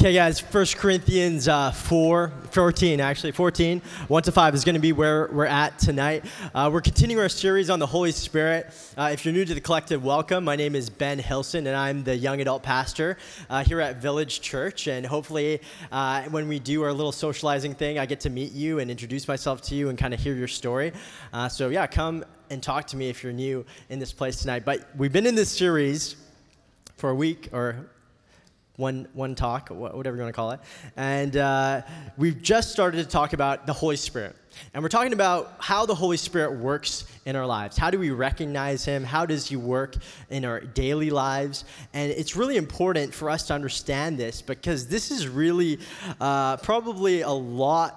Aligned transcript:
Okay, 0.00 0.14
guys, 0.14 0.40
1 0.40 0.66
Corinthians 0.78 1.46
uh, 1.46 1.72
4, 1.72 2.32
14, 2.52 3.00
actually, 3.00 3.32
14, 3.32 3.82
1 4.08 4.22
to 4.22 4.32
5 4.32 4.54
is 4.54 4.64
going 4.64 4.74
to 4.74 4.80
be 4.80 4.94
where 4.94 5.28
we're 5.30 5.44
at 5.44 5.78
tonight. 5.78 6.24
Uh, 6.54 6.70
we're 6.72 6.80
continuing 6.80 7.20
our 7.20 7.28
series 7.28 7.68
on 7.68 7.78
the 7.78 7.86
Holy 7.86 8.10
Spirit. 8.10 8.72
Uh, 8.96 9.10
if 9.12 9.26
you're 9.26 9.34
new 9.34 9.44
to 9.44 9.52
the 9.52 9.60
collective, 9.60 10.02
welcome. 10.02 10.42
My 10.42 10.56
name 10.56 10.74
is 10.74 10.88
Ben 10.88 11.18
Hilson, 11.18 11.66
and 11.66 11.76
I'm 11.76 12.02
the 12.02 12.16
young 12.16 12.40
adult 12.40 12.62
pastor 12.62 13.18
uh, 13.50 13.62
here 13.62 13.78
at 13.78 13.96
Village 13.96 14.40
Church. 14.40 14.86
And 14.86 15.04
hopefully, 15.04 15.60
uh, 15.92 16.22
when 16.30 16.48
we 16.48 16.58
do 16.58 16.82
our 16.82 16.94
little 16.94 17.12
socializing 17.12 17.74
thing, 17.74 17.98
I 17.98 18.06
get 18.06 18.20
to 18.20 18.30
meet 18.30 18.52
you 18.52 18.78
and 18.78 18.90
introduce 18.90 19.28
myself 19.28 19.60
to 19.64 19.74
you 19.74 19.90
and 19.90 19.98
kind 19.98 20.14
of 20.14 20.20
hear 20.20 20.34
your 20.34 20.48
story. 20.48 20.94
Uh, 21.30 21.46
so, 21.46 21.68
yeah, 21.68 21.86
come 21.86 22.24
and 22.48 22.62
talk 22.62 22.86
to 22.86 22.96
me 22.96 23.10
if 23.10 23.22
you're 23.22 23.34
new 23.34 23.66
in 23.90 23.98
this 23.98 24.14
place 24.14 24.36
tonight. 24.36 24.64
But 24.64 24.88
we've 24.96 25.12
been 25.12 25.26
in 25.26 25.34
this 25.34 25.50
series 25.50 26.16
for 26.96 27.10
a 27.10 27.14
week 27.14 27.50
or 27.52 27.90
one, 28.80 29.06
one 29.12 29.34
talk, 29.34 29.68
whatever 29.68 30.16
you 30.16 30.22
want 30.22 30.34
to 30.34 30.36
call 30.36 30.50
it. 30.52 30.60
And 30.96 31.36
uh, 31.36 31.82
we've 32.16 32.40
just 32.40 32.72
started 32.72 32.96
to 33.04 33.08
talk 33.08 33.34
about 33.34 33.66
the 33.66 33.72
Holy 33.72 33.96
Spirit. 33.96 34.34
And 34.74 34.82
we're 34.82 34.88
talking 34.88 35.12
about 35.12 35.54
how 35.58 35.86
the 35.86 35.94
Holy 35.94 36.16
Spirit 36.16 36.58
works 36.58 37.04
in 37.26 37.36
our 37.36 37.46
lives. 37.46 37.76
How 37.76 37.90
do 37.90 37.98
we 37.98 38.10
recognize 38.10 38.84
Him? 38.84 39.04
How 39.04 39.26
does 39.26 39.48
He 39.48 39.56
work 39.56 39.96
in 40.30 40.44
our 40.44 40.60
daily 40.60 41.10
lives? 41.10 41.64
And 41.92 42.10
it's 42.10 42.34
really 42.34 42.56
important 42.56 43.14
for 43.14 43.30
us 43.30 43.46
to 43.48 43.54
understand 43.54 44.18
this 44.18 44.42
because 44.42 44.88
this 44.88 45.10
is 45.10 45.28
really 45.28 45.78
uh, 46.20 46.56
probably 46.56 47.20
a 47.20 47.30
lot 47.30 47.96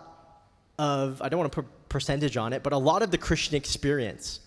of, 0.78 1.22
I 1.22 1.30
don't 1.30 1.40
want 1.40 1.52
to 1.52 1.64
put 1.64 1.90
percentage 1.90 2.38
on 2.38 2.54
it, 2.54 2.62
but 2.62 2.74
a 2.74 2.78
lot 2.78 3.02
of 3.02 3.10
the 3.10 3.18
Christian 3.18 3.56
experience. 3.56 4.42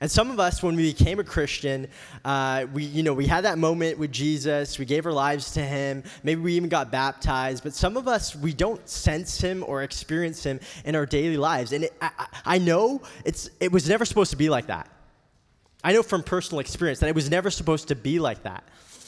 And 0.00 0.10
some 0.10 0.30
of 0.30 0.38
us, 0.38 0.62
when 0.62 0.76
we 0.76 0.92
became 0.92 1.20
a 1.20 1.24
Christian, 1.24 1.88
uh, 2.24 2.66
we, 2.72 2.84
you 2.84 3.02
know, 3.02 3.14
we 3.14 3.26
had 3.26 3.44
that 3.44 3.58
moment 3.58 3.98
with 3.98 4.12
Jesus. 4.12 4.78
We 4.78 4.84
gave 4.84 5.06
our 5.06 5.12
lives 5.12 5.52
to 5.52 5.62
Him. 5.62 6.02
Maybe 6.22 6.40
we 6.40 6.54
even 6.54 6.68
got 6.68 6.90
baptized. 6.90 7.62
But 7.62 7.74
some 7.74 7.96
of 7.96 8.06
us, 8.06 8.36
we 8.36 8.52
don't 8.52 8.86
sense 8.88 9.40
Him 9.40 9.64
or 9.66 9.82
experience 9.82 10.44
Him 10.44 10.60
in 10.84 10.94
our 10.94 11.06
daily 11.06 11.36
lives. 11.36 11.72
And 11.72 11.84
it, 11.84 11.94
I, 12.00 12.26
I 12.44 12.58
know 12.58 13.02
it's, 13.24 13.48
it 13.60 13.72
was 13.72 13.88
never 13.88 14.04
supposed 14.04 14.30
to 14.32 14.36
be 14.36 14.48
like 14.48 14.66
that. 14.66 14.88
I 15.82 15.92
know 15.92 16.02
from 16.02 16.22
personal 16.22 16.60
experience 16.60 16.98
that 17.00 17.08
it 17.08 17.14
was 17.14 17.30
never 17.30 17.50
supposed 17.50 17.88
to 17.88 17.94
be 17.94 18.18
like 18.18 18.42
that. 18.42 18.64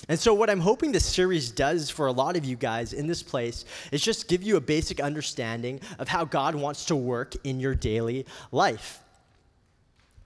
And 0.08 0.18
so, 0.18 0.32
what 0.32 0.48
I'm 0.48 0.60
hoping 0.60 0.92
this 0.92 1.04
series 1.04 1.50
does 1.50 1.90
for 1.90 2.06
a 2.06 2.12
lot 2.12 2.36
of 2.36 2.44
you 2.44 2.56
guys 2.56 2.92
in 2.92 3.06
this 3.06 3.22
place 3.22 3.64
is 3.92 4.00
just 4.00 4.28
give 4.28 4.42
you 4.42 4.56
a 4.56 4.60
basic 4.60 5.00
understanding 5.00 5.80
of 5.98 6.08
how 6.08 6.24
God 6.24 6.54
wants 6.54 6.86
to 6.86 6.96
work 6.96 7.34
in 7.44 7.60
your 7.60 7.74
daily 7.74 8.24
life. 8.52 9.00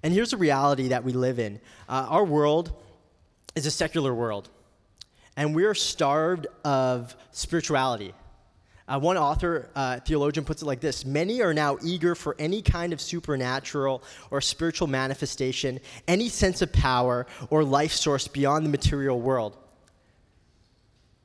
And 0.03 0.12
here's 0.12 0.31
the 0.31 0.36
reality 0.36 0.89
that 0.89 1.05
we 1.05 1.12
live 1.12 1.39
in 1.39 1.61
uh, 1.89 2.06
our 2.08 2.25
world 2.25 2.72
is 3.55 3.67
a 3.67 3.70
secular 3.70 4.14
world, 4.14 4.48
and 5.36 5.55
we're 5.55 5.75
starved 5.75 6.47
of 6.64 7.14
spirituality. 7.31 8.14
Uh, 8.89 8.98
one 8.98 9.17
author, 9.17 9.70
uh, 9.77 10.00
theologian, 10.00 10.45
puts 10.45 10.61
it 10.61 10.67
like 10.67 10.80
this 10.80 11.06
Many 11.06 11.41
are 11.41 11.55
now 11.55 11.78
eager 11.83 12.14
for 12.14 12.34
any 12.39 12.62
kind 12.62 12.92
of 12.92 13.00
supernatural 13.00 14.03
or 14.30 14.41
spiritual 14.41 14.89
manifestation, 14.89 15.78
any 16.08 16.28
sense 16.28 16.62
of 16.62 16.73
power 16.73 17.27
or 17.48 17.62
life 17.62 17.92
source 17.92 18.27
beyond 18.27 18.67
the 18.67 18.70
material 18.70 19.20
world. 19.20 19.56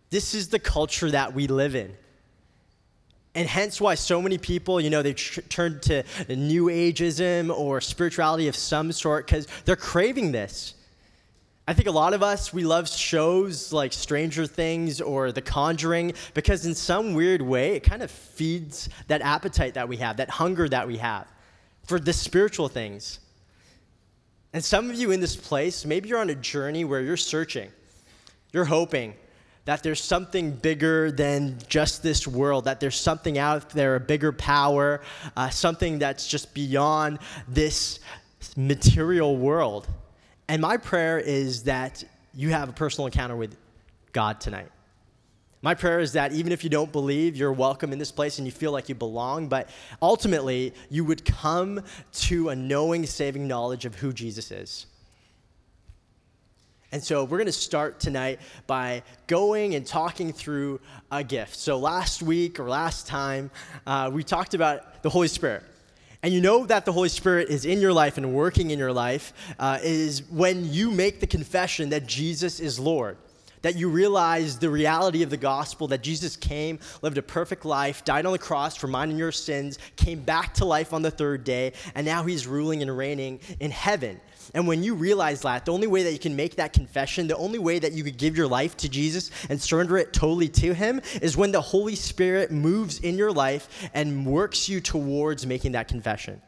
This 0.09 0.33
is 0.33 0.49
the 0.49 0.59
culture 0.59 1.11
that 1.11 1.33
we 1.33 1.47
live 1.47 1.75
in 1.75 1.97
and 3.37 3.47
hence 3.47 3.79
why 3.79 3.93
so 3.93 4.19
many 4.19 4.39
people, 4.39 4.81
you 4.81 4.89
know, 4.89 5.03
they 5.03 5.13
tr- 5.13 5.41
turn 5.41 5.79
to 5.81 6.03
new 6.27 6.65
ageism 6.65 7.55
or 7.55 7.79
spirituality 7.79 8.47
of 8.47 8.55
some 8.55 8.91
sort 8.91 9.27
because 9.27 9.47
they're 9.63 9.75
craving 9.75 10.31
this. 10.31 10.73
I 11.67 11.73
think 11.73 11.87
a 11.87 11.91
lot 11.91 12.15
of 12.15 12.23
us, 12.23 12.51
we 12.51 12.63
love 12.63 12.89
shows 12.89 13.71
like 13.71 13.93
Stranger 13.93 14.47
Things 14.47 15.01
or 15.01 15.31
The 15.31 15.43
Conjuring 15.43 16.13
because, 16.33 16.65
in 16.65 16.73
some 16.73 17.13
weird 17.13 17.43
way, 17.43 17.75
it 17.75 17.81
kind 17.81 18.01
of 18.01 18.09
feeds 18.09 18.89
that 19.07 19.21
appetite 19.21 19.75
that 19.75 19.87
we 19.87 19.97
have, 19.97 20.17
that 20.17 20.31
hunger 20.31 20.67
that 20.69 20.87
we 20.87 20.97
have 20.97 21.27
for 21.83 21.99
the 21.99 22.13
spiritual 22.13 22.69
things. 22.69 23.19
And 24.51 24.65
some 24.65 24.89
of 24.89 24.95
you 24.95 25.11
in 25.11 25.19
this 25.19 25.35
place, 25.35 25.85
maybe 25.85 26.09
you're 26.09 26.19
on 26.19 26.31
a 26.31 26.35
journey 26.35 26.85
where 26.85 27.01
you're 27.01 27.17
searching, 27.17 27.69
you're 28.51 28.65
hoping, 28.65 29.13
that 29.67 29.83
there's 29.83 30.01
something 30.01 30.51
bigger 30.51 31.11
than 31.11 31.57
just 31.67 32.01
this 32.01 32.25
world, 32.25 32.63
that 32.63 32.79
there's 32.79 32.95
something 32.95 33.37
out 33.37 33.69
there, 33.71 33.95
a 33.95 33.99
bigger 33.99 34.31
power, 34.31 35.01
uh, 35.35 35.49
something 35.49 35.99
that's 35.99 36.25
just 36.25 36.53
beyond 36.53 37.19
this 37.49 37.99
material 38.55 39.35
world. 39.35 39.85
And 40.47 40.61
my 40.61 40.77
prayer 40.77 41.19
is 41.19 41.63
that 41.63 42.01
you 42.33 42.47
have 42.51 42.69
a 42.69 42.71
personal 42.71 43.07
encounter 43.07 43.35
with 43.35 43.57
God 44.13 44.39
tonight. 44.39 44.69
My 45.61 45.75
prayer 45.75 45.99
is 45.99 46.13
that 46.13 46.31
even 46.31 46.53
if 46.53 46.63
you 46.63 46.69
don't 46.69 46.93
believe, 46.93 47.35
you're 47.35 47.51
welcome 47.51 47.91
in 47.91 47.99
this 47.99 48.11
place 48.11 48.37
and 48.37 48.47
you 48.47 48.53
feel 48.53 48.71
like 48.71 48.87
you 48.87 48.95
belong, 48.95 49.49
but 49.49 49.69
ultimately, 50.01 50.73
you 50.89 51.03
would 51.03 51.25
come 51.25 51.81
to 52.13 52.49
a 52.49 52.55
knowing, 52.55 53.05
saving 53.05 53.49
knowledge 53.49 53.83
of 53.83 53.95
who 53.95 54.13
Jesus 54.13 54.49
is. 54.49 54.85
And 56.91 57.03
so 57.03 57.25
we're 57.25 57.37
going 57.37 57.47
to 57.47 57.51
start 57.51 57.99
tonight 57.99 58.39
by 58.65 59.03
going 59.27 59.75
and 59.75 59.85
talking 59.85 60.31
through 60.31 60.79
a 61.11 61.21
gift. 61.21 61.57
So 61.57 61.77
last 61.77 62.23
week 62.23 62.59
or 62.61 62.69
last 62.69 63.07
time, 63.07 63.51
uh, 63.85 64.09
we 64.13 64.23
talked 64.23 64.53
about 64.53 65.03
the 65.03 65.09
Holy 65.09 65.27
Spirit. 65.27 65.63
And 66.23 66.33
you 66.33 66.39
know 66.41 66.65
that 66.65 66.85
the 66.85 66.93
Holy 66.93 67.09
Spirit 67.09 67.49
is 67.49 67.65
in 67.65 67.81
your 67.81 67.93
life 67.93 68.17
and 68.17 68.33
working 68.33 68.71
in 68.71 68.79
your 68.79 68.93
life 68.93 69.33
uh, 69.59 69.79
is 69.83 70.23
when 70.29 70.71
you 70.71 70.89
make 70.89 71.19
the 71.19 71.27
confession 71.27 71.89
that 71.89 72.07
Jesus 72.07 72.59
is 72.59 72.79
Lord. 72.79 73.17
That 73.63 73.75
you 73.75 73.89
realize 73.89 74.57
the 74.57 74.69
reality 74.69 75.23
of 75.23 75.29
the 75.29 75.37
gospel, 75.37 75.87
that 75.89 76.01
Jesus 76.03 76.35
came, 76.35 76.79
lived 77.01 77.17
a 77.17 77.21
perfect 77.21 77.65
life, 77.65 78.05
died 78.05 78.25
on 78.25 78.31
the 78.31 78.39
cross 78.39 78.77
for 78.77 78.87
mine 78.87 79.09
and 79.09 79.19
your 79.19 79.31
sins, 79.31 79.77
came 79.95 80.21
back 80.21 80.53
to 80.55 80.65
life 80.65 80.93
on 80.93 81.01
the 81.01 81.11
third 81.11 81.43
day, 81.43 81.73
and 81.95 82.05
now 82.05 82.23
he's 82.23 82.47
ruling 82.47 82.81
and 82.81 82.95
reigning 82.95 83.39
in 83.59 83.71
heaven. 83.71 84.21
And 84.53 84.67
when 84.67 84.83
you 84.83 84.95
realize 84.95 85.41
that, 85.41 85.65
the 85.65 85.73
only 85.73 85.87
way 85.87 86.03
that 86.03 86.13
you 86.13 86.19
can 86.19 86.35
make 86.35 86.55
that 86.55 86.73
confession, 86.73 87.27
the 87.27 87.37
only 87.37 87.59
way 87.59 87.79
that 87.79 87.93
you 87.93 88.03
could 88.03 88.17
give 88.17 88.37
your 88.37 88.47
life 88.47 88.77
to 88.77 88.89
Jesus 88.89 89.31
and 89.49 89.61
surrender 89.61 89.97
it 89.97 90.13
totally 90.13 90.47
to 90.49 90.73
Him 90.73 91.01
is 91.21 91.35
when 91.35 91.51
the 91.51 91.61
Holy 91.61 91.95
Spirit 91.95 92.51
moves 92.51 92.99
in 92.99 93.17
your 93.17 93.31
life 93.31 93.89
and 93.93 94.25
works 94.25 94.69
you 94.69 94.79
towards 94.79 95.45
making 95.45 95.73
that 95.73 95.87
confession. 95.87 96.41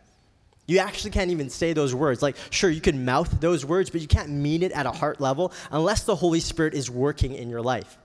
You 0.68 0.78
actually 0.80 1.12
can't 1.12 1.32
even 1.32 1.50
say 1.50 1.74
those 1.74 1.96
words. 1.96 2.22
Like, 2.22 2.36
sure, 2.52 2.70
you 2.70 2.82
can 2.82 3.04
mouth 3.04 3.42
those 3.42 3.66
words, 3.66 3.90
but 3.90 4.02
you 4.02 4.08
can't 4.08 4.30
mean 4.30 4.62
it 4.62 4.72
at 4.72 4.86
a 4.86 4.92
heart 4.92 5.20
level 5.20 5.52
unless 5.72 6.04
the 6.04 6.16
Holy 6.16 6.40
Spirit 6.40 6.76
is 6.76 6.92
working 6.92 7.34
in 7.34 7.50
your 7.50 7.62
life. 7.62 7.98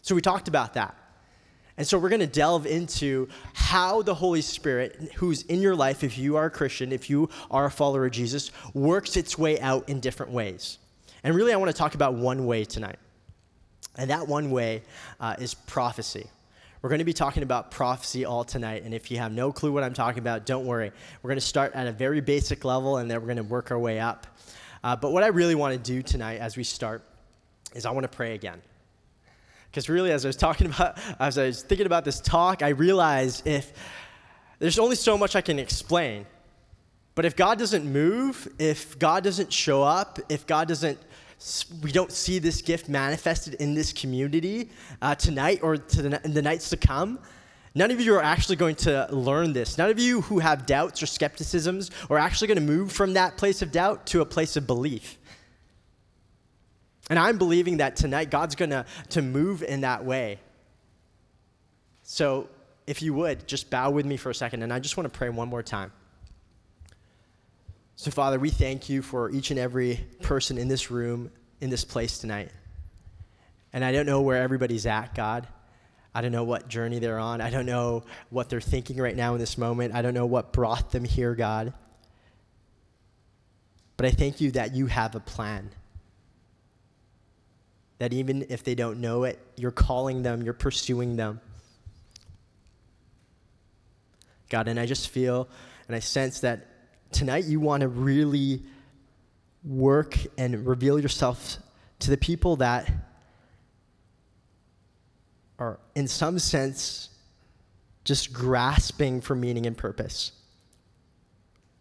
So 0.00 0.14
we 0.14 0.22
talked 0.22 0.48
about 0.48 0.74
that. 0.74 0.96
And 1.80 1.88
so 1.88 1.98
we're 1.98 2.10
going 2.10 2.20
to 2.20 2.26
delve 2.26 2.66
into 2.66 3.26
how 3.54 4.02
the 4.02 4.14
Holy 4.14 4.42
Spirit, 4.42 5.12
who's 5.16 5.40
in 5.44 5.62
your 5.62 5.74
life, 5.74 6.04
if 6.04 6.18
you 6.18 6.36
are 6.36 6.44
a 6.44 6.50
Christian, 6.50 6.92
if 6.92 7.08
you 7.08 7.30
are 7.50 7.64
a 7.64 7.70
follower 7.70 8.04
of 8.04 8.12
Jesus, 8.12 8.50
works 8.74 9.16
its 9.16 9.38
way 9.38 9.58
out 9.60 9.88
in 9.88 9.98
different 9.98 10.30
ways. 10.30 10.76
And 11.24 11.34
really, 11.34 11.54
I 11.54 11.56
want 11.56 11.70
to 11.70 11.74
talk 11.74 11.94
about 11.94 12.12
one 12.12 12.44
way 12.44 12.66
tonight. 12.66 12.98
And 13.96 14.10
that 14.10 14.28
one 14.28 14.50
way 14.50 14.82
uh, 15.20 15.36
is 15.38 15.54
prophecy. 15.54 16.26
We're 16.82 16.90
going 16.90 16.98
to 16.98 17.06
be 17.06 17.14
talking 17.14 17.42
about 17.42 17.70
prophecy 17.70 18.26
all 18.26 18.44
tonight. 18.44 18.82
And 18.82 18.92
if 18.92 19.10
you 19.10 19.16
have 19.16 19.32
no 19.32 19.50
clue 19.50 19.72
what 19.72 19.82
I'm 19.82 19.94
talking 19.94 20.18
about, 20.18 20.44
don't 20.44 20.66
worry. 20.66 20.92
We're 21.22 21.28
going 21.28 21.40
to 21.40 21.46
start 21.46 21.72
at 21.72 21.86
a 21.86 21.92
very 21.92 22.20
basic 22.20 22.66
level 22.66 22.98
and 22.98 23.10
then 23.10 23.18
we're 23.22 23.26
going 23.26 23.38
to 23.38 23.42
work 23.42 23.70
our 23.70 23.78
way 23.78 23.98
up. 24.00 24.26
Uh, 24.84 24.96
but 24.96 25.12
what 25.12 25.22
I 25.22 25.28
really 25.28 25.54
want 25.54 25.72
to 25.72 25.80
do 25.80 26.02
tonight 26.02 26.40
as 26.40 26.58
we 26.58 26.62
start 26.62 27.02
is 27.74 27.86
I 27.86 27.90
want 27.90 28.04
to 28.04 28.14
pray 28.14 28.34
again. 28.34 28.60
Because 29.70 29.88
really, 29.88 30.10
as 30.10 30.24
I 30.24 30.28
was 30.28 30.36
talking 30.36 30.66
about, 30.74 30.98
as 31.18 31.38
I 31.38 31.46
was 31.46 31.62
thinking 31.62 31.86
about 31.86 32.04
this 32.04 32.20
talk, 32.20 32.62
I 32.62 32.70
realized 32.70 33.46
if 33.46 33.72
there's 34.58 34.78
only 34.78 34.96
so 34.96 35.16
much 35.16 35.36
I 35.36 35.40
can 35.40 35.58
explain. 35.58 36.26
But 37.14 37.24
if 37.24 37.36
God 37.36 37.58
doesn't 37.58 37.84
move, 37.84 38.48
if 38.58 38.98
God 38.98 39.24
doesn't 39.24 39.52
show 39.52 39.82
up, 39.82 40.18
if 40.28 40.46
God 40.46 40.68
doesn't, 40.68 40.98
we 41.82 41.92
don't 41.92 42.12
see 42.12 42.38
this 42.38 42.62
gift 42.62 42.88
manifested 42.88 43.54
in 43.54 43.74
this 43.74 43.92
community 43.92 44.70
uh, 45.02 45.14
tonight 45.14 45.60
or 45.62 45.76
to 45.76 46.02
the, 46.02 46.20
in 46.24 46.34
the 46.34 46.42
nights 46.42 46.70
to 46.70 46.76
come, 46.76 47.18
none 47.74 47.90
of 47.90 48.00
you 48.00 48.14
are 48.14 48.22
actually 48.22 48.56
going 48.56 48.76
to 48.76 49.06
learn 49.10 49.52
this. 49.52 49.76
None 49.76 49.90
of 49.90 49.98
you 49.98 50.20
who 50.22 50.38
have 50.38 50.66
doubts 50.66 51.02
or 51.02 51.06
skepticisms 51.06 51.90
are 52.08 52.18
actually 52.18 52.48
going 52.48 52.56
to 52.56 52.72
move 52.72 52.92
from 52.92 53.14
that 53.14 53.36
place 53.36 53.62
of 53.62 53.72
doubt 53.72 54.06
to 54.06 54.20
a 54.20 54.26
place 54.26 54.56
of 54.56 54.66
belief. 54.66 55.18
And 57.10 57.18
I'm 57.18 57.38
believing 57.38 57.78
that 57.78 57.96
tonight 57.96 58.30
God's 58.30 58.54
going 58.54 58.70
to 58.70 58.86
to 59.10 59.20
move 59.20 59.62
in 59.64 59.82
that 59.82 60.04
way. 60.04 60.38
So, 62.04 62.48
if 62.86 63.02
you 63.02 63.12
would, 63.14 63.46
just 63.46 63.68
bow 63.68 63.90
with 63.90 64.06
me 64.06 64.16
for 64.16 64.30
a 64.30 64.34
second, 64.34 64.62
and 64.62 64.72
I 64.72 64.78
just 64.78 64.96
want 64.96 65.12
to 65.12 65.16
pray 65.16 65.28
one 65.28 65.48
more 65.48 65.62
time. 65.62 65.92
So, 67.96 68.10
Father, 68.10 68.38
we 68.38 68.50
thank 68.50 68.88
you 68.88 69.02
for 69.02 69.30
each 69.30 69.50
and 69.50 69.60
every 69.60 70.00
person 70.22 70.56
in 70.56 70.68
this 70.68 70.90
room, 70.90 71.30
in 71.60 71.68
this 71.68 71.84
place 71.84 72.18
tonight. 72.18 72.50
And 73.72 73.84
I 73.84 73.92
don't 73.92 74.06
know 74.06 74.22
where 74.22 74.42
everybody's 74.42 74.86
at, 74.86 75.14
God. 75.14 75.46
I 76.14 76.22
don't 76.22 76.32
know 76.32 76.44
what 76.44 76.68
journey 76.68 76.98
they're 76.98 77.18
on. 77.18 77.40
I 77.40 77.50
don't 77.50 77.66
know 77.66 78.04
what 78.30 78.48
they're 78.48 78.60
thinking 78.60 78.96
right 78.96 79.14
now 79.14 79.34
in 79.34 79.40
this 79.40 79.58
moment. 79.58 79.94
I 79.94 80.02
don't 80.02 80.14
know 80.14 80.26
what 80.26 80.52
brought 80.52 80.90
them 80.90 81.04
here, 81.04 81.34
God. 81.34 81.72
But 83.96 84.06
I 84.06 84.10
thank 84.10 84.40
you 84.40 84.52
that 84.52 84.74
you 84.74 84.86
have 84.86 85.14
a 85.14 85.20
plan 85.20 85.70
that 88.00 88.14
even 88.14 88.46
if 88.48 88.64
they 88.64 88.74
don't 88.74 88.98
know 88.98 89.24
it, 89.24 89.38
you're 89.56 89.70
calling 89.70 90.22
them, 90.22 90.40
you're 90.40 90.54
pursuing 90.54 91.16
them. 91.16 91.38
God, 94.48 94.68
and 94.68 94.80
I 94.80 94.86
just 94.86 95.10
feel 95.10 95.48
and 95.86 95.94
I 95.94 95.98
sense 95.98 96.40
that 96.40 96.66
tonight 97.12 97.44
you 97.44 97.60
want 97.60 97.82
to 97.82 97.88
really 97.88 98.62
work 99.62 100.16
and 100.38 100.66
reveal 100.66 100.98
yourself 100.98 101.58
to 101.98 102.08
the 102.08 102.16
people 102.16 102.56
that 102.56 102.90
are, 105.58 105.78
in 105.94 106.08
some 106.08 106.38
sense, 106.38 107.10
just 108.04 108.32
grasping 108.32 109.20
for 109.20 109.36
meaning 109.36 109.66
and 109.66 109.76
purpose. 109.76 110.32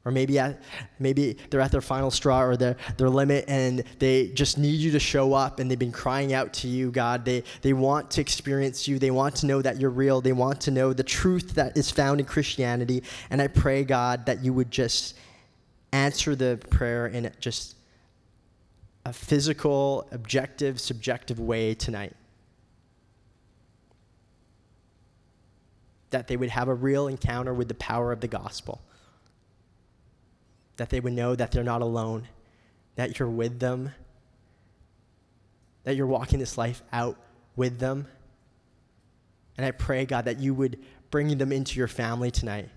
Or 0.09 0.11
maybe, 0.11 0.39
at, 0.39 0.59
maybe 0.97 1.37
they're 1.51 1.61
at 1.61 1.71
their 1.71 1.81
final 1.81 2.09
straw 2.09 2.41
or 2.41 2.57
their, 2.57 2.77
their 2.97 3.11
limit 3.11 3.45
and 3.47 3.83
they 3.99 4.29
just 4.29 4.57
need 4.57 4.79
you 4.79 4.89
to 4.89 4.99
show 4.99 5.35
up 5.35 5.59
and 5.59 5.69
they've 5.69 5.77
been 5.77 5.91
crying 5.91 6.33
out 6.33 6.51
to 6.51 6.67
you, 6.67 6.89
God. 6.89 7.25
They, 7.25 7.43
they 7.61 7.73
want 7.73 8.09
to 8.11 8.21
experience 8.21 8.87
you. 8.87 8.97
They 8.97 9.11
want 9.11 9.35
to 9.35 9.45
know 9.45 9.61
that 9.61 9.79
you're 9.79 9.91
real. 9.91 10.19
They 10.19 10.31
want 10.31 10.61
to 10.61 10.71
know 10.71 10.93
the 10.93 11.03
truth 11.03 11.53
that 11.53 11.77
is 11.77 11.91
found 11.91 12.19
in 12.19 12.25
Christianity. 12.25 13.03
And 13.29 13.39
I 13.39 13.49
pray, 13.49 13.83
God, 13.83 14.25
that 14.25 14.43
you 14.43 14.51
would 14.51 14.71
just 14.71 15.15
answer 15.91 16.35
the 16.35 16.59
prayer 16.71 17.05
in 17.05 17.31
just 17.39 17.75
a 19.05 19.13
physical, 19.13 20.07
objective, 20.11 20.81
subjective 20.81 21.39
way 21.39 21.75
tonight. 21.75 22.15
That 26.09 26.27
they 26.27 26.35
would 26.35 26.49
have 26.49 26.67
a 26.67 26.73
real 26.73 27.07
encounter 27.07 27.53
with 27.53 27.67
the 27.67 27.75
power 27.75 28.11
of 28.11 28.21
the 28.21 28.27
gospel. 28.27 28.81
That 30.79 30.89
they 30.89 31.01
would 31.01 31.11
know 31.11 31.35
that 31.35 31.51
they're 31.51 31.61
not 31.61 31.81
alone, 31.81 32.29
that 32.95 33.19
you're 33.19 33.29
with 33.29 33.59
them, 33.59 33.91
that 35.83 35.97
you're 35.97 36.07
walking 36.07 36.39
this 36.39 36.57
life 36.57 36.81
out 36.93 37.17
with 37.57 37.79
them. 37.79 38.07
And 39.57 39.65
I 39.65 39.71
pray, 39.71 40.05
God, 40.05 40.23
that 40.23 40.39
you 40.39 40.53
would 40.53 40.79
bring 41.11 41.37
them 41.37 41.51
into 41.51 41.77
your 41.77 41.89
family 41.89 42.31
tonight. 42.31 42.69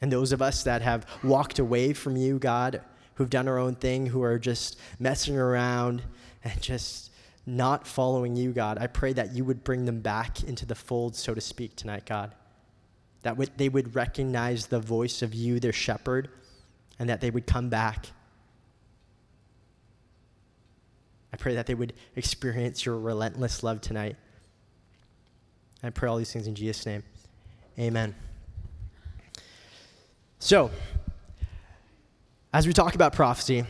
And 0.00 0.12
those 0.12 0.30
of 0.30 0.40
us 0.40 0.62
that 0.62 0.80
have 0.82 1.06
walked 1.24 1.58
away 1.58 1.92
from 1.92 2.16
you, 2.16 2.38
God, 2.38 2.82
who've 3.14 3.28
done 3.28 3.48
our 3.48 3.58
own 3.58 3.74
thing, 3.74 4.06
who 4.06 4.22
are 4.22 4.38
just 4.38 4.78
messing 5.00 5.36
around 5.36 6.02
and 6.44 6.62
just 6.62 7.10
not 7.46 7.84
following 7.84 8.36
you, 8.36 8.52
God, 8.52 8.78
I 8.78 8.86
pray 8.86 9.12
that 9.14 9.34
you 9.34 9.44
would 9.44 9.64
bring 9.64 9.86
them 9.86 10.02
back 10.02 10.44
into 10.44 10.66
the 10.66 10.76
fold, 10.76 11.16
so 11.16 11.34
to 11.34 11.40
speak, 11.40 11.74
tonight, 11.74 12.06
God. 12.06 12.32
That 13.22 13.56
they 13.56 13.68
would 13.68 13.94
recognize 13.94 14.66
the 14.66 14.80
voice 14.80 15.22
of 15.22 15.34
you, 15.34 15.58
their 15.58 15.72
shepherd, 15.72 16.28
and 16.98 17.08
that 17.08 17.20
they 17.20 17.30
would 17.30 17.46
come 17.46 17.68
back. 17.68 18.06
I 21.32 21.36
pray 21.36 21.54
that 21.54 21.66
they 21.66 21.74
would 21.74 21.92
experience 22.14 22.86
your 22.86 22.98
relentless 22.98 23.62
love 23.62 23.80
tonight. 23.80 24.16
I 25.82 25.90
pray 25.90 26.08
all 26.08 26.16
these 26.16 26.32
things 26.32 26.46
in 26.46 26.54
Jesus' 26.54 26.86
name. 26.86 27.02
Amen. 27.78 28.14
So, 30.38 30.70
as 32.52 32.66
we 32.66 32.72
talk 32.72 32.94
about 32.94 33.12
prophecy, 33.12 33.64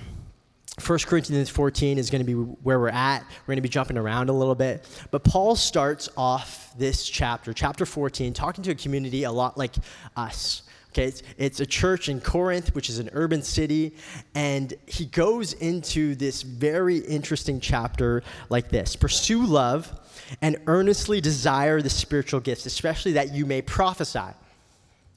1 0.85 0.99
Corinthians 1.01 1.49
14 1.49 1.99
is 1.99 2.11
going 2.11 2.25
to 2.25 2.27
be 2.27 2.35
where 2.35 2.79
we're 2.79 2.89
at. 2.89 3.21
We're 3.23 3.53
going 3.53 3.57
to 3.57 3.63
be 3.63 3.69
jumping 3.69 3.97
around 3.97 4.29
a 4.29 4.33
little 4.33 4.55
bit. 4.55 4.87
But 5.11 5.25
Paul 5.25 5.57
starts 5.57 6.09
off 6.17 6.73
this 6.77 7.09
chapter, 7.09 7.55
chapter 7.55 7.87
14, 7.87 8.35
talking 8.35 8.63
to 8.65 8.73
a 8.73 8.75
community 8.75 9.25
a 9.25 9.33
lot 9.33 9.57
like 9.57 9.75
us. 10.17 10.63
Okay, 10.91 11.05
it's, 11.05 11.23
it's 11.39 11.61
a 11.61 11.67
church 11.67 12.09
in 12.09 12.21
Corinth, 12.21 12.75
which 12.75 12.89
is 12.89 12.99
an 12.99 13.11
urban 13.13 13.43
city, 13.43 13.95
and 14.35 14.73
he 14.87 15.05
goes 15.07 15.53
into 15.55 16.15
this 16.15 16.43
very 16.43 16.99
interesting 16.99 17.61
chapter 17.61 18.23
like 18.49 18.71
this 18.71 18.97
Pursue 18.97 19.45
love 19.45 20.01
and 20.41 20.57
earnestly 20.67 21.21
desire 21.21 21.83
the 21.83 21.91
spiritual 21.91 22.41
gifts, 22.41 22.65
especially 22.67 23.13
that 23.13 23.33
you 23.35 23.45
may 23.45 23.61
prophesy 23.61 24.33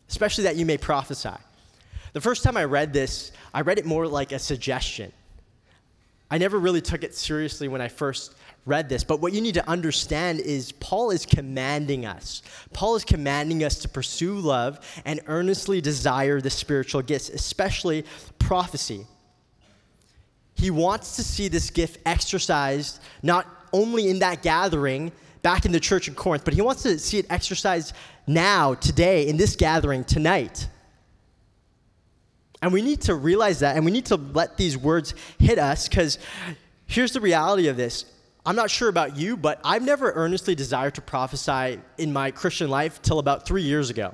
especially 0.10 0.44
that 0.46 0.56
you 0.56 0.66
may 0.66 0.78
prophesy. 0.78 1.30
The 2.14 2.22
first 2.22 2.44
time 2.44 2.58
I 2.58 2.66
read 2.66 2.92
this, 2.92 3.32
I 3.54 3.62
read 3.62 3.78
it 3.78 3.86
more 3.86 4.08
like 4.08 4.32
a 4.32 4.40
suggestion. 4.40 5.12
I 6.32 6.38
never 6.38 6.60
really 6.60 6.82
took 6.82 7.04
it 7.04 7.16
seriously 7.16 7.68
when 7.68 7.82
I 7.82 7.88
first 7.88 8.36
read 8.66 8.88
this, 8.88 9.04
but 9.04 9.20
what 9.20 9.34
you 9.34 9.42
need 9.42 9.56
to 9.56 9.68
understand 9.68 10.40
is 10.40 10.72
Paul 10.74 11.10
is 11.10 11.26
commanding 11.26 12.06
us. 12.06 12.44
Paul 12.72 12.96
is 12.96 13.04
commanding 13.04 13.64
us 13.64 13.80
to 13.80 13.90
pursue 13.90 14.36
love 14.36 14.80
and 15.06 15.22
earnestly 15.28 15.82
desire 15.82 16.40
the 16.40 16.50
spiritual 16.50 17.02
gifts, 17.02 17.30
especially 17.30 18.06
prophecy. 18.38 19.08
He 20.54 20.70
wants 20.70 21.16
to 21.16 21.24
see 21.24 21.48
this 21.48 21.70
gift 21.70 22.00
exercised 22.06 23.00
not 23.24 23.48
only 23.74 24.10
in 24.10 24.20
that 24.20 24.44
gathering 24.44 25.12
back 25.42 25.66
in 25.66 25.72
the 25.72 25.80
church 25.80 26.08
in 26.08 26.16
Corinth, 26.16 26.44
but 26.44 26.54
he 26.54 26.62
wants 26.62 26.84
to 26.84 27.00
see 27.00 27.18
it 27.18 27.26
exercised 27.30 27.96
now, 28.28 28.76
today, 28.76 29.28
in 29.28 29.38
this 29.38 29.56
gathering, 29.56 30.04
tonight. 30.04 30.68
And 32.62 32.74
we 32.74 32.82
need 32.82 33.02
to 33.02 33.16
realize 33.16 33.60
that, 33.60 33.76
and 33.76 33.86
we 33.86 33.92
need 33.92 34.08
to 34.08 34.18
let 34.18 34.58
these 34.58 34.78
words 34.78 35.14
hit 35.38 35.58
us, 35.58 35.88
because 35.88 36.20
here's 36.88 37.14
the 37.14 37.22
reality 37.22 37.68
of 37.68 37.78
this. 37.78 38.06
I'm 38.46 38.56
not 38.56 38.70
sure 38.70 38.90
about 38.90 39.16
you, 39.16 39.38
but 39.38 39.62
I've 39.64 39.84
never 39.84 40.12
earnestly 40.12 40.56
desired 40.56 40.96
to 40.96 41.02
prophesy 41.02 41.80
in 41.98 42.12
my 42.12 42.32
Christian 42.32 42.70
life 42.70 43.02
till 43.02 43.20
about 43.20 43.46
three 43.46 43.62
years 43.62 43.90
ago. 43.90 44.14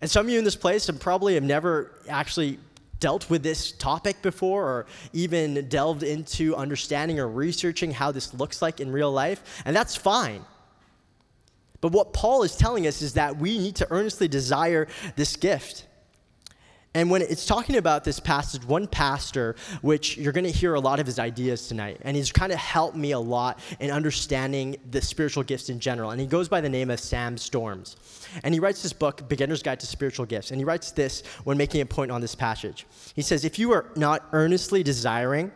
And 0.00 0.10
some 0.10 0.26
of 0.26 0.32
you 0.32 0.38
in 0.38 0.44
this 0.44 0.56
place 0.56 0.90
probably 0.98 1.34
have 1.34 1.42
never 1.42 1.92
actually 2.08 2.58
dealt 2.98 3.28
with 3.28 3.42
this 3.42 3.72
topic 3.72 4.22
before 4.22 4.64
or 4.64 4.86
even 5.12 5.68
delved 5.68 6.02
into 6.02 6.56
understanding 6.56 7.20
or 7.20 7.28
researching 7.28 7.90
how 7.90 8.10
this 8.10 8.32
looks 8.34 8.62
like 8.62 8.80
in 8.80 8.90
real 8.90 9.12
life, 9.12 9.62
and 9.64 9.76
that's 9.76 9.94
fine. 9.94 10.44
But 11.80 11.92
what 11.92 12.12
Paul 12.12 12.42
is 12.42 12.56
telling 12.56 12.86
us 12.86 13.02
is 13.02 13.14
that 13.14 13.36
we 13.36 13.58
need 13.58 13.76
to 13.76 13.86
earnestly 13.90 14.28
desire 14.28 14.88
this 15.14 15.36
gift. 15.36 15.86
And 16.96 17.10
when 17.10 17.20
it's 17.20 17.44
talking 17.44 17.76
about 17.76 18.04
this 18.04 18.18
passage, 18.18 18.64
one 18.64 18.86
pastor, 18.86 19.54
which 19.82 20.16
you're 20.16 20.32
going 20.32 20.46
to 20.46 20.50
hear 20.50 20.72
a 20.72 20.80
lot 20.80 20.98
of 20.98 21.04
his 21.04 21.18
ideas 21.18 21.68
tonight, 21.68 22.00
and 22.00 22.16
he's 22.16 22.32
kind 22.32 22.50
of 22.50 22.58
helped 22.58 22.96
me 22.96 23.10
a 23.10 23.18
lot 23.18 23.58
in 23.80 23.90
understanding 23.90 24.78
the 24.92 25.02
spiritual 25.02 25.42
gifts 25.42 25.68
in 25.68 25.78
general. 25.78 26.12
And 26.12 26.18
he 26.18 26.26
goes 26.26 26.48
by 26.48 26.62
the 26.62 26.70
name 26.70 26.88
of 26.88 26.98
Sam 26.98 27.36
Storms. 27.36 27.96
And 28.44 28.54
he 28.54 28.60
writes 28.60 28.82
this 28.82 28.94
book, 28.94 29.28
Beginner's 29.28 29.62
Guide 29.62 29.78
to 29.80 29.86
Spiritual 29.86 30.24
Gifts. 30.24 30.52
And 30.52 30.58
he 30.58 30.64
writes 30.64 30.90
this 30.90 31.22
when 31.44 31.58
making 31.58 31.82
a 31.82 31.86
point 31.86 32.10
on 32.10 32.22
this 32.22 32.34
passage. 32.34 32.86
He 33.14 33.20
says, 33.20 33.44
If 33.44 33.58
you 33.58 33.72
are 33.72 33.90
not 33.94 34.24
earnestly 34.32 34.82
desiring 34.82 35.52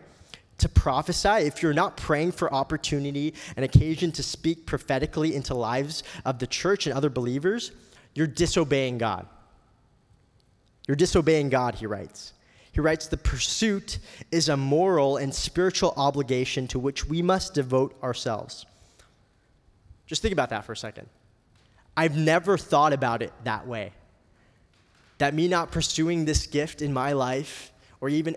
to 0.59 0.69
prophesy, 0.69 1.47
if 1.47 1.63
you're 1.63 1.73
not 1.73 1.97
praying 1.97 2.33
for 2.33 2.53
opportunity 2.53 3.33
and 3.57 3.65
occasion 3.65 4.13
to 4.13 4.23
speak 4.23 4.67
prophetically 4.67 5.35
into 5.35 5.55
lives 5.55 6.03
of 6.27 6.39
the 6.39 6.47
church 6.47 6.87
and 6.87 6.95
other 6.95 7.09
believers, 7.09 7.73
you're 8.15 8.27
disobeying 8.27 8.99
God. 8.99 9.27
You're 10.87 10.97
disobeying 10.97 11.51
God, 11.51 11.77
he 11.77 11.87
writes. 11.87 12.33
He 12.73 12.81
writes, 12.81 13.07
The 13.07 13.17
pursuit 13.17 13.99
is 14.31 14.49
a 14.49 14.57
moral 14.57 15.17
and 15.17 15.35
spiritual 15.35 15.93
obligation 15.97 16.69
to 16.69 16.79
which 16.79 17.07
we 17.07 17.23
must 17.23 17.55
devote 17.55 18.01
ourselves. 18.03 18.67
Just 20.07 20.23
think 20.23 20.33
about 20.33 20.51
that 20.51 20.65
for 20.65 20.73
a 20.73 20.77
second. 20.77 21.09
I've 21.97 22.17
never 22.17 22.57
thought 22.57 22.93
about 22.93 23.23
it 23.23 23.33
that 23.45 23.67
way. 23.67 23.93
That 25.19 25.35
me 25.35 25.49
not 25.49 25.71
pursuing 25.71 26.25
this 26.25 26.47
gift 26.47 26.83
in 26.83 26.93
my 26.93 27.13
life, 27.13 27.73
or 28.01 28.09
even 28.09 28.37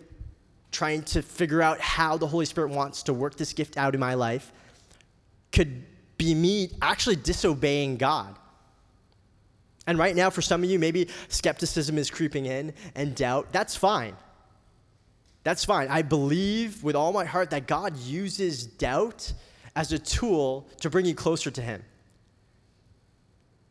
trying 0.71 1.03
to 1.03 1.21
figure 1.21 1.61
out 1.61 1.79
how 1.79 2.17
the 2.17 2.27
Holy 2.27 2.45
Spirit 2.45 2.71
wants 2.71 3.03
to 3.03 3.13
work 3.13 3.37
this 3.37 3.53
gift 3.53 3.77
out 3.77 3.93
in 3.93 3.99
my 3.99 4.15
life, 4.15 4.51
could 5.51 5.85
be 6.17 6.33
me 6.33 6.71
actually 6.81 7.15
disobeying 7.15 7.97
God. 7.97 8.37
And 9.85 9.97
right 9.97 10.15
now, 10.15 10.29
for 10.29 10.41
some 10.41 10.63
of 10.63 10.69
you, 10.69 10.79
maybe 10.79 11.09
skepticism 11.27 11.97
is 11.97 12.09
creeping 12.09 12.45
in 12.45 12.73
and 12.95 13.15
doubt. 13.15 13.51
That's 13.51 13.75
fine. 13.75 14.15
That's 15.43 15.65
fine. 15.65 15.89
I 15.89 16.01
believe 16.01 16.83
with 16.83 16.95
all 16.95 17.11
my 17.11 17.25
heart 17.25 17.49
that 17.49 17.67
God 17.67 17.97
uses 17.97 18.65
doubt 18.65 19.33
as 19.75 19.91
a 19.91 19.99
tool 19.99 20.67
to 20.79 20.89
bring 20.89 21.05
you 21.05 21.15
closer 21.15 21.51
to 21.51 21.61
Him, 21.61 21.83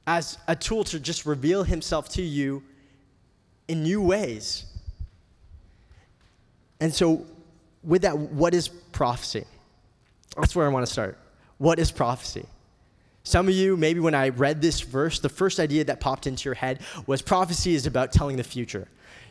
as 0.06 0.36
a 0.48 0.54
tool 0.54 0.84
to 0.84 1.00
just 1.00 1.24
reveal 1.24 1.64
Himself 1.64 2.10
to 2.10 2.22
you 2.22 2.62
in 3.68 3.82
new 3.82 4.02
ways. 4.02 4.66
And 6.80 6.92
so, 6.92 7.24
with 7.82 8.02
that, 8.02 8.18
what 8.18 8.54
is 8.54 8.68
prophecy? 8.68 9.44
That's 10.36 10.54
where 10.54 10.66
I 10.66 10.68
want 10.68 10.84
to 10.84 10.92
start. 10.92 11.18
What 11.58 11.78
is 11.78 11.90
prophecy? 11.90 12.46
Some 13.24 13.46
of 13.48 13.54
you, 13.54 13.76
maybe 13.76 14.00
when 14.00 14.14
I 14.14 14.30
read 14.30 14.60
this 14.60 14.80
verse, 14.80 15.20
the 15.20 15.28
first 15.28 15.60
idea 15.60 15.84
that 15.84 16.00
popped 16.00 16.26
into 16.26 16.44
your 16.48 16.54
head 16.54 16.80
was 17.06 17.22
prophecy 17.22 17.74
is 17.74 17.86
about 17.86 18.12
telling 18.12 18.36
the 18.36 18.44
future. 18.44 18.88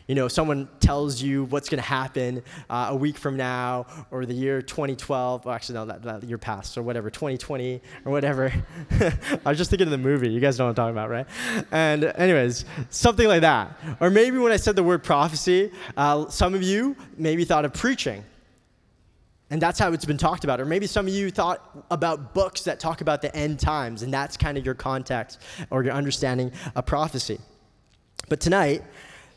You 0.08 0.14
know, 0.14 0.28
someone 0.28 0.68
tells 0.80 1.22
you 1.22 1.44
what's 1.44 1.68
going 1.68 1.80
to 1.80 1.88
happen 1.88 2.42
uh, 2.68 2.88
a 2.90 2.96
week 2.96 3.16
from 3.16 3.36
now, 3.36 3.86
or 4.10 4.26
the 4.26 4.34
year 4.34 4.60
2012. 4.60 5.44
Well, 5.44 5.54
actually, 5.54 5.74
no, 5.76 5.86
that, 5.86 6.02
that 6.02 6.24
year 6.24 6.38
passed, 6.38 6.76
or 6.76 6.82
whatever, 6.82 7.08
2020, 7.08 7.80
or 8.04 8.12
whatever. 8.12 8.52
I 8.90 9.38
was 9.44 9.58
just 9.58 9.70
thinking 9.70 9.86
of 9.86 9.92
the 9.92 9.98
movie. 9.98 10.30
You 10.30 10.40
guys 10.40 10.58
know 10.58 10.64
what 10.64 10.70
I'm 10.70 10.74
talking 10.74 10.94
about, 10.94 11.10
right? 11.10 11.26
And, 11.70 12.04
anyways, 12.04 12.64
something 12.90 13.28
like 13.28 13.42
that. 13.42 13.78
Or 14.00 14.10
maybe 14.10 14.38
when 14.38 14.52
I 14.52 14.56
said 14.56 14.74
the 14.74 14.82
word 14.82 15.04
prophecy, 15.04 15.70
uh, 15.96 16.28
some 16.30 16.54
of 16.54 16.62
you 16.62 16.96
maybe 17.16 17.44
thought 17.44 17.64
of 17.64 17.72
preaching 17.72 18.24
And 19.52 19.60
that's 19.60 19.78
how 19.78 19.92
it's 19.92 20.06
been 20.06 20.16
talked 20.16 20.44
about. 20.44 20.62
Or 20.62 20.64
maybe 20.64 20.86
some 20.86 21.06
of 21.06 21.12
you 21.12 21.30
thought 21.30 21.84
about 21.90 22.32
books 22.32 22.62
that 22.62 22.80
talk 22.80 23.02
about 23.02 23.20
the 23.20 23.36
end 23.36 23.60
times, 23.60 24.02
and 24.02 24.12
that's 24.12 24.38
kind 24.38 24.56
of 24.56 24.64
your 24.64 24.74
context 24.74 25.38
or 25.68 25.84
your 25.84 25.92
understanding 25.92 26.52
of 26.74 26.86
prophecy. 26.86 27.38
But 28.30 28.40
tonight, 28.40 28.82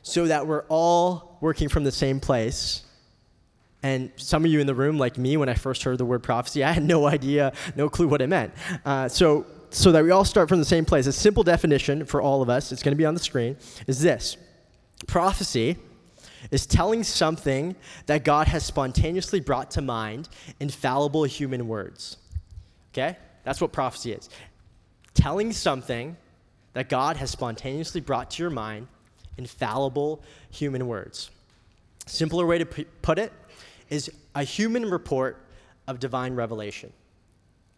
so 0.04 0.26
that 0.28 0.48
we're 0.48 0.64
all 0.70 1.38
working 1.42 1.68
from 1.68 1.84
the 1.84 1.92
same 1.92 2.22
place, 2.22 2.84
and 3.84 4.10
some 4.16 4.46
of 4.46 4.52
you 4.52 4.62
in 4.62 4.68
the 4.68 4.74
room, 4.74 4.98
like 4.98 5.18
me, 5.18 5.36
when 5.36 5.50
I 5.50 5.54
first 5.54 5.84
heard 5.84 5.98
the 5.98 6.06
word 6.06 6.24
prophecy, 6.24 6.64
I 6.64 6.72
had 6.72 6.84
no 6.84 7.08
idea, 7.18 7.52
no 7.76 7.90
clue 7.90 8.08
what 8.08 8.22
it 8.22 8.28
meant. 8.28 8.54
Uh, 8.86 9.10
so, 9.10 9.46
so 9.70 9.92
that 9.92 10.02
we 10.02 10.12
all 10.12 10.24
start 10.24 10.48
from 10.48 10.60
the 10.60 10.66
same 10.66 10.86
place, 10.86 11.08
a 11.08 11.12
simple 11.12 11.44
definition 11.44 12.06
for 12.06 12.22
all 12.22 12.42
of 12.42 12.50
us, 12.50 12.72
it's 12.72 12.82
going 12.82 12.94
to 12.94 12.98
be 12.98 13.06
on 13.06 13.16
the 13.16 13.20
screen, 13.20 13.58
is 13.86 14.00
this 14.00 14.38
prophecy 15.08 15.76
is 16.52 16.66
telling 16.66 17.04
something 17.04 17.76
that 18.06 18.24
God 18.24 18.48
has 18.48 18.66
spontaneously 18.66 19.40
brought 19.40 19.72
to 19.72 19.82
mind 19.82 20.30
in 20.60 20.70
fallible 20.70 21.24
human 21.24 21.68
words. 21.68 22.18
Okay? 22.94 23.18
That's 23.44 23.62
what 23.62 23.72
prophecy 23.72 24.12
is. 24.12 24.30
Telling 25.14 25.52
something 25.52 26.18
that 26.74 26.90
God 26.90 27.18
has 27.18 27.32
spontaneously 27.32 28.02
brought 28.02 28.32
to 28.32 28.44
your 28.44 28.50
mind 28.50 28.88
in 29.38 29.46
fallible 29.46 30.22
human 30.50 30.88
words. 30.88 31.30
Simpler 32.06 32.46
way 32.46 32.58
to 32.58 32.66
put 32.66 33.18
it 33.18 33.32
is 33.90 34.12
a 34.36 34.44
human 34.44 34.90
report 34.90 35.42
of 35.88 36.00
divine 36.00 36.36
revelation. 36.36 36.92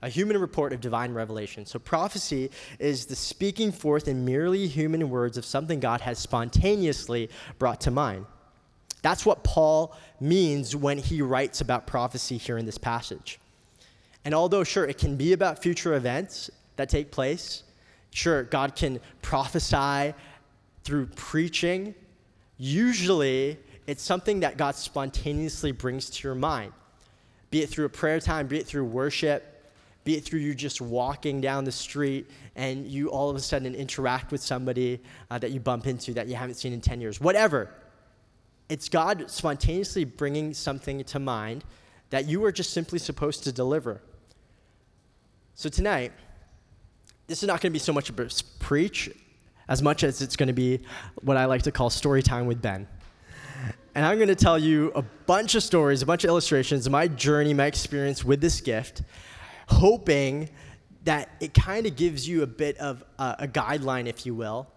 A 0.02 0.10
human 0.10 0.38
report 0.38 0.74
of 0.74 0.82
divine 0.82 1.14
revelation. 1.14 1.66
So, 1.66 1.80
prophecy 1.80 2.52
is 2.78 3.08
the 3.08 3.16
speaking 3.16 3.72
forth 3.72 4.08
in 4.08 4.24
merely 4.26 4.68
human 4.68 5.10
words 5.10 5.38
of 5.38 5.46
something 5.46 5.80
God 5.80 6.02
has 6.02 6.20
spontaneously 6.20 7.30
brought 7.58 7.82
to 7.82 7.92
mind. 7.92 8.26
That's 9.08 9.26
what 9.26 9.42
Paul 9.42 9.96
means 10.20 10.76
when 10.76 10.98
he 10.98 11.22
writes 11.22 11.62
about 11.62 11.88
prophecy 11.88 12.36
here 12.36 12.58
in 12.58 12.66
this 12.66 12.78
passage. 12.78 13.40
And 14.26 14.34
although, 14.34 14.66
sure, 14.66 14.84
it 14.84 14.98
can 14.98 15.16
be 15.16 15.32
about 15.32 15.64
future 15.64 15.94
events 15.94 16.50
that 16.76 16.90
take 16.90 17.10
place, 17.10 17.64
sure, 18.12 18.44
God 18.44 18.76
can 18.76 19.00
prophesy 19.22 20.14
through 20.84 21.06
preaching. 21.16 21.96
Usually, 22.58 23.58
it's 23.88 24.04
something 24.04 24.42
that 24.42 24.58
God 24.58 24.76
spontaneously 24.76 25.72
brings 25.72 26.10
to 26.10 26.28
your 26.28 26.36
mind, 26.36 26.74
be 27.50 27.62
it 27.62 27.70
through 27.70 27.86
a 27.86 27.90
prayer 27.90 28.20
time, 28.20 28.48
be 28.48 28.58
it 28.58 28.68
through 28.68 28.84
worship, 28.84 29.72
be 30.04 30.18
it 30.18 30.26
through 30.26 30.42
you 30.42 30.54
just 30.54 30.82
walking 30.82 31.40
down 31.40 31.64
the 31.64 31.72
street 31.72 32.30
and 32.58 32.86
you 32.86 33.08
all 33.10 33.30
of 33.30 33.38
a 33.38 33.40
sudden 33.40 33.74
interact 33.74 34.34
with 34.34 34.42
somebody 34.42 35.00
uh, 35.32 35.40
that 35.40 35.52
you 35.52 35.62
bump 35.62 35.88
into 35.88 36.14
that 36.14 36.28
you 36.28 36.36
haven't 36.36 36.56
seen 36.56 36.74
in 36.74 36.82
10 36.82 37.00
years, 37.00 37.22
whatever. 37.22 37.74
It's 38.70 38.90
God 38.90 39.30
spontaneously 39.30 40.04
bringing 40.04 40.54
something 40.54 41.04
to 41.06 41.20
mind 41.20 41.64
that 42.10 42.26
you 42.26 42.44
are 42.46 42.52
just 42.52 42.72
simply 42.72 43.00
supposed 43.00 43.44
to 43.46 43.52
deliver. 43.52 44.02
So 45.56 45.70
tonight, 45.70 46.12
this 47.28 47.44
is 47.44 47.48
not 47.48 47.62
going 47.62 47.72
to 47.72 47.74
be 47.74 47.80
so 47.80 47.94
much 47.94 48.10
a 48.10 48.14
preach 48.60 49.10
as 49.68 49.82
much 49.82 50.04
as 50.04 50.22
it's 50.22 50.36
going 50.36 50.48
to 50.48 50.54
be 50.54 50.80
what 51.22 51.38
I 51.38 51.46
like 51.46 51.64
to 51.64 51.72
call 51.72 51.90
story 51.90 52.22
time 52.22 52.46
with 52.46 52.62
Ben. 52.62 52.88
And 53.96 54.06
I'm 54.06 54.18
going 54.18 54.28
to 54.28 54.36
tell 54.36 54.60
you 54.60 54.92
a 54.96 55.02
bunch 55.02 55.56
of 55.56 55.64
stories, 55.64 56.02
a 56.02 56.06
bunch 56.06 56.24
of 56.24 56.30
illustrations, 56.30 56.90
my 56.90 57.08
journey, 57.08 57.54
my 57.54 57.66
experience 57.66 58.24
with 58.24 58.40
this 58.40 58.62
gift, 58.62 59.02
hoping 59.68 60.50
that 61.04 61.30
it 61.40 61.54
kind 61.54 61.86
of 61.86 61.96
gives 61.96 62.28
you 62.28 62.44
a 62.44 62.48
bit 62.48 62.78
of 62.78 63.04
a, 63.18 63.36
a 63.40 63.48
guideline, 63.48 64.08
if 64.08 64.26
you 64.26 64.36
will, 64.36 64.68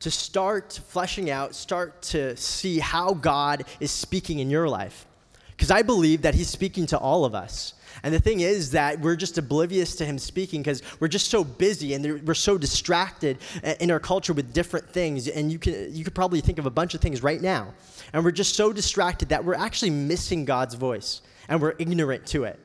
to 0.00 0.10
start 0.10 0.80
fleshing 0.88 1.30
out, 1.30 1.54
start 1.54 2.02
to 2.02 2.36
see 2.36 2.78
how 2.78 3.14
God 3.14 3.64
is 3.80 3.90
speaking 3.90 4.40
in 4.40 4.50
your 4.50 4.68
life. 4.68 5.06
Because 5.50 5.70
I 5.70 5.82
believe 5.82 6.22
that 6.22 6.34
He's 6.34 6.50
speaking 6.50 6.86
to 6.86 6.98
all 6.98 7.24
of 7.24 7.34
us. 7.34 7.72
And 8.02 8.14
the 8.14 8.20
thing 8.20 8.40
is 8.40 8.72
that 8.72 9.00
we're 9.00 9.16
just 9.16 9.38
oblivious 9.38 9.96
to 9.96 10.04
Him 10.04 10.18
speaking 10.18 10.60
because 10.60 10.82
we're 11.00 11.08
just 11.08 11.30
so 11.30 11.42
busy 11.42 11.94
and 11.94 12.26
we're 12.26 12.34
so 12.34 12.58
distracted 12.58 13.38
uh, 13.64 13.74
in 13.80 13.90
our 13.90 13.98
culture 13.98 14.34
with 14.34 14.52
different 14.52 14.88
things. 14.90 15.28
And 15.28 15.50
you 15.50 15.58
can, 15.58 15.94
you 15.94 16.04
could 16.04 16.14
probably 16.14 16.42
think 16.42 16.58
of 16.58 16.66
a 16.66 16.70
bunch 16.70 16.94
of 16.94 17.00
things 17.00 17.22
right 17.22 17.40
now. 17.40 17.72
And 18.12 18.22
we're 18.22 18.32
just 18.32 18.54
so 18.54 18.72
distracted 18.72 19.30
that 19.30 19.44
we're 19.44 19.54
actually 19.54 19.90
missing 19.90 20.44
God's 20.44 20.74
voice 20.74 21.22
and 21.48 21.60
we're 21.60 21.74
ignorant 21.78 22.26
to 22.26 22.44
it. 22.44 22.60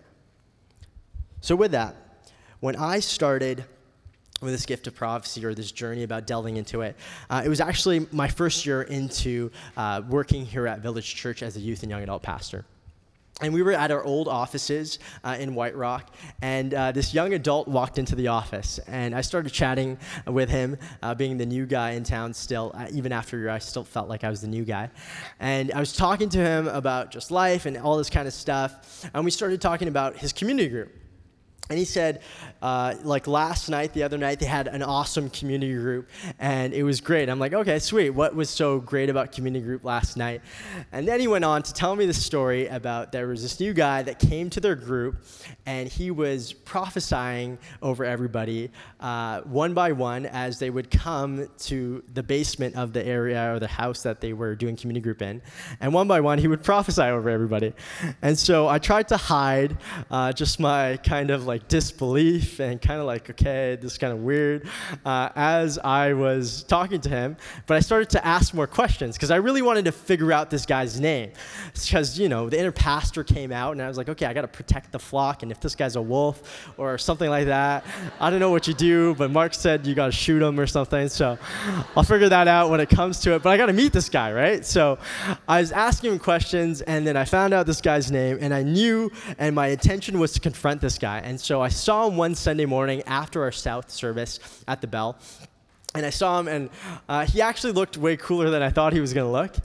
So, 1.40 1.56
with 1.56 1.72
that, 1.72 1.96
when 2.60 2.76
I 2.76 3.00
started 3.00 3.66
with 4.42 4.52
this 4.52 4.66
gift 4.66 4.88
of 4.88 4.96
prophecy 4.96 5.46
or 5.46 5.54
this 5.54 5.72
journey 5.72 6.04
about 6.04 6.28
delving 6.28 6.58
into 6.58 6.82
it. 6.82 6.96
Uh, 7.30 7.42
it 7.46 7.50
was 7.50 7.62
actually 7.62 8.08
my 8.12 8.28
first 8.28 8.66
year 8.66 8.82
into 8.84 9.52
uh, 9.78 10.02
working 10.10 10.46
here 10.46 10.68
at 10.68 10.80
Village 10.80 11.16
Church 11.16 11.44
as 11.44 11.56
a 11.56 11.60
youth 11.60 11.84
and 11.84 11.90
young 11.90 12.04
adult 12.04 12.24
pastor. 12.24 12.66
And 13.42 13.54
we 13.54 13.64
were 13.64 13.72
at 13.72 13.90
our 13.90 14.04
old 14.04 14.28
offices 14.28 15.00
uh, 15.24 15.36
in 15.40 15.56
White 15.56 15.76
Rock, 15.76 16.14
and 16.44 16.74
uh, 16.76 16.92
this 16.92 17.12
young 17.12 17.34
adult 17.34 17.68
walked 17.68 17.98
into 17.98 18.14
the 18.14 18.28
office. 18.28 18.80
And 18.88 19.16
I 19.16 19.22
started 19.22 19.52
chatting 19.52 19.98
with 20.28 20.48
him, 20.50 20.78
uh, 21.02 21.16
being 21.16 21.40
the 21.40 21.46
new 21.46 21.66
guy 21.66 21.92
in 21.92 22.04
town 22.04 22.36
still, 22.36 22.72
uh, 22.76 22.88
even 22.92 23.12
after 23.12 23.50
I 23.50 23.58
still 23.58 23.84
felt 23.84 24.10
like 24.10 24.24
I 24.24 24.30
was 24.30 24.42
the 24.42 24.48
new 24.48 24.64
guy. 24.64 24.92
And 25.40 25.72
I 25.72 25.80
was 25.80 25.94
talking 25.94 26.30
to 26.30 26.38
him 26.38 26.68
about 26.68 27.10
just 27.10 27.32
life 27.32 27.66
and 27.66 27.78
all 27.78 27.98
this 27.98 28.12
kind 28.12 28.28
of 28.28 28.34
stuff. 28.34 29.10
And 29.12 29.26
we 29.26 29.32
started 29.32 29.60
talking 29.60 29.88
about 29.88 30.18
his 30.18 30.34
community 30.34 30.70
group. 30.70 31.01
And 31.72 31.80
he 31.80 31.86
said, 31.86 32.20
uh, 32.62 32.96
like 33.04 33.28
last 33.28 33.70
night, 33.70 33.94
the 33.94 34.04
other 34.04 34.18
night, 34.18 34.42
they 34.42 34.46
had 34.46 34.68
an 34.68 34.84
awesome 34.84 35.30
community 35.30 35.74
group, 35.74 36.10
and 36.38 36.74
it 36.74 36.84
was 36.84 37.00
great. 37.00 37.30
I'm 37.30 37.40
like, 37.40 37.54
okay, 37.54 37.80
sweet. 37.80 38.10
What 38.10 38.36
was 38.36 38.50
so 38.50 38.80
great 38.80 39.10
about 39.10 39.32
community 39.32 39.64
group 39.64 39.86
last 39.86 40.18
night? 40.18 40.42
And 40.92 41.08
then 41.08 41.22
he 41.22 41.30
went 41.30 41.46
on 41.46 41.64
to 41.64 41.74
tell 41.74 41.96
me 41.96 42.06
the 42.06 42.14
story 42.14 42.68
about 42.68 43.14
there 43.14 43.28
was 43.28 43.42
this 43.42 43.62
new 43.62 43.74
guy 43.74 44.04
that 44.04 44.20
came 44.20 44.50
to 44.50 44.60
their 44.60 44.76
group, 44.76 45.24
and 45.66 45.88
he 45.88 46.12
was 46.12 46.52
prophesying 46.52 47.58
over 47.82 48.04
everybody 48.04 48.70
uh, 49.00 49.40
one 49.42 49.74
by 49.74 49.94
one 49.94 50.26
as 50.26 50.60
they 50.60 50.70
would 50.70 50.92
come 50.92 51.48
to 51.58 52.04
the 52.14 52.22
basement 52.22 52.76
of 52.76 52.92
the 52.92 53.06
area 53.06 53.54
or 53.54 53.60
the 53.60 53.68
house 53.68 54.04
that 54.04 54.20
they 54.20 54.34
were 54.34 54.56
doing 54.56 54.76
community 54.76 55.02
group 55.02 55.22
in. 55.22 55.42
And 55.80 55.94
one 55.94 56.10
by 56.10 56.20
one, 56.20 56.38
he 56.38 56.50
would 56.50 56.64
prophesy 56.64 57.04
over 57.04 57.30
everybody. 57.30 57.74
And 58.22 58.38
so 58.38 58.68
I 58.68 58.78
tried 58.78 59.08
to 59.08 59.18
hide 59.18 59.78
uh, 60.10 60.34
just 60.34 60.60
my 60.60 60.98
kind 60.98 61.32
of 61.32 61.46
like 61.46 61.61
disbelief 61.68 62.60
and 62.60 62.82
kind 62.82 63.00
of 63.00 63.06
like, 63.06 63.30
okay, 63.30 63.78
this 63.82 63.94
is 63.94 63.98
kind 63.98 64.14
of 64.14 64.20
weird 64.20 64.68
uh, 65.06 65.30
as 65.36 65.78
I 65.80 66.14
was 66.14 66.64
talking 66.64 67.02
to 67.02 67.10
him. 67.10 67.38
But 67.68 67.78
I 67.78 67.80
started 67.80 68.10
to 68.12 68.26
ask 68.26 68.54
more 68.54 68.68
questions 68.68 69.16
because 69.16 69.32
I 69.32 69.38
really 69.38 69.62
wanted 69.62 69.86
to 69.86 69.92
figure 69.92 70.32
out 70.32 70.50
this 70.50 70.66
guy's 70.66 71.00
name. 71.00 71.32
Because, 71.74 72.20
you 72.20 72.30
know, 72.30 72.50
the 72.50 72.60
inner 72.60 72.72
pastor 72.72 73.24
came 73.24 73.52
out 73.52 73.74
and 73.74 73.82
I 73.82 73.88
was 73.88 73.98
like, 73.98 74.10
okay, 74.10 74.26
I 74.26 74.34
got 74.34 74.42
to 74.42 74.48
protect 74.48 74.92
the 74.92 75.00
flock. 75.00 75.44
And 75.44 75.52
if 75.52 75.60
this 75.60 75.76
guy's 75.76 75.96
a 75.96 76.02
wolf 76.02 76.72
or 76.78 76.98
something 76.98 77.30
like 77.30 77.48
that, 77.48 77.86
I 78.20 78.30
don't 78.30 78.40
know 78.40 78.52
what 78.52 78.68
you 78.68 78.74
do, 78.74 79.16
but 79.16 79.32
Mark 79.32 79.54
said 79.54 79.86
you 79.86 79.96
got 79.96 80.08
to 80.08 80.12
shoot 80.12 80.42
him 80.42 80.60
or 80.60 80.68
something. 80.68 81.10
So 81.10 81.38
I'll 81.96 82.04
figure 82.04 82.30
that 82.30 82.48
out 82.48 82.70
when 82.70 82.80
it 82.80 82.90
comes 82.90 83.20
to 83.22 83.36
it. 83.36 83.44
But 83.44 83.50
I 83.50 83.58
got 83.58 83.68
to 83.68 83.74
meet 83.74 83.94
this 83.94 84.10
guy, 84.10 84.32
right? 84.32 84.66
So 84.66 85.00
I 85.48 85.60
was 85.60 85.72
asking 85.72 86.14
him 86.14 86.20
questions 86.20 86.82
and 86.82 87.06
then 87.06 87.18
I 87.18 87.26
found 87.26 87.54
out 87.54 87.66
this 87.66 87.82
guy's 87.82 88.12
name 88.12 88.38
and 88.40 88.54
I 88.54 88.64
knew 88.64 89.12
and 89.38 89.56
my 89.56 89.68
intention 89.68 90.20
was 90.20 90.34
to 90.34 90.40
confront 90.40 90.82
this 90.82 90.98
guy. 90.98 91.20
And 91.20 91.41
so 91.42 91.62
I 91.62 91.70
saw 91.70 92.08
him 92.08 92.18
one 92.18 92.36
Sunday 92.36 92.66
morning 92.66 93.02
after 93.08 93.42
our 93.44 93.52
South 93.52 93.90
service 93.90 94.40
at 94.68 94.82
the 94.82 94.88
Bell 94.88 95.18
and 95.94 96.06
I 96.06 96.10
saw 96.10 96.40
him, 96.40 96.48
and 96.48 96.70
uh, 97.10 97.26
he 97.26 97.42
actually 97.42 97.74
looked 97.74 97.98
way 97.98 98.16
cooler 98.16 98.50
than 98.50 98.62
I 98.62 98.70
thought 98.70 98.94
he 98.94 99.02
was 99.02 99.14
gonna 99.14 99.32
look. 99.32 99.56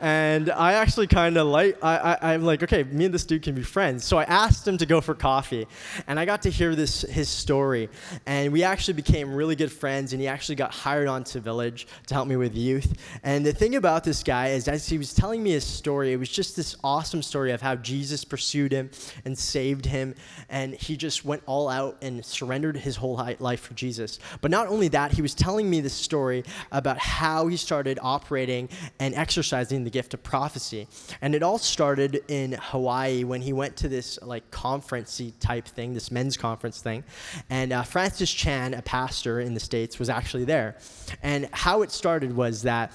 And 0.00 0.50
I 0.50 0.72
actually 0.72 1.06
kind 1.06 1.36
of 1.36 1.46
like, 1.46 1.78
I, 1.82 2.18
I, 2.20 2.34
am 2.34 2.44
like, 2.44 2.62
okay, 2.64 2.82
me 2.82 3.04
and 3.04 3.14
this 3.14 3.24
dude 3.24 3.42
can 3.42 3.54
be 3.54 3.62
friends. 3.62 4.04
So 4.04 4.18
I 4.18 4.24
asked 4.24 4.66
him 4.66 4.76
to 4.78 4.86
go 4.86 5.00
for 5.00 5.14
coffee, 5.14 5.68
and 6.08 6.18
I 6.18 6.24
got 6.24 6.42
to 6.42 6.50
hear 6.50 6.74
this 6.74 7.02
his 7.02 7.28
story, 7.28 7.88
and 8.26 8.52
we 8.52 8.64
actually 8.64 8.94
became 8.94 9.32
really 9.32 9.54
good 9.54 9.70
friends. 9.70 10.12
And 10.12 10.20
he 10.20 10.26
actually 10.26 10.56
got 10.56 10.72
hired 10.72 11.06
onto 11.06 11.38
Village 11.38 11.86
to 12.06 12.14
help 12.14 12.26
me 12.26 12.36
with 12.36 12.56
youth. 12.56 12.98
And 13.22 13.46
the 13.46 13.52
thing 13.52 13.76
about 13.76 14.02
this 14.02 14.22
guy 14.24 14.48
is, 14.48 14.66
as 14.66 14.88
he 14.88 14.98
was 14.98 15.14
telling 15.14 15.42
me 15.42 15.52
his 15.52 15.64
story, 15.64 16.12
it 16.12 16.16
was 16.16 16.28
just 16.28 16.56
this 16.56 16.74
awesome 16.82 17.22
story 17.22 17.52
of 17.52 17.62
how 17.62 17.76
Jesus 17.76 18.24
pursued 18.24 18.72
him 18.72 18.90
and 19.24 19.38
saved 19.38 19.86
him, 19.86 20.14
and 20.48 20.74
he 20.74 20.96
just 20.96 21.24
went 21.24 21.42
all 21.46 21.68
out 21.68 21.98
and 22.02 22.24
surrendered 22.24 22.76
his 22.76 22.96
whole 22.96 23.14
life 23.38 23.60
for 23.60 23.74
Jesus. 23.74 24.18
But 24.40 24.50
not 24.50 24.66
only 24.66 24.88
that, 24.88 25.12
he 25.12 25.22
was 25.22 25.34
telling 25.34 25.67
me 25.68 25.80
this 25.80 25.94
story 25.94 26.44
about 26.72 26.98
how 26.98 27.46
he 27.46 27.56
started 27.56 27.98
operating 28.02 28.68
and 28.98 29.14
exercising 29.14 29.84
the 29.84 29.90
gift 29.90 30.14
of 30.14 30.22
prophecy. 30.22 30.86
And 31.20 31.34
it 31.34 31.42
all 31.42 31.58
started 31.58 32.22
in 32.28 32.52
Hawaii 32.60 33.24
when 33.24 33.40
he 33.40 33.52
went 33.52 33.76
to 33.76 33.88
this 33.88 34.18
like 34.22 34.50
conferencey 34.50 35.32
type 35.40 35.66
thing, 35.66 35.94
this 35.94 36.10
men's 36.10 36.36
conference 36.36 36.80
thing. 36.80 37.04
And 37.50 37.72
uh, 37.72 37.82
Francis 37.82 38.32
Chan, 38.32 38.74
a 38.74 38.82
pastor 38.82 39.40
in 39.40 39.54
the 39.54 39.60
States, 39.60 39.98
was 39.98 40.08
actually 40.08 40.44
there. 40.44 40.76
And 41.22 41.48
how 41.52 41.82
it 41.82 41.90
started 41.90 42.34
was 42.34 42.62
that 42.62 42.92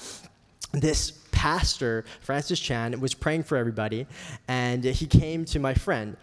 this 0.72 1.12
pastor, 1.32 2.06
Francis 2.22 2.60
Chan, 2.60 3.00
was 3.00 3.14
praying 3.14 3.44
for 3.44 3.58
everybody, 3.58 4.08
and 4.48 4.84
he 4.84 5.06
came 5.06 5.46
to 5.46 5.60
my 5.60 5.74
friend 5.74 6.16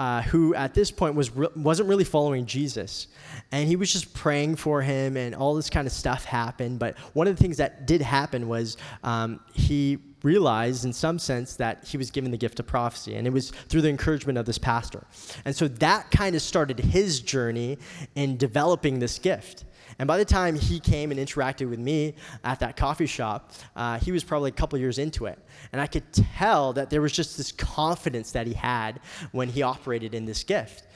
uh, 0.00 0.22
who 0.22 0.54
at 0.54 0.72
this 0.72 0.90
point 0.90 1.14
was 1.14 1.30
re- 1.36 1.48
wasn't 1.54 1.86
really 1.86 2.04
following 2.04 2.46
Jesus, 2.46 3.06
and 3.52 3.68
he 3.68 3.76
was 3.76 3.92
just 3.92 4.14
praying 4.14 4.56
for 4.56 4.80
him, 4.80 5.14
and 5.18 5.34
all 5.34 5.54
this 5.54 5.68
kind 5.68 5.86
of 5.86 5.92
stuff 5.92 6.24
happened. 6.24 6.78
But 6.78 6.98
one 7.12 7.28
of 7.28 7.36
the 7.36 7.42
things 7.42 7.58
that 7.58 7.86
did 7.86 8.00
happen 8.00 8.48
was 8.48 8.78
um, 9.04 9.40
he 9.52 9.98
realized 10.22 10.86
in 10.86 10.94
some 10.94 11.18
sense 11.18 11.56
that 11.56 11.86
he 11.86 11.98
was 11.98 12.10
given 12.10 12.30
the 12.30 12.38
gift 12.38 12.58
of 12.60 12.66
prophecy 12.66 13.14
and 13.14 13.26
it 13.26 13.30
was 13.30 13.50
through 13.68 13.80
the 13.80 13.88
encouragement 13.88 14.36
of 14.36 14.44
this 14.44 14.58
pastor. 14.58 15.02
And 15.46 15.56
so 15.56 15.66
that 15.66 16.10
kind 16.10 16.36
of 16.36 16.42
started 16.42 16.78
his 16.78 17.20
journey 17.20 17.78
in 18.14 18.36
developing 18.36 18.98
this 18.98 19.18
gift 19.18 19.64
and 20.00 20.06
by 20.06 20.16
the 20.16 20.24
time 20.24 20.56
he 20.56 20.80
came 20.80 21.10
and 21.10 21.20
interacted 21.20 21.68
with 21.68 21.78
me 21.78 22.14
at 22.42 22.58
that 22.60 22.74
coffee 22.74 23.06
shop 23.06 23.52
uh, 23.76 23.98
he 23.98 24.10
was 24.10 24.24
probably 24.24 24.48
a 24.48 24.54
couple 24.54 24.78
years 24.78 24.98
into 24.98 25.26
it. 25.26 25.38
And 25.72 25.80
i 25.80 25.86
could 25.86 26.10
tell 26.12 26.72
that 26.72 26.88
there 26.88 27.02
was 27.02 27.12
just 27.12 27.36
this 27.36 27.52
confidence 27.52 28.32
that 28.32 28.46
he 28.46 28.54
had 28.54 28.98
when 29.32 29.48
he 29.48 29.62
operated 29.62 30.14
in 30.14 30.24
this 30.24 30.42
gift. 30.42 30.86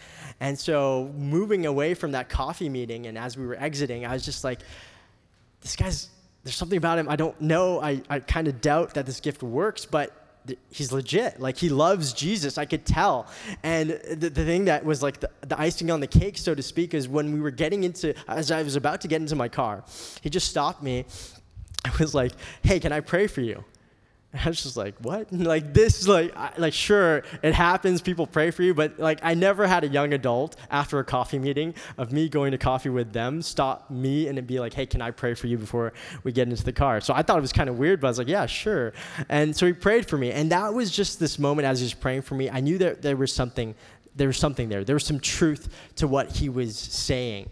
And 0.41 0.59
so 0.59 1.13
moving 1.17 1.67
away 1.67 1.95
from 1.95 2.13
that 2.13 2.29
coffee 2.29 2.71
meeting 2.71 3.07
and 3.07 3.17
as 3.19 3.37
we 3.37 3.47
were 3.47 3.57
exiting 3.57 4.07
i 4.07 4.13
was 4.15 4.25
just 4.25 4.43
like 4.43 4.61
this 5.61 5.77
guy's 5.77 6.09
there's 6.45 6.57
something 6.57 6.77
about 6.77 6.99
him. 6.99 7.09
I 7.09 7.17
don't 7.17 7.41
know. 7.41 7.81
I, 7.81 8.03
I 8.11 8.21
kind 8.21 8.49
of 8.49 8.61
doubt 8.61 8.95
that 8.95 9.07
this 9.07 9.19
gift 9.19 9.43
works, 9.43 9.87
but 9.87 10.24
he's 10.71 10.93
legit. 10.93 11.41
Like 11.41 11.57
he 11.57 11.69
loves 11.69 12.13
Jesus. 12.13 12.59
I 12.59 12.65
could 12.65 12.85
tell. 12.85 13.27
And 13.63 13.91
the, 13.91 14.31
the 14.31 14.45
thing 14.45 14.67
that 14.67 14.85
was 14.85 15.03
like 15.03 15.21
the, 15.21 15.31
the 15.43 15.59
icing 15.61 15.91
on 15.91 16.01
the 16.01 16.07
cake, 16.07 16.39
so 16.39 16.55
to 16.55 16.63
speak, 16.63 16.95
is 16.95 17.09
when 17.09 17.33
we 17.33 17.41
were 17.41 17.51
getting 17.51 17.85
into, 17.85 18.15
as 18.29 18.51
I 18.51 18.63
was 18.63 18.77
about 18.77 19.01
to 19.03 19.09
get 19.09 19.21
into 19.21 19.37
my 19.37 19.49
car, 19.49 19.85
he 20.21 20.31
just 20.31 20.49
stopped 20.49 20.83
me. 20.83 21.07
I 21.85 21.91
was 21.99 22.15
like, 22.15 22.33
hey, 22.63 22.81
can 22.81 22.93
I 22.93 23.01
pray 23.01 23.27
for 23.27 23.41
you? 23.41 23.65
I 24.45 24.49
was 24.49 24.63
just 24.63 24.77
like, 24.77 24.97
what? 25.01 25.33
Like 25.45 25.75
this, 25.75 26.09
like, 26.09 26.35
I, 26.37 26.53
like 26.57 26.73
sure, 26.73 27.23
it 27.43 27.55
happens. 27.55 28.01
People 28.01 28.27
pray 28.27 28.51
for 28.51 28.63
you, 28.63 28.73
but 28.73 28.99
like, 28.99 29.21
I 29.23 29.35
never 29.35 29.67
had 29.67 29.85
a 29.85 29.89
young 29.89 30.15
adult 30.15 30.57
after 30.71 30.99
a 30.99 31.05
coffee 31.05 31.39
meeting 31.39 31.75
of 31.99 32.13
me 32.13 32.29
going 32.29 32.53
to 32.53 32.59
coffee 32.59 32.89
with 32.89 33.13
them 33.13 33.43
stop 33.43 33.91
me 33.91 34.27
and 34.27 34.45
be 34.47 34.59
like, 34.59 34.73
hey, 34.73 34.87
can 34.87 35.03
I 35.03 35.11
pray 35.11 35.35
for 35.35 35.47
you 35.47 35.59
before 35.59 35.93
we 36.23 36.33
get 36.33 36.49
into 36.49 36.65
the 36.65 36.73
car? 36.73 37.01
So 37.03 37.13
I 37.13 37.23
thought 37.23 37.37
it 37.37 37.43
was 37.43 37.53
kind 37.53 37.69
of 37.69 37.79
weird, 37.79 38.01
but 38.01 38.07
I 38.07 38.11
was 38.11 38.19
like, 38.19 38.29
yeah, 38.29 38.47
sure. 38.47 38.95
And 39.29 39.55
so 39.55 39.67
he 39.67 39.73
prayed 39.75 40.09
for 40.09 40.17
me, 40.17 40.33
and 40.33 40.51
that 40.51 40.73
was 40.73 40.91
just 40.91 41.21
this 41.21 41.39
moment 41.39 41.67
as 41.67 41.81
he 41.81 41.85
was 41.85 41.95
praying 41.95 42.23
for 42.23 42.35
me. 42.35 42.49
I 42.49 42.61
knew 42.61 42.79
that 42.79 43.03
there 43.03 43.17
was 43.17 43.33
something, 43.33 43.75
there 44.17 44.29
was 44.29 44.39
something 44.39 44.71
there. 44.71 44.83
There 44.83 44.97
was 44.97 45.05
some 45.05 45.21
truth 45.21 45.69
to 45.97 46.09
what 46.09 46.33
he 46.33 46.49
was 46.49 46.79
saying. 46.79 47.51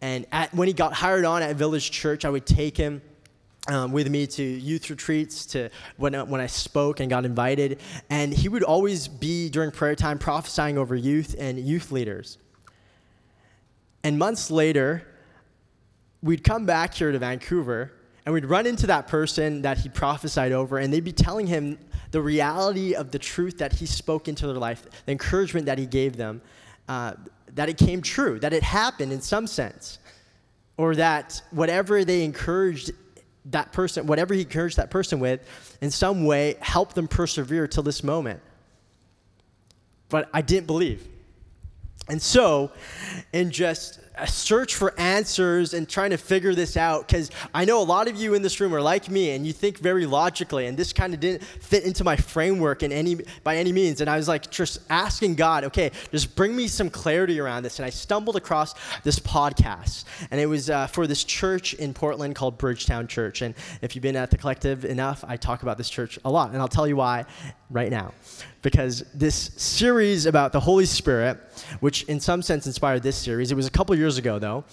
And 0.00 0.26
at, 0.32 0.54
when 0.54 0.68
he 0.68 0.74
got 0.74 0.92
hired 0.92 1.24
on 1.24 1.42
at 1.42 1.56
Village 1.56 1.90
Church, 1.90 2.24
I 2.24 2.30
would 2.30 2.46
take 2.46 2.76
him 2.76 3.02
um, 3.68 3.92
with 3.92 4.08
me 4.08 4.26
to 4.26 4.42
youth 4.42 4.88
retreats, 4.90 5.46
to 5.46 5.70
when, 5.96 6.14
uh, 6.14 6.24
when 6.24 6.40
I 6.40 6.46
spoke 6.46 7.00
and 7.00 7.10
got 7.10 7.24
invited. 7.24 7.80
And 8.08 8.32
he 8.32 8.48
would 8.48 8.62
always 8.62 9.08
be 9.08 9.48
during 9.50 9.70
prayer 9.70 9.94
time 9.94 10.18
prophesying 10.18 10.78
over 10.78 10.94
youth 10.94 11.34
and 11.38 11.58
youth 11.58 11.92
leaders. 11.92 12.38
And 14.02 14.18
months 14.18 14.50
later, 14.50 15.06
we'd 16.22 16.42
come 16.42 16.64
back 16.64 16.94
here 16.94 17.12
to 17.12 17.18
Vancouver 17.18 17.92
and 18.24 18.34
we'd 18.34 18.44
run 18.44 18.66
into 18.66 18.86
that 18.86 19.08
person 19.08 19.62
that 19.62 19.78
he 19.78 19.88
prophesied 19.88 20.52
over, 20.52 20.78
and 20.78 20.92
they'd 20.92 21.02
be 21.02 21.12
telling 21.12 21.46
him 21.46 21.78
the 22.10 22.20
reality 22.20 22.94
of 22.94 23.10
the 23.10 23.18
truth 23.18 23.58
that 23.58 23.72
he 23.72 23.86
spoke 23.86 24.28
into 24.28 24.46
their 24.46 24.56
life, 24.56 24.86
the 25.06 25.12
encouragement 25.12 25.66
that 25.66 25.78
he 25.78 25.86
gave 25.86 26.16
them, 26.16 26.42
uh, 26.88 27.14
that 27.54 27.68
it 27.68 27.78
came 27.78 28.02
true, 28.02 28.38
that 28.38 28.52
it 28.52 28.62
happened 28.62 29.12
in 29.12 29.20
some 29.20 29.46
sense, 29.46 29.98
or 30.76 30.94
that 30.94 31.40
whatever 31.50 32.04
they 32.04 32.22
encouraged 32.22 32.90
that 33.46 33.72
person, 33.72 34.06
whatever 34.06 34.34
he 34.34 34.42
encouraged 34.42 34.76
that 34.76 34.90
person 34.90 35.20
with, 35.20 35.40
in 35.80 35.90
some 35.90 36.24
way 36.24 36.56
helped 36.60 36.94
them 36.94 37.08
persevere 37.08 37.66
till 37.66 37.82
this 37.82 38.04
moment. 38.04 38.40
But 40.08 40.28
I 40.32 40.42
didn't 40.42 40.66
believe. 40.66 41.06
And 42.08 42.20
so, 42.20 42.72
in 43.32 43.50
just 43.50 44.00
a 44.16 44.26
search 44.26 44.74
for 44.74 44.92
answers 44.98 45.72
and 45.72 45.88
trying 45.88 46.10
to 46.10 46.16
figure 46.16 46.54
this 46.54 46.76
out, 46.76 47.06
because 47.06 47.30
I 47.54 47.64
know 47.64 47.80
a 47.80 47.84
lot 47.84 48.08
of 48.08 48.16
you 48.16 48.34
in 48.34 48.42
this 48.42 48.60
room 48.60 48.74
are 48.74 48.82
like 48.82 49.08
me 49.08 49.30
and 49.30 49.46
you 49.46 49.52
think 49.52 49.78
very 49.78 50.04
logically, 50.04 50.66
and 50.66 50.76
this 50.76 50.92
kind 50.92 51.14
of 51.14 51.20
didn't 51.20 51.42
fit 51.42 51.84
into 51.84 52.04
my 52.04 52.16
framework 52.16 52.82
in 52.82 52.92
any 52.92 53.18
by 53.44 53.56
any 53.56 53.72
means. 53.72 54.00
And 54.00 54.10
I 54.10 54.16
was 54.16 54.28
like 54.28 54.50
just 54.50 54.80
asking 54.90 55.36
God, 55.36 55.64
okay, 55.64 55.90
just 56.10 56.34
bring 56.34 56.54
me 56.54 56.68
some 56.68 56.90
clarity 56.90 57.40
around 57.40 57.62
this. 57.62 57.78
And 57.78 57.86
I 57.86 57.90
stumbled 57.90 58.36
across 58.36 58.74
this 59.04 59.18
podcast, 59.18 60.04
and 60.30 60.40
it 60.40 60.46
was 60.46 60.68
uh, 60.68 60.86
for 60.88 61.06
this 61.06 61.24
church 61.24 61.74
in 61.74 61.94
Portland 61.94 62.34
called 62.34 62.58
Bridgetown 62.58 63.06
Church. 63.06 63.42
And 63.42 63.54
if 63.80 63.94
you've 63.94 64.02
been 64.02 64.16
at 64.16 64.30
the 64.30 64.38
collective 64.38 64.84
enough, 64.84 65.24
I 65.26 65.36
talk 65.36 65.62
about 65.62 65.78
this 65.78 65.88
church 65.88 66.18
a 66.24 66.30
lot, 66.30 66.50
and 66.50 66.58
I'll 66.58 66.68
tell 66.68 66.86
you 66.86 66.96
why 66.96 67.24
right 67.70 67.90
now 67.90 68.12
because 68.62 69.04
this 69.14 69.50
series 69.56 70.26
about 70.26 70.52
the 70.52 70.60
Holy 70.60 70.86
Spirit, 70.86 71.38
which 71.80 72.02
in 72.04 72.20
some 72.20 72.42
sense 72.42 72.66
inspired 72.66 73.02
this 73.02 73.16
series, 73.16 73.50
it 73.52 73.54
was 73.54 73.66
a 73.66 73.70
couple 73.70 73.94
years 73.94 74.18
ago 74.18 74.38
though, 74.38 74.64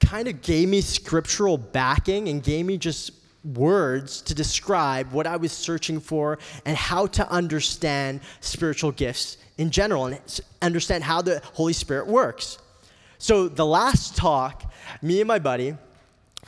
kind 0.00 0.28
of 0.28 0.42
gave 0.42 0.68
me 0.68 0.80
scriptural 0.80 1.58
backing 1.58 2.28
and 2.28 2.42
gave 2.42 2.64
me 2.64 2.78
just 2.78 3.12
words 3.44 4.20
to 4.22 4.34
describe 4.34 5.12
what 5.12 5.26
I 5.26 5.36
was 5.36 5.52
searching 5.52 6.00
for 6.00 6.38
and 6.64 6.76
how 6.76 7.06
to 7.06 7.28
understand 7.30 8.20
spiritual 8.40 8.92
gifts 8.92 9.38
in 9.58 9.70
general 9.70 10.06
and 10.06 10.40
understand 10.62 11.04
how 11.04 11.22
the 11.22 11.40
Holy 11.54 11.72
Spirit 11.72 12.06
works. 12.06 12.58
So, 13.18 13.48
the 13.48 13.66
last 13.66 14.16
talk, 14.16 14.72
me 15.02 15.20
and 15.20 15.26
my 15.26 15.40
buddy, 15.40 15.76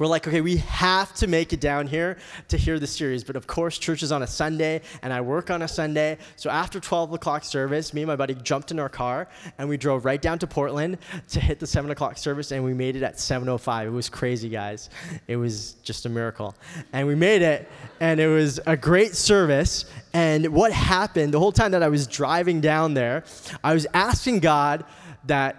we're 0.01 0.07
like, 0.07 0.27
okay, 0.27 0.41
we 0.41 0.57
have 0.57 1.13
to 1.15 1.27
make 1.27 1.53
it 1.53 1.61
down 1.61 1.87
here 1.87 2.17
to 2.49 2.57
hear 2.57 2.79
the 2.79 2.87
series. 2.87 3.23
But 3.23 3.37
of 3.37 3.47
course, 3.47 3.77
church 3.77 4.03
is 4.03 4.11
on 4.11 4.23
a 4.23 4.27
Sunday, 4.27 4.81
and 5.03 5.13
I 5.13 5.21
work 5.21 5.51
on 5.51 5.61
a 5.61 5.69
Sunday. 5.69 6.17
So 6.37 6.49
after 6.49 6.81
12 6.81 7.13
o'clock 7.13 7.45
service, 7.45 7.93
me 7.93 8.01
and 8.01 8.09
my 8.09 8.17
buddy 8.17 8.35
jumped 8.35 8.71
in 8.71 8.81
our 8.81 8.89
car, 8.89 9.29
and 9.59 9.69
we 9.69 9.77
drove 9.77 10.07
right 10.07 10.21
down 10.21 10.39
to 10.39 10.47
Portland 10.47 10.97
to 11.29 11.39
hit 11.39 11.61
the 11.61 11.67
7 11.67 11.91
o'clock 11.91 12.17
service, 12.17 12.51
and 12.51 12.65
we 12.65 12.73
made 12.73 12.97
it 12.97 13.03
at 13.03 13.17
7.05. 13.17 13.87
It 13.87 13.91
was 13.91 14.09
crazy, 14.09 14.49
guys. 14.49 14.89
It 15.29 15.37
was 15.37 15.75
just 15.83 16.07
a 16.07 16.09
miracle. 16.09 16.55
And 16.95 17.07
we 17.07 17.15
made 17.15 17.43
it, 17.43 17.69
and 18.01 18.19
it 18.21 18.29
was 18.29 18.59
a 18.67 18.79
great 18.79 19.15
service. 19.15 19.85
And 20.15 20.49
what 20.49 20.73
happened, 20.73 21.35
the 21.35 21.39
whole 21.39 21.53
time 21.53 21.73
that 21.73 21.83
I 21.83 21.89
was 21.89 22.07
driving 22.07 22.63
down 22.63 22.95
there, 22.95 23.25
I 23.63 23.75
was 23.75 23.87
asking 23.93 24.41
God 24.41 24.87
that 25.27 25.57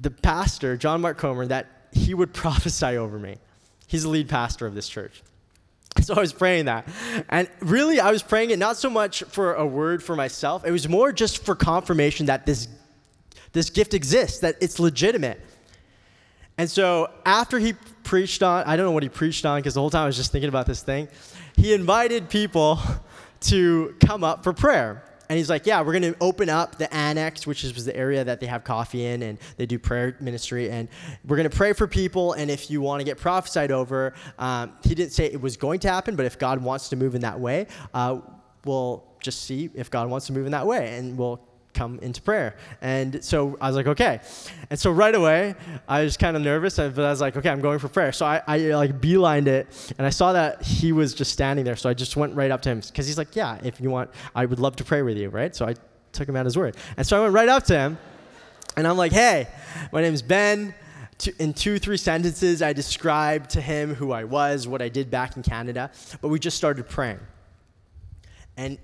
the 0.00 0.10
pastor, 0.10 0.76
John 0.76 1.00
Mark 1.00 1.18
Comer, 1.18 1.46
that 1.46 1.71
he 1.92 2.14
would 2.14 2.32
prophesy 2.34 2.96
over 2.96 3.18
me. 3.18 3.38
He's 3.86 4.02
the 4.02 4.08
lead 4.08 4.28
pastor 4.28 4.66
of 4.66 4.74
this 4.74 4.88
church. 4.88 5.22
So 6.00 6.14
I 6.14 6.20
was 6.20 6.32
praying 6.32 6.64
that. 6.64 6.88
And 7.28 7.48
really, 7.60 8.00
I 8.00 8.10
was 8.10 8.22
praying 8.22 8.50
it 8.50 8.58
not 8.58 8.78
so 8.78 8.88
much 8.88 9.22
for 9.24 9.54
a 9.54 9.66
word 9.66 10.02
for 10.02 10.16
myself, 10.16 10.64
it 10.64 10.70
was 10.70 10.88
more 10.88 11.12
just 11.12 11.44
for 11.44 11.54
confirmation 11.54 12.26
that 12.26 12.46
this, 12.46 12.68
this 13.52 13.70
gift 13.70 13.92
exists, 13.92 14.40
that 14.40 14.56
it's 14.60 14.80
legitimate. 14.80 15.40
And 16.58 16.70
so 16.70 17.10
after 17.24 17.58
he 17.58 17.74
preached 18.04 18.42
on, 18.42 18.64
I 18.64 18.76
don't 18.76 18.86
know 18.86 18.92
what 18.92 19.02
he 19.02 19.08
preached 19.08 19.44
on 19.44 19.58
because 19.58 19.74
the 19.74 19.80
whole 19.80 19.90
time 19.90 20.04
I 20.04 20.06
was 20.06 20.16
just 20.16 20.32
thinking 20.32 20.48
about 20.48 20.66
this 20.66 20.82
thing, 20.82 21.08
he 21.56 21.72
invited 21.72 22.28
people 22.28 22.78
to 23.40 23.94
come 24.04 24.24
up 24.24 24.44
for 24.44 24.52
prayer. 24.52 25.04
And 25.32 25.38
he's 25.38 25.48
like, 25.48 25.64
yeah, 25.64 25.80
we're 25.80 25.98
going 25.98 26.12
to 26.12 26.16
open 26.20 26.50
up 26.50 26.76
the 26.76 26.92
annex, 26.92 27.46
which 27.46 27.64
is 27.64 27.86
the 27.86 27.96
area 27.96 28.22
that 28.22 28.38
they 28.38 28.44
have 28.44 28.64
coffee 28.64 29.06
in 29.06 29.22
and 29.22 29.38
they 29.56 29.64
do 29.64 29.78
prayer 29.78 30.14
ministry. 30.20 30.70
And 30.70 30.90
we're 31.24 31.38
going 31.38 31.48
to 31.48 31.56
pray 31.56 31.72
for 31.72 31.86
people. 31.86 32.34
And 32.34 32.50
if 32.50 32.70
you 32.70 32.82
want 32.82 33.00
to 33.00 33.04
get 33.04 33.16
prophesied 33.16 33.70
over, 33.70 34.12
um, 34.38 34.74
he 34.84 34.94
didn't 34.94 35.12
say 35.12 35.24
it 35.24 35.40
was 35.40 35.56
going 35.56 35.80
to 35.80 35.88
happen, 35.88 36.16
but 36.16 36.26
if 36.26 36.38
God 36.38 36.62
wants 36.62 36.90
to 36.90 36.96
move 36.96 37.14
in 37.14 37.22
that 37.22 37.40
way, 37.40 37.66
uh, 37.94 38.20
we'll 38.66 39.04
just 39.20 39.44
see 39.44 39.70
if 39.74 39.90
God 39.90 40.10
wants 40.10 40.26
to 40.26 40.34
move 40.34 40.44
in 40.44 40.52
that 40.52 40.66
way. 40.66 40.98
And 40.98 41.16
we'll 41.16 41.40
come 41.74 41.98
into 42.00 42.20
prayer. 42.20 42.56
And 42.80 43.24
so 43.24 43.56
I 43.60 43.66
was 43.68 43.76
like, 43.76 43.86
okay. 43.86 44.20
And 44.70 44.78
so 44.78 44.90
right 44.90 45.14
away, 45.14 45.54
I 45.88 46.04
was 46.04 46.16
kind 46.16 46.36
of 46.36 46.42
nervous, 46.42 46.78
uh, 46.78 46.88
but 46.88 47.04
I 47.04 47.10
was 47.10 47.20
like, 47.20 47.36
okay, 47.36 47.48
I'm 47.48 47.60
going 47.60 47.78
for 47.78 47.88
prayer. 47.88 48.12
So 48.12 48.26
I, 48.26 48.42
I 48.46 48.58
like 48.74 49.00
beelined 49.00 49.46
it, 49.46 49.94
and 49.98 50.06
I 50.06 50.10
saw 50.10 50.32
that 50.32 50.62
he 50.62 50.92
was 50.92 51.14
just 51.14 51.32
standing 51.32 51.64
there. 51.64 51.76
So 51.76 51.88
I 51.88 51.94
just 51.94 52.16
went 52.16 52.34
right 52.34 52.50
up 52.50 52.62
to 52.62 52.70
him 52.70 52.80
because 52.80 53.06
he's 53.06 53.18
like, 53.18 53.34
yeah, 53.34 53.58
if 53.62 53.80
you 53.80 53.90
want, 53.90 54.10
I 54.34 54.46
would 54.46 54.60
love 54.60 54.76
to 54.76 54.84
pray 54.84 55.02
with 55.02 55.16
you, 55.16 55.28
right? 55.28 55.54
So 55.54 55.66
I 55.66 55.74
took 56.12 56.28
him 56.28 56.36
at 56.36 56.44
his 56.44 56.56
word. 56.56 56.76
And 56.96 57.06
so 57.06 57.18
I 57.18 57.20
went 57.22 57.34
right 57.34 57.48
up 57.48 57.64
to 57.64 57.78
him, 57.78 57.98
and 58.76 58.86
I'm 58.86 58.96
like, 58.96 59.12
hey, 59.12 59.48
my 59.92 60.02
name's 60.02 60.22
Ben. 60.22 60.74
In 61.38 61.54
two, 61.54 61.78
three 61.78 61.98
sentences, 61.98 62.62
I 62.62 62.72
described 62.72 63.50
to 63.50 63.60
him 63.60 63.94
who 63.94 64.10
I 64.10 64.24
was, 64.24 64.66
what 64.66 64.82
I 64.82 64.88
did 64.88 65.08
back 65.08 65.36
in 65.36 65.44
Canada, 65.44 65.92
but 66.20 66.28
we 66.28 66.40
just 66.40 66.56
started 66.56 66.88
praying. 66.88 67.20
And 68.56 68.76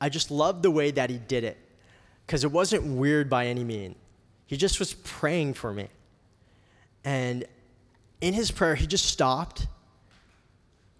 I 0.00 0.08
just 0.08 0.30
loved 0.30 0.62
the 0.62 0.70
way 0.70 0.92
that 0.92 1.10
he 1.10 1.18
did 1.18 1.42
it 1.42 1.58
because 2.26 2.44
it 2.44 2.52
wasn't 2.52 2.84
weird 2.84 3.28
by 3.28 3.46
any 3.46 3.64
means. 3.64 3.96
He 4.46 4.56
just 4.56 4.78
was 4.78 4.94
praying 4.94 5.54
for 5.54 5.72
me. 5.72 5.88
And 7.04 7.44
in 8.20 8.34
his 8.34 8.50
prayer, 8.50 8.74
he 8.74 8.86
just 8.86 9.06
stopped 9.06 9.66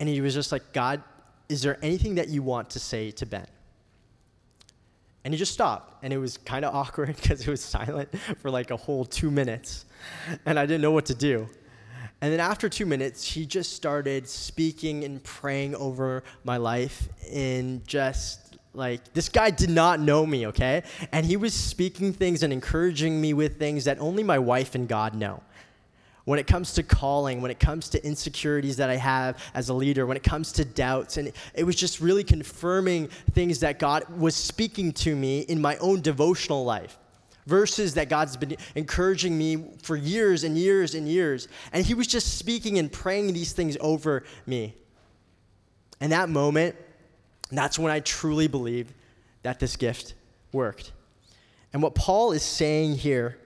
and 0.00 0.08
he 0.08 0.20
was 0.20 0.34
just 0.34 0.52
like, 0.52 0.72
God, 0.72 1.02
is 1.48 1.62
there 1.62 1.78
anything 1.82 2.16
that 2.16 2.28
you 2.28 2.42
want 2.42 2.70
to 2.70 2.80
say 2.80 3.10
to 3.12 3.26
Ben? 3.26 3.46
And 5.24 5.32
he 5.32 5.38
just 5.38 5.52
stopped. 5.52 6.02
And 6.02 6.12
it 6.12 6.18
was 6.18 6.36
kind 6.36 6.64
of 6.64 6.74
awkward 6.74 7.16
because 7.22 7.40
it 7.40 7.48
was 7.48 7.62
silent 7.62 8.10
for 8.40 8.50
like 8.50 8.70
a 8.70 8.76
whole 8.76 9.04
two 9.04 9.30
minutes. 9.30 9.86
And 10.44 10.58
I 10.58 10.66
didn't 10.66 10.82
know 10.82 10.90
what 10.90 11.06
to 11.06 11.14
do. 11.14 11.48
And 12.20 12.32
then 12.32 12.40
after 12.40 12.68
two 12.68 12.86
minutes, 12.86 13.24
he 13.24 13.44
just 13.44 13.74
started 13.74 14.28
speaking 14.28 15.04
and 15.04 15.22
praying 15.22 15.74
over 15.74 16.22
my 16.42 16.56
life 16.56 17.08
in 17.30 17.82
just 17.86 18.53
like, 18.74 19.12
this 19.12 19.28
guy 19.28 19.50
did 19.50 19.70
not 19.70 20.00
know 20.00 20.26
me, 20.26 20.48
okay? 20.48 20.82
And 21.12 21.24
he 21.24 21.36
was 21.36 21.54
speaking 21.54 22.12
things 22.12 22.42
and 22.42 22.52
encouraging 22.52 23.20
me 23.20 23.32
with 23.32 23.58
things 23.58 23.84
that 23.84 23.98
only 24.00 24.22
my 24.22 24.38
wife 24.38 24.74
and 24.74 24.88
God 24.88 25.14
know. 25.14 25.42
when 26.24 26.38
it 26.38 26.46
comes 26.46 26.72
to 26.74 26.82
calling, 26.82 27.42
when 27.42 27.50
it 27.50 27.60
comes 27.60 27.88
to 27.90 28.04
insecurities 28.04 28.76
that 28.78 28.88
I 28.88 28.96
have 28.96 29.38
as 29.54 29.68
a 29.68 29.74
leader, 29.74 30.06
when 30.06 30.16
it 30.16 30.22
comes 30.22 30.52
to 30.52 30.64
doubts. 30.64 31.16
And 31.16 31.32
it 31.54 31.64
was 31.64 31.76
just 31.76 32.00
really 32.00 32.24
confirming 32.24 33.08
things 33.32 33.60
that 33.60 33.78
God 33.78 34.04
was 34.18 34.34
speaking 34.34 34.92
to 34.94 35.14
me 35.14 35.40
in 35.40 35.60
my 35.60 35.76
own 35.78 36.00
devotional 36.00 36.64
life. 36.64 36.98
Verses 37.46 37.92
that 37.94 38.08
God's 38.08 38.38
been 38.38 38.56
encouraging 38.74 39.36
me 39.36 39.62
for 39.82 39.96
years 39.96 40.44
and 40.44 40.56
years 40.56 40.94
and 40.94 41.06
years. 41.06 41.48
And 41.74 41.84
He 41.84 41.92
was 41.92 42.06
just 42.06 42.38
speaking 42.38 42.78
and 42.78 42.90
praying 42.90 43.34
these 43.34 43.52
things 43.52 43.76
over 43.80 44.24
me. 44.46 44.74
And 46.00 46.10
that 46.12 46.30
moment, 46.30 46.74
that's 47.56 47.78
when 47.78 47.92
I 47.92 48.00
truly 48.00 48.48
believed 48.48 48.92
that 49.42 49.60
this 49.60 49.76
gift 49.76 50.14
worked. 50.52 50.92
And 51.72 51.82
what 51.82 51.94
Paul 51.94 52.32
is 52.32 52.42
saying 52.42 52.96
here 52.96 53.38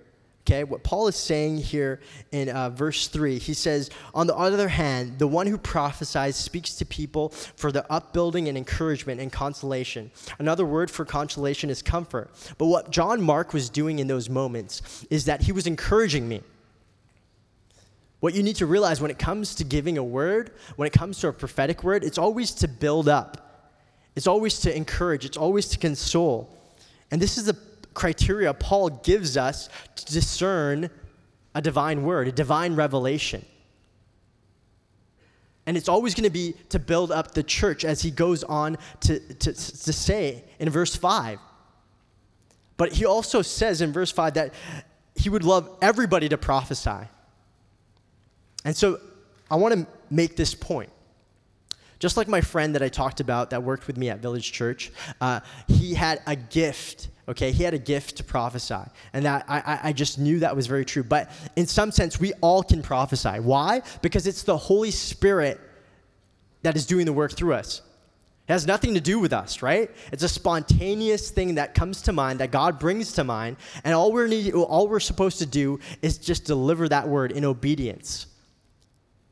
Okay, 0.48 0.64
what 0.64 0.82
Paul 0.82 1.08
is 1.08 1.16
saying 1.16 1.58
here 1.58 2.00
in 2.32 2.48
uh, 2.48 2.70
verse 2.70 3.08
3, 3.08 3.38
he 3.38 3.52
says, 3.52 3.90
On 4.14 4.26
the 4.26 4.34
other 4.34 4.68
hand, 4.68 5.18
the 5.18 5.28
one 5.28 5.46
who 5.46 5.58
prophesies 5.58 6.36
speaks 6.36 6.72
to 6.76 6.86
people 6.86 7.28
for 7.28 7.70
their 7.70 7.84
upbuilding 7.92 8.48
and 8.48 8.56
encouragement 8.56 9.20
and 9.20 9.30
consolation. 9.30 10.10
Another 10.38 10.64
word 10.64 10.90
for 10.90 11.04
consolation 11.04 11.68
is 11.68 11.82
comfort. 11.82 12.30
But 12.56 12.64
what 12.64 12.90
John 12.90 13.20
Mark 13.20 13.52
was 13.52 13.68
doing 13.68 13.98
in 13.98 14.06
those 14.06 14.30
moments 14.30 15.04
is 15.10 15.26
that 15.26 15.42
he 15.42 15.52
was 15.52 15.66
encouraging 15.66 16.26
me. 16.26 16.40
What 18.20 18.32
you 18.32 18.42
need 18.42 18.56
to 18.56 18.64
realize 18.64 19.02
when 19.02 19.10
it 19.10 19.18
comes 19.18 19.54
to 19.56 19.64
giving 19.64 19.98
a 19.98 20.02
word, 20.02 20.52
when 20.76 20.86
it 20.86 20.94
comes 20.94 21.20
to 21.20 21.28
a 21.28 21.32
prophetic 21.34 21.84
word, 21.84 22.02
it's 22.02 22.16
always 22.16 22.52
to 22.52 22.68
build 22.68 23.06
up, 23.06 23.47
it's 24.18 24.26
always 24.26 24.59
to 24.61 24.76
encourage, 24.76 25.24
it's 25.24 25.37
always 25.37 25.68
to 25.68 25.78
console. 25.78 26.50
And 27.12 27.22
this 27.22 27.38
is 27.38 27.44
the 27.44 27.57
criteria 27.94 28.52
Paul 28.52 28.90
gives 28.90 29.37
us 29.37 29.68
to 29.94 30.04
discern 30.12 30.90
a 31.54 31.62
divine 31.62 32.02
word, 32.02 32.26
a 32.26 32.33
divine 32.33 32.74
revelation. 32.74 33.44
And 35.66 35.76
it's 35.76 35.88
always 35.88 36.14
going 36.14 36.24
to 36.24 36.31
be 36.31 36.54
to 36.70 36.81
build 36.81 37.12
up 37.12 37.33
the 37.33 37.44
church, 37.44 37.85
as 37.85 38.02
he 38.02 38.11
goes 38.11 38.42
on 38.42 38.76
to, 39.02 39.20
to, 39.20 39.52
to 39.52 39.92
say 39.92 40.42
in 40.59 40.68
verse 40.68 40.96
5. 40.96 41.38
But 42.76 42.92
he 42.92 43.04
also 43.04 43.40
says 43.40 43.81
in 43.81 43.92
verse 43.92 44.11
5 44.11 44.35
that 44.35 44.52
he 45.14 45.31
would 45.31 45.44
love 45.44 45.70
everybody 45.81 46.28
to 46.28 46.38
prophesy. 46.38 47.07
And 48.64 48.76
so 48.76 49.00
I 49.48 49.57
want 49.57 49.74
to 49.74 49.87
make 50.11 50.37
this 50.37 50.54
point. 50.54 50.90
Just 51.98 52.16
like 52.16 52.28
my 52.28 52.40
friend 52.40 52.74
that 52.74 52.82
I 52.82 52.88
talked 52.88 53.20
about 53.20 53.50
that 53.50 53.62
worked 53.62 53.87
with 53.87 53.96
me 53.96 54.08
at 54.08 54.20
Village 54.20 54.52
Church, 54.52 54.92
uh, 55.20 55.40
he 55.66 55.94
had 55.94 56.22
a 56.26 56.37
gift 56.37 57.08
okay? 57.28 57.52
He 57.52 57.62
had 57.62 57.74
a 57.74 57.78
gift 57.78 58.16
to 58.16 58.24
prophesy 58.24 58.80
and 59.12 59.24
that 59.24 59.44
I, 59.48 59.80
I 59.84 59.92
just 59.92 60.18
knew 60.18 60.40
that 60.40 60.56
was 60.56 60.66
very 60.66 60.84
true. 60.84 61.04
But 61.04 61.30
in 61.56 61.66
some 61.66 61.92
sense 61.92 62.18
we 62.18 62.32
all 62.40 62.62
can 62.62 62.82
prophesy. 62.82 63.40
Why? 63.40 63.82
Because 64.02 64.26
it's 64.26 64.42
the 64.42 64.56
holy 64.56 64.90
spirit 64.90 65.61
that 66.62 66.74
is 66.74 66.87
doing 66.87 67.06
the 67.06 67.12
work 67.12 67.32
through 67.32 67.54
us. 67.54 67.82
It 68.48 68.52
has 68.52 68.66
nothing 68.66 68.94
to 68.94 69.00
do 69.00 69.18
with 69.18 69.34
us 69.34 69.61
right? 69.61 69.90
It's 70.11 70.22
a 70.22 70.28
spontaneous 70.28 71.30
thing 71.30 71.56
that 71.56 71.74
comes 71.74 72.02
to 72.02 72.12
mind 72.12 72.40
that 72.40 72.50
god 72.50 72.78
brings 72.78 73.12
to 73.12 73.24
mind 73.24 73.58
and 73.84 73.94
all 73.94 74.11
we're 74.11 74.26
need, 74.26 74.54
all 74.54 74.88
we're 74.88 74.98
supposed 74.98 75.38
to 75.40 75.46
do 75.46 75.80
is 76.00 76.16
just 76.16 76.44
deliver 76.46 76.88
that 76.88 77.06
word 77.06 77.30
in 77.30 77.44
obedience. 77.44 78.26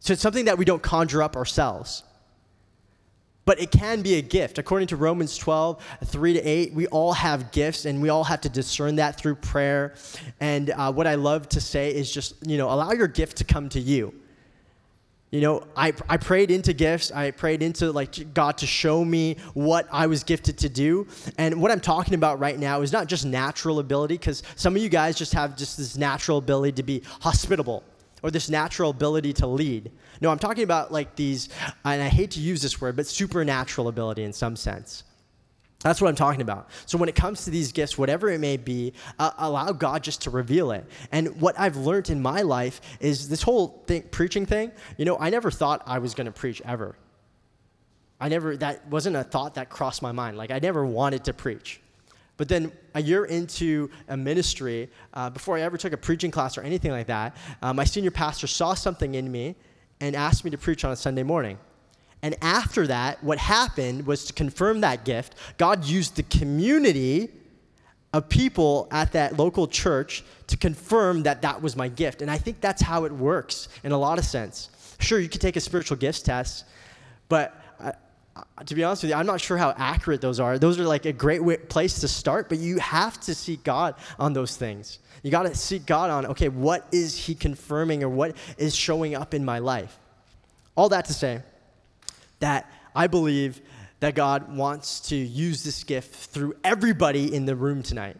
So 0.00 0.12
it's 0.12 0.22
something 0.22 0.44
that 0.44 0.58
we 0.58 0.66
don't 0.66 0.82
conjure 0.82 1.22
up 1.22 1.34
ourselves 1.34 2.04
but 3.46 3.58
it 3.60 3.70
can 3.70 4.02
be 4.02 4.16
a 4.16 4.22
gift. 4.22 4.58
According 4.58 4.88
to 4.88 4.96
Romans 4.96 5.38
12, 5.38 5.82
3 6.04 6.32
to 6.34 6.40
8, 6.40 6.74
we 6.74 6.86
all 6.88 7.14
have 7.14 7.52
gifts 7.52 7.86
and 7.86 8.02
we 8.02 8.10
all 8.10 8.24
have 8.24 8.42
to 8.42 8.50
discern 8.50 8.96
that 8.96 9.16
through 9.16 9.36
prayer. 9.36 9.94
And 10.40 10.70
uh, 10.70 10.92
what 10.92 11.06
I 11.06 11.14
love 11.14 11.48
to 11.50 11.60
say 11.60 11.94
is 11.94 12.12
just, 12.12 12.34
you 12.46 12.58
know, 12.58 12.70
allow 12.70 12.92
your 12.92 13.06
gift 13.06 13.38
to 13.38 13.44
come 13.44 13.70
to 13.70 13.80
you. 13.80 14.12
You 15.30 15.40
know, 15.40 15.66
I, 15.76 15.92
I 16.08 16.16
prayed 16.16 16.50
into 16.50 16.72
gifts. 16.72 17.10
I 17.10 17.30
prayed 17.30 17.62
into 17.62 17.92
like 17.92 18.32
God 18.32 18.58
to 18.58 18.66
show 18.66 19.04
me 19.04 19.36
what 19.54 19.88
I 19.92 20.06
was 20.06 20.24
gifted 20.24 20.58
to 20.58 20.68
do. 20.68 21.06
And 21.38 21.60
what 21.60 21.70
I'm 21.70 21.80
talking 21.80 22.14
about 22.14 22.38
right 22.40 22.58
now 22.58 22.80
is 22.82 22.92
not 22.92 23.06
just 23.06 23.24
natural 23.24 23.78
ability, 23.78 24.14
because 24.14 24.42
some 24.54 24.76
of 24.76 24.82
you 24.82 24.88
guys 24.88 25.16
just 25.16 25.32
have 25.34 25.56
just 25.56 25.78
this 25.78 25.96
natural 25.96 26.38
ability 26.38 26.72
to 26.72 26.82
be 26.82 27.02
hospitable 27.20 27.84
or 28.22 28.30
this 28.30 28.48
natural 28.48 28.90
ability 28.90 29.32
to 29.34 29.46
lead. 29.46 29.90
No, 30.20 30.30
I'm 30.30 30.38
talking 30.38 30.64
about 30.64 30.92
like 30.92 31.14
these, 31.16 31.48
and 31.84 32.02
I 32.02 32.08
hate 32.08 32.32
to 32.32 32.40
use 32.40 32.62
this 32.62 32.80
word, 32.80 32.96
but 32.96 33.06
supernatural 33.06 33.88
ability 33.88 34.24
in 34.24 34.32
some 34.32 34.56
sense. 34.56 35.04
That's 35.80 36.00
what 36.00 36.08
I'm 36.08 36.16
talking 36.16 36.40
about. 36.40 36.70
So 36.86 36.96
when 36.98 37.08
it 37.08 37.14
comes 37.14 37.44
to 37.44 37.50
these 37.50 37.70
gifts, 37.70 37.98
whatever 37.98 38.30
it 38.30 38.40
may 38.40 38.56
be, 38.56 38.94
uh, 39.18 39.30
allow 39.38 39.72
God 39.72 40.02
just 40.02 40.22
to 40.22 40.30
reveal 40.30 40.72
it. 40.72 40.84
And 41.12 41.40
what 41.40 41.58
I've 41.58 41.76
learned 41.76 42.10
in 42.10 42.20
my 42.20 42.42
life 42.42 42.80
is 42.98 43.28
this 43.28 43.42
whole 43.42 43.84
thing, 43.86 44.02
preaching 44.10 44.46
thing. 44.46 44.72
You 44.96 45.04
know, 45.04 45.18
I 45.18 45.30
never 45.30 45.50
thought 45.50 45.82
I 45.86 45.98
was 45.98 46.14
going 46.14 46.24
to 46.24 46.32
preach 46.32 46.62
ever. 46.64 46.96
I 48.18 48.28
never 48.28 48.56
that 48.56 48.88
wasn't 48.88 49.16
a 49.16 49.22
thought 49.22 49.54
that 49.54 49.68
crossed 49.68 50.00
my 50.00 50.12
mind. 50.12 50.38
Like 50.38 50.50
I 50.50 50.58
never 50.58 50.84
wanted 50.86 51.24
to 51.24 51.34
preach. 51.34 51.80
But 52.38 52.48
then 52.48 52.72
a 52.94 53.02
year 53.02 53.24
into 53.24 53.90
a 54.08 54.16
ministry, 54.16 54.90
uh, 55.14 55.30
before 55.30 55.56
I 55.56 55.62
ever 55.62 55.76
took 55.76 55.92
a 55.92 55.96
preaching 55.96 56.30
class 56.30 56.58
or 56.58 56.62
anything 56.62 56.90
like 56.90 57.06
that, 57.06 57.36
uh, 57.62 57.72
my 57.72 57.84
senior 57.84 58.10
pastor 58.10 58.46
saw 58.46 58.74
something 58.74 59.14
in 59.14 59.30
me 59.30 59.56
and 60.00 60.14
asked 60.14 60.44
me 60.44 60.50
to 60.50 60.58
preach 60.58 60.84
on 60.84 60.92
a 60.92 60.96
Sunday 60.96 61.22
morning. 61.22 61.58
And 62.22 62.36
after 62.42 62.86
that, 62.86 63.22
what 63.22 63.38
happened 63.38 64.06
was 64.06 64.24
to 64.26 64.32
confirm 64.32 64.80
that 64.80 65.04
gift, 65.04 65.34
God 65.58 65.84
used 65.84 66.16
the 66.16 66.22
community 66.24 67.30
of 68.12 68.28
people 68.28 68.88
at 68.90 69.12
that 69.12 69.36
local 69.36 69.66
church 69.66 70.24
to 70.46 70.56
confirm 70.56 71.22
that 71.24 71.42
that 71.42 71.60
was 71.60 71.76
my 71.76 71.88
gift. 71.88 72.22
And 72.22 72.30
I 72.30 72.38
think 72.38 72.60
that's 72.60 72.80
how 72.80 73.04
it 73.04 73.12
works 73.12 73.68
in 73.84 73.92
a 73.92 73.98
lot 73.98 74.18
of 74.18 74.24
sense. 74.24 74.70
Sure, 74.98 75.20
you 75.20 75.28
could 75.28 75.40
take 75.40 75.56
a 75.56 75.60
spiritual 75.60 75.96
gifts 75.96 76.22
test, 76.22 76.64
but 77.28 77.60
to 78.66 78.74
be 78.74 78.84
honest 78.84 79.02
with 79.02 79.10
you, 79.10 79.16
I'm 79.16 79.26
not 79.26 79.40
sure 79.40 79.56
how 79.56 79.74
accurate 79.76 80.20
those 80.20 80.40
are. 80.40 80.58
Those 80.58 80.78
are 80.78 80.84
like 80.84 81.06
a 81.06 81.12
great 81.12 81.42
way, 81.42 81.56
place 81.56 82.00
to 82.00 82.08
start, 82.08 82.48
but 82.48 82.58
you 82.58 82.78
have 82.78 83.20
to 83.20 83.34
seek 83.34 83.62
God 83.62 83.94
on 84.18 84.32
those 84.32 84.56
things. 84.56 84.98
You 85.22 85.30
got 85.30 85.44
to 85.44 85.54
seek 85.54 85.86
God 85.86 86.10
on, 86.10 86.26
okay, 86.26 86.48
what 86.48 86.86
is 86.92 87.16
He 87.16 87.34
confirming 87.34 88.02
or 88.02 88.08
what 88.08 88.36
is 88.58 88.74
showing 88.74 89.14
up 89.14 89.34
in 89.34 89.44
my 89.44 89.58
life? 89.58 89.98
All 90.76 90.88
that 90.90 91.06
to 91.06 91.14
say 91.14 91.42
that 92.40 92.70
I 92.94 93.06
believe 93.06 93.60
that 94.00 94.14
God 94.14 94.54
wants 94.54 95.00
to 95.08 95.16
use 95.16 95.64
this 95.64 95.84
gift 95.84 96.14
through 96.14 96.54
everybody 96.62 97.34
in 97.34 97.46
the 97.46 97.56
room 97.56 97.82
tonight. 97.82 98.16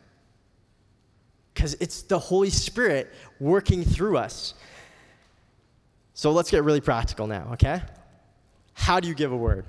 Because 1.52 1.74
it's 1.80 2.02
the 2.02 2.18
Holy 2.18 2.50
Spirit 2.50 3.12
working 3.40 3.84
through 3.84 4.16
us. 4.16 4.54
So 6.14 6.32
let's 6.32 6.50
get 6.50 6.64
really 6.64 6.80
practical 6.80 7.26
now, 7.26 7.50
okay? 7.52 7.82
How 8.72 9.00
do 9.00 9.08
you 9.08 9.14
give 9.14 9.32
a 9.32 9.36
word? 9.36 9.64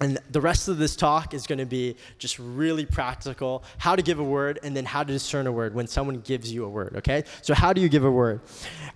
And 0.00 0.18
the 0.30 0.40
rest 0.40 0.68
of 0.68 0.78
this 0.78 0.96
talk 0.96 1.34
is 1.34 1.46
going 1.46 1.58
to 1.58 1.66
be 1.66 1.94
just 2.18 2.38
really 2.38 2.86
practical 2.86 3.62
how 3.76 3.94
to 3.94 4.02
give 4.02 4.18
a 4.18 4.24
word 4.24 4.58
and 4.62 4.74
then 4.74 4.86
how 4.86 5.02
to 5.02 5.12
discern 5.12 5.46
a 5.46 5.52
word 5.52 5.74
when 5.74 5.86
someone 5.86 6.20
gives 6.20 6.50
you 6.50 6.64
a 6.64 6.68
word, 6.68 6.96
okay? 6.96 7.24
So, 7.42 7.52
how 7.52 7.74
do 7.74 7.82
you 7.82 7.88
give 7.90 8.04
a 8.04 8.10
word? 8.10 8.40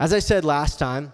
As 0.00 0.14
I 0.14 0.18
said 0.18 0.46
last 0.46 0.78
time, 0.78 1.12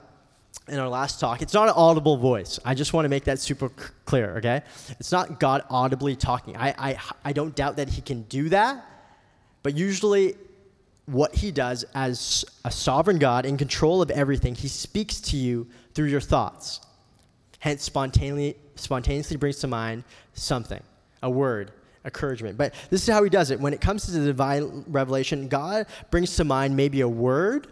in 0.69 0.79
our 0.79 0.89
last 0.89 1.19
talk, 1.19 1.43
it's 1.43 1.53
not 1.53 1.69
an 1.69 1.75
audible 1.77 2.17
voice. 2.17 2.61
I 2.65 2.75
just 2.75 2.93
want 2.93 3.05
to 3.05 3.09
make 3.09 3.25
that 3.25 3.41
super 3.41 3.71
clear, 4.05 4.37
okay? 4.37 4.63
It's 5.01 5.11
not 5.11 5.41
God 5.41 5.65
audibly 5.69 6.15
talking. 6.15 6.57
I, 6.57 6.75
I, 6.79 6.99
I 7.25 7.33
don't 7.33 7.55
doubt 7.57 7.77
that 7.77 7.89
He 7.89 8.01
can 8.01 8.23
do 8.23 8.49
that, 8.51 8.85
but 9.65 9.77
usually, 9.77 10.37
what 11.07 11.35
He 11.35 11.51
does 11.51 11.85
as 11.95 12.45
a 12.65 12.71
sovereign 12.71 13.19
God 13.19 13.45
in 13.45 13.57
control 13.57 14.01
of 14.01 14.11
everything, 14.13 14.55
He 14.55 14.69
speaks 14.69 15.21
to 15.23 15.37
you 15.37 15.67
through 15.95 16.07
your 16.07 16.21
thoughts. 16.21 16.81
Hence, 17.59 17.83
spontaneously, 17.83 18.57
spontaneously 18.81 19.37
brings 19.37 19.59
to 19.59 19.67
mind 19.67 20.05
something, 20.35 20.83
a 21.23 21.31
word, 21.31 21.73
encouragement. 22.05 22.57
But 22.57 22.75
this 22.91 23.03
is 23.03 23.13
how 23.13 23.23
he 23.23 23.31
does 23.31 23.51
it. 23.51 23.61
When 23.61 23.73
it 23.73 23.81
comes 23.81 24.07
to 24.07 24.13
the 24.13 24.27
divine 24.27 24.85
revelation, 24.89 25.49
God 25.49 25.87
brings 26.11 26.37
to 26.37 26.45
mind 26.45 26.77
maybe 26.77 27.01
a 27.01 27.09
word, 27.09 27.67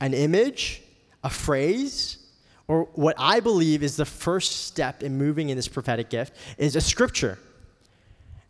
an 0.00 0.14
image, 0.14 0.82
a 1.22 1.30
phrase, 1.30 2.18
or 2.66 2.84
what 2.94 3.14
I 3.18 3.40
believe 3.40 3.82
is 3.82 3.96
the 3.96 4.06
first 4.06 4.66
step 4.66 5.02
in 5.02 5.18
moving 5.18 5.50
in 5.50 5.56
this 5.56 5.68
prophetic 5.68 6.08
gift 6.08 6.34
is 6.56 6.76
a 6.76 6.80
scripture. 6.80 7.38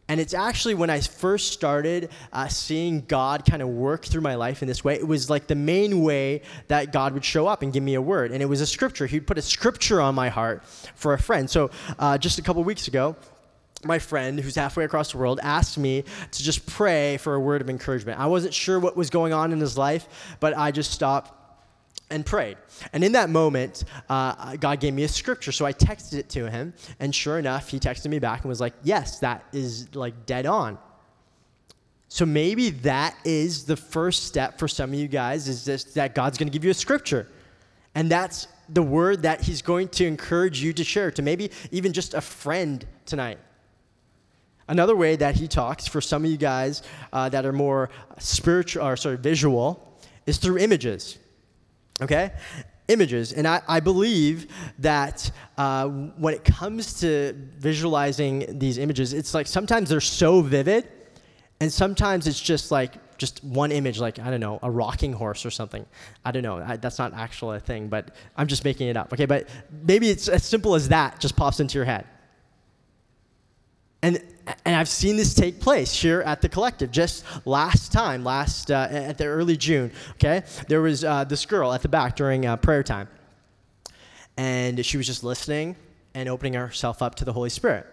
And 0.09 0.21
it's 0.21 0.35
actually 0.35 0.75
when 0.75 0.91
I 0.91 1.01
first 1.01 1.53
started 1.53 2.11
uh, 2.33 2.49
seeing 2.49 3.01
God 3.03 3.45
kind 3.47 3.63
of 3.63 3.69
work 3.69 4.05
through 4.05 4.21
my 4.21 4.35
life 4.35 4.61
in 4.61 4.69
this 4.69 4.85
way, 4.85 4.95
it 4.95 5.07
was 5.07 5.31
like 5.31 5.47
the 5.47 5.55
main 5.55 6.03
way 6.03 6.43
that 6.69 6.93
God 6.93 7.15
would 7.15 7.25
show 7.25 7.47
up 7.47 7.63
and 7.63 7.73
give 7.73 7.83
me 7.83 7.95
a 7.95 8.03
word. 8.03 8.31
And 8.31 8.43
it 8.43 8.47
was 8.47 8.61
a 8.61 8.67
scripture. 8.67 9.07
He'd 9.07 9.27
put 9.27 9.39
a 9.39 9.43
scripture 9.43 10.01
on 10.01 10.15
my 10.15 10.29
heart 10.29 10.65
for 10.95 11.15
a 11.15 11.19
friend. 11.19 11.49
So 11.49 11.71
uh, 11.99 12.19
just 12.19 12.39
a 12.39 12.43
couple 12.43 12.63
weeks 12.65 12.87
ago, 12.87 13.17
my 13.85 13.99
friend 13.99 14.39
who's 14.41 14.55
halfway 14.55 14.85
across 14.85 15.13
the 15.13 15.19
world 15.19 15.41
asked 15.43 15.79
me 15.79 16.05
to 16.31 16.43
just 16.43 16.67
pray 16.67 17.17
for 17.19 17.35
a 17.35 17.41
word 17.41 17.61
of 17.61 17.71
encouragement. 17.71 18.19
I 18.19 18.27
wasn't 18.27 18.55
sure 18.55 18.79
what 18.79 18.97
was 18.97 19.11
going 19.11 19.33
on 19.33 19.53
in 19.53 19.61
his 19.61 19.77
life, 19.77 20.37
but 20.41 20.57
I 20.57 20.71
just 20.71 20.91
stopped 20.91 21.44
and 22.15 22.25
prayed. 22.25 22.57
And 22.93 23.03
in 23.03 23.13
that 23.13 23.29
moment, 23.29 23.85
uh, 24.09 24.57
God 24.57 24.81
gave 24.81 24.95
me 24.95 25.03
a 25.03 25.09
scripture. 25.09 25.53
So 25.53 25.67
I 25.67 25.73
texted 25.73 26.15
it 26.15 26.29
to 26.31 26.49
him. 26.51 26.73
And 27.01 27.15
sure 27.15 27.39
enough, 27.39 27.69
he 27.69 27.81
texted 27.81 28.09
me 28.09 28.19
back 28.19 28.43
and 28.43 28.49
was 28.49 28.61
like, 28.61 28.75
Yes, 28.83 29.19
that 29.19 29.45
is 29.53 29.95
like 29.95 30.27
dead 30.27 30.47
on. 30.47 30.79
So 32.09 32.25
maybe 32.25 32.71
that 32.71 33.17
is 33.25 33.65
the 33.65 33.77
first 33.77 34.25
step 34.25 34.59
for 34.59 34.69
some 34.69 34.93
of 34.93 34.99
you 34.99 35.09
guys 35.09 35.49
is 35.49 35.65
this, 35.65 35.83
that 35.95 36.15
God's 36.15 36.39
going 36.39 36.47
to 36.47 36.53
give 36.53 36.65
you 36.65 36.71
a 36.71 36.75
scripture. 36.75 37.27
And 37.97 38.09
that's 38.09 38.47
the 38.69 38.83
word 38.83 39.23
that 39.23 39.41
he's 39.41 39.63
going 39.63 39.89
to 39.89 40.07
encourage 40.07 40.63
you 40.63 40.73
to 40.75 40.85
share 40.85 41.11
to 41.11 41.23
maybe 41.23 41.51
even 41.73 41.93
just 41.93 42.15
a 42.15 42.21
friend 42.21 42.87
tonight. 43.05 43.39
Another 44.69 44.97
way 44.97 45.17
that 45.17 45.35
he 45.35 45.49
talks 45.49 45.87
for 45.87 46.01
some 46.01 46.25
of 46.25 46.31
you 46.31 46.37
guys 46.37 46.83
uh, 47.13 47.29
that 47.29 47.45
are 47.45 47.53
more 47.53 47.91
spiritual 48.19 48.87
or 48.87 48.97
sorry 48.97 49.17
visual 49.17 49.99
is 50.25 50.39
through 50.39 50.59
images. 50.59 51.19
Okay, 52.03 52.33
images, 52.89 53.33
and 53.33 53.47
I, 53.47 53.63
I 53.69 53.81
believe 53.81 54.49
that 54.81 55.31
uh, 55.57 55.89
when 55.89 56.35
it 56.35 56.45
comes 56.45 57.01
to 57.01 57.35
visualizing 57.59 58.59
these 58.59 58.79
images, 58.79 59.13
it's 59.13 59.33
like 59.33 59.47
sometimes 59.47 59.91
they're 59.91 60.01
so 60.01 60.41
vivid, 60.43 60.89
and 61.61 61.73
sometimes 61.73 62.27
it's 62.27 62.41
just 62.41 62.71
like 62.71 63.17
just 63.17 63.45
one 63.45 63.71
image, 63.71 64.01
like 64.01 64.19
I 64.19 64.29
don't 64.31 64.41
know, 64.41 64.59
a 64.63 64.71
rocking 64.71 65.13
horse 65.13 65.47
or 65.47 65.51
something. 65.51 65.87
I 66.25 66.33
don't 66.33 66.43
know. 66.43 66.59
I, 66.59 66.77
that's 66.77 66.99
not 66.99 67.15
actually 67.15 67.59
a 67.59 67.61
thing, 67.61 67.89
but 67.89 68.11
I'm 68.37 68.49
just 68.49 68.65
making 68.65 68.89
it 68.89 68.97
up. 68.97 69.13
Okay, 69.13 69.27
but 69.27 69.49
maybe 69.85 70.11
it's 70.11 70.29
as 70.29 70.43
simple 70.43 70.75
as 70.75 70.89
that 70.89 71.21
just 71.21 71.37
pops 71.37 71.61
into 71.61 71.79
your 71.79 71.85
head. 71.85 72.07
And, 74.05 74.23
and 74.67 74.77
I've 74.77 74.91
seen 74.91 75.17
this 75.17 75.33
take 75.33 75.61
place 75.61 75.99
here 75.99 76.21
at 76.27 76.43
the 76.43 76.49
collective. 76.51 76.91
Just 76.91 77.25
last 77.47 77.91
time, 77.91 78.23
last 78.23 78.71
uh, 78.71 78.87
at 78.91 79.17
the 79.17 79.25
early 79.25 79.57
June. 79.57 79.91
Okay, 80.17 80.43
there 80.69 80.83
was 80.83 81.05
uh, 81.05 81.25
this 81.25 81.47
girl 81.47 81.73
at 81.73 81.81
the 81.81 81.89
back 81.89 82.15
during 82.15 82.45
uh, 82.45 82.57
prayer 82.57 82.83
time, 82.83 83.09
and 84.37 84.85
she 84.85 84.99
was 84.99 85.07
just 85.07 85.25
listening 85.25 85.75
and 86.13 86.29
opening 86.29 86.53
herself 86.53 87.01
up 87.01 87.15
to 87.15 87.25
the 87.25 87.33
Holy 87.33 87.49
Spirit. 87.49 87.87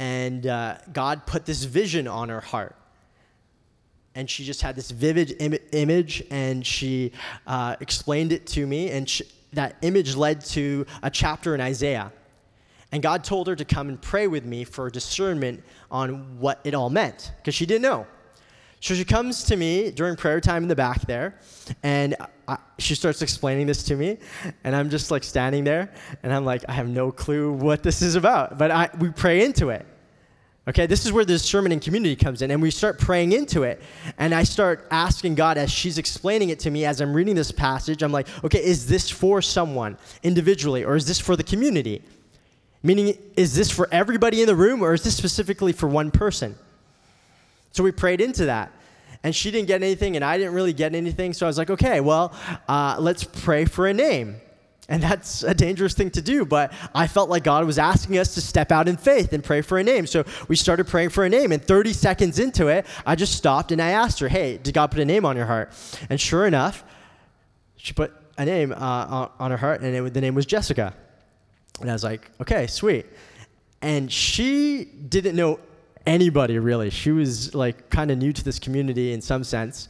And 0.00 0.48
uh, 0.48 0.78
God 0.92 1.26
put 1.26 1.46
this 1.46 1.62
vision 1.62 2.08
on 2.08 2.28
her 2.28 2.40
heart. 2.40 2.74
And 4.16 4.28
she 4.28 4.44
just 4.44 4.62
had 4.62 4.74
this 4.74 4.90
vivid 4.90 5.36
Im- 5.38 5.62
image 5.70 6.24
and 6.32 6.66
she 6.66 7.12
uh, 7.46 7.76
explained 7.78 8.32
it 8.32 8.48
to 8.48 8.66
me. 8.66 8.90
And 8.90 9.08
she, 9.08 9.22
that 9.52 9.76
image 9.82 10.16
led 10.16 10.44
to 10.46 10.86
a 11.04 11.10
chapter 11.10 11.54
in 11.54 11.60
isaiah 11.60 12.10
and 12.92 13.02
god 13.02 13.24
told 13.24 13.46
her 13.46 13.56
to 13.56 13.64
come 13.64 13.88
and 13.88 14.00
pray 14.00 14.26
with 14.26 14.44
me 14.44 14.64
for 14.64 14.90
discernment 14.90 15.62
on 15.90 16.38
what 16.38 16.60
it 16.64 16.74
all 16.74 16.90
meant 16.90 17.32
because 17.38 17.54
she 17.54 17.66
didn't 17.66 17.82
know 17.82 18.06
so 18.82 18.94
she 18.94 19.04
comes 19.04 19.44
to 19.44 19.56
me 19.56 19.90
during 19.90 20.16
prayer 20.16 20.40
time 20.40 20.62
in 20.62 20.68
the 20.68 20.76
back 20.76 21.02
there 21.02 21.38
and 21.82 22.16
I, 22.48 22.56
she 22.78 22.94
starts 22.94 23.20
explaining 23.20 23.66
this 23.66 23.82
to 23.84 23.96
me 23.96 24.18
and 24.64 24.74
i'm 24.74 24.90
just 24.90 25.10
like 25.10 25.24
standing 25.24 25.64
there 25.64 25.92
and 26.22 26.32
i'm 26.32 26.44
like 26.44 26.64
i 26.68 26.72
have 26.72 26.88
no 26.88 27.12
clue 27.12 27.52
what 27.52 27.82
this 27.82 28.02
is 28.02 28.14
about 28.14 28.58
but 28.58 28.70
I, 28.70 28.88
we 28.98 29.10
pray 29.10 29.44
into 29.44 29.70
it 29.70 29.86
Okay, 30.68 30.86
this 30.86 31.06
is 31.06 31.12
where 31.12 31.24
the 31.24 31.32
discernment 31.32 31.72
and 31.72 31.82
community 31.82 32.14
comes 32.14 32.42
in, 32.42 32.50
and 32.50 32.60
we 32.60 32.70
start 32.70 32.98
praying 32.98 33.32
into 33.32 33.62
it. 33.62 33.82
And 34.18 34.34
I 34.34 34.44
start 34.44 34.86
asking 34.90 35.34
God 35.34 35.56
as 35.56 35.68
she's 35.68 35.96
explaining 35.96 36.50
it 36.50 36.60
to 36.60 36.70
me 36.70 36.84
as 36.84 37.00
I'm 37.00 37.14
reading 37.14 37.34
this 37.34 37.50
passage. 37.50 38.02
I'm 38.02 38.12
like, 38.12 38.28
okay, 38.44 38.62
is 38.62 38.86
this 38.86 39.10
for 39.10 39.40
someone 39.40 39.96
individually, 40.22 40.84
or 40.84 40.96
is 40.96 41.06
this 41.06 41.18
for 41.18 41.34
the 41.34 41.42
community? 41.42 42.04
Meaning, 42.82 43.18
is 43.36 43.54
this 43.54 43.70
for 43.70 43.88
everybody 43.92 44.40
in 44.40 44.46
the 44.46 44.56
room, 44.56 44.82
or 44.82 44.94
is 44.94 45.02
this 45.02 45.16
specifically 45.16 45.72
for 45.72 45.86
one 45.86 46.10
person? 46.10 46.56
So 47.72 47.84
we 47.84 47.92
prayed 47.92 48.20
into 48.20 48.46
that. 48.46 48.72
And 49.22 49.36
she 49.36 49.50
didn't 49.50 49.68
get 49.68 49.82
anything, 49.82 50.16
and 50.16 50.24
I 50.24 50.38
didn't 50.38 50.54
really 50.54 50.72
get 50.72 50.94
anything. 50.94 51.34
So 51.34 51.44
I 51.44 51.48
was 51.48 51.58
like, 51.58 51.68
okay, 51.68 52.00
well, 52.00 52.32
uh, 52.68 52.96
let's 52.98 53.22
pray 53.22 53.66
for 53.66 53.86
a 53.86 53.92
name. 53.92 54.36
And 54.88 55.00
that's 55.02 55.44
a 55.44 55.54
dangerous 55.54 55.94
thing 55.94 56.10
to 56.12 56.22
do, 56.22 56.44
but 56.44 56.72
I 56.94 57.06
felt 57.06 57.30
like 57.30 57.44
God 57.44 57.64
was 57.64 57.78
asking 57.78 58.18
us 58.18 58.34
to 58.34 58.40
step 58.40 58.72
out 58.72 58.88
in 58.88 58.96
faith 58.96 59.32
and 59.32 59.44
pray 59.44 59.60
for 59.60 59.78
a 59.78 59.84
name. 59.84 60.04
So 60.06 60.24
we 60.48 60.56
started 60.56 60.88
praying 60.88 61.10
for 61.10 61.24
a 61.24 61.28
name. 61.28 61.52
And 61.52 61.62
30 61.62 61.92
seconds 61.92 62.40
into 62.40 62.66
it, 62.66 62.86
I 63.06 63.14
just 63.14 63.36
stopped 63.36 63.70
and 63.70 63.80
I 63.80 63.90
asked 63.90 64.18
her, 64.18 64.26
Hey, 64.26 64.58
did 64.58 64.74
God 64.74 64.90
put 64.90 64.98
a 64.98 65.04
name 65.04 65.24
on 65.24 65.36
your 65.36 65.46
heart? 65.46 65.72
And 66.08 66.20
sure 66.20 66.44
enough, 66.44 66.82
she 67.76 67.92
put 67.92 68.12
a 68.36 68.44
name 68.44 68.72
uh, 68.72 69.28
on 69.38 69.52
her 69.52 69.56
heart, 69.56 69.80
and 69.82 69.94
it, 69.94 70.14
the 70.14 70.20
name 70.20 70.34
was 70.34 70.44
Jessica. 70.44 70.94
And 71.80 71.90
I 71.90 71.92
was 71.92 72.04
like, 72.04 72.30
Okay, 72.40 72.66
sweet. 72.66 73.06
And 73.82 74.12
she 74.12 74.84
didn't 74.84 75.36
know 75.36 75.58
anybody 76.06 76.58
really. 76.58 76.90
She 76.90 77.10
was 77.10 77.54
like 77.54 77.90
kind 77.90 78.10
of 78.10 78.18
new 78.18 78.32
to 78.32 78.44
this 78.44 78.58
community 78.58 79.12
in 79.12 79.20
some 79.20 79.44
sense. 79.44 79.88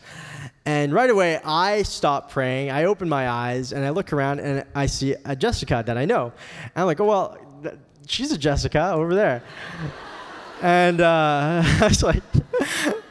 And 0.66 0.92
right 0.92 1.11
away, 1.11 1.40
I 1.44 1.83
stop 1.83 2.31
praying. 2.31 2.70
I 2.70 2.85
open 2.85 3.09
my 3.09 3.29
eyes 3.29 3.72
and 3.72 3.85
I 3.85 3.90
look 3.90 4.12
around 4.12 4.40
and 4.40 4.64
I 4.74 4.87
see 4.87 5.14
a 5.24 5.35
Jessica 5.35 5.83
that 5.87 5.96
I 5.96 6.05
know. 6.05 6.33
And 6.62 6.72
I'm 6.76 6.87
like, 6.87 7.00
oh, 7.00 7.07
well, 7.07 7.38
th- 7.62 7.74
she's 8.07 8.31
a 8.33 8.38
Jessica 8.38 8.92
over 8.92 9.14
there. 9.14 9.42
and 10.62 11.00
uh, 11.00 11.62
I 11.81 11.88
was 11.88 12.03
like, 12.03 12.22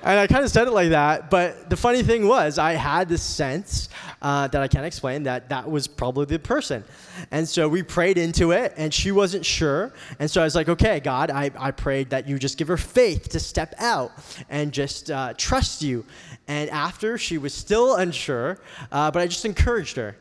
and 0.03 0.19
I 0.19 0.27
kind 0.27 0.43
of 0.43 0.51
said 0.51 0.67
it 0.67 0.71
like 0.71 0.89
that. 0.89 1.29
But 1.29 1.69
the 1.69 1.77
funny 1.77 2.03
thing 2.03 2.27
was, 2.27 2.57
I 2.57 2.73
had 2.73 3.09
this 3.09 3.23
sense 3.23 3.89
uh, 4.21 4.47
that 4.47 4.61
I 4.61 4.67
can't 4.67 4.85
explain 4.85 5.23
that 5.23 5.49
that 5.49 5.69
was 5.69 5.87
probably 5.87 6.25
the 6.25 6.39
person. 6.39 6.83
And 7.31 7.47
so 7.47 7.69
we 7.69 7.83
prayed 7.83 8.17
into 8.17 8.51
it, 8.51 8.73
and 8.77 8.93
she 8.93 9.11
wasn't 9.11 9.45
sure. 9.45 9.93
And 10.19 10.29
so 10.29 10.41
I 10.41 10.43
was 10.43 10.55
like, 10.55 10.69
okay, 10.69 10.99
God, 10.99 11.31
I, 11.31 11.51
I 11.57 11.71
prayed 11.71 12.09
that 12.09 12.27
you 12.27 12.37
just 12.37 12.57
give 12.57 12.67
her 12.67 12.77
faith 12.77 13.29
to 13.29 13.39
step 13.39 13.73
out 13.77 14.11
and 14.49 14.71
just 14.71 15.09
uh, 15.11 15.33
trust 15.37 15.81
you. 15.81 16.05
And 16.47 16.69
after, 16.69 17.17
she 17.17 17.37
was 17.37 17.53
still 17.53 17.95
unsure, 17.95 18.59
uh, 18.91 19.11
but 19.11 19.21
I 19.21 19.27
just 19.27 19.45
encouraged 19.45 19.95
her. 19.95 20.17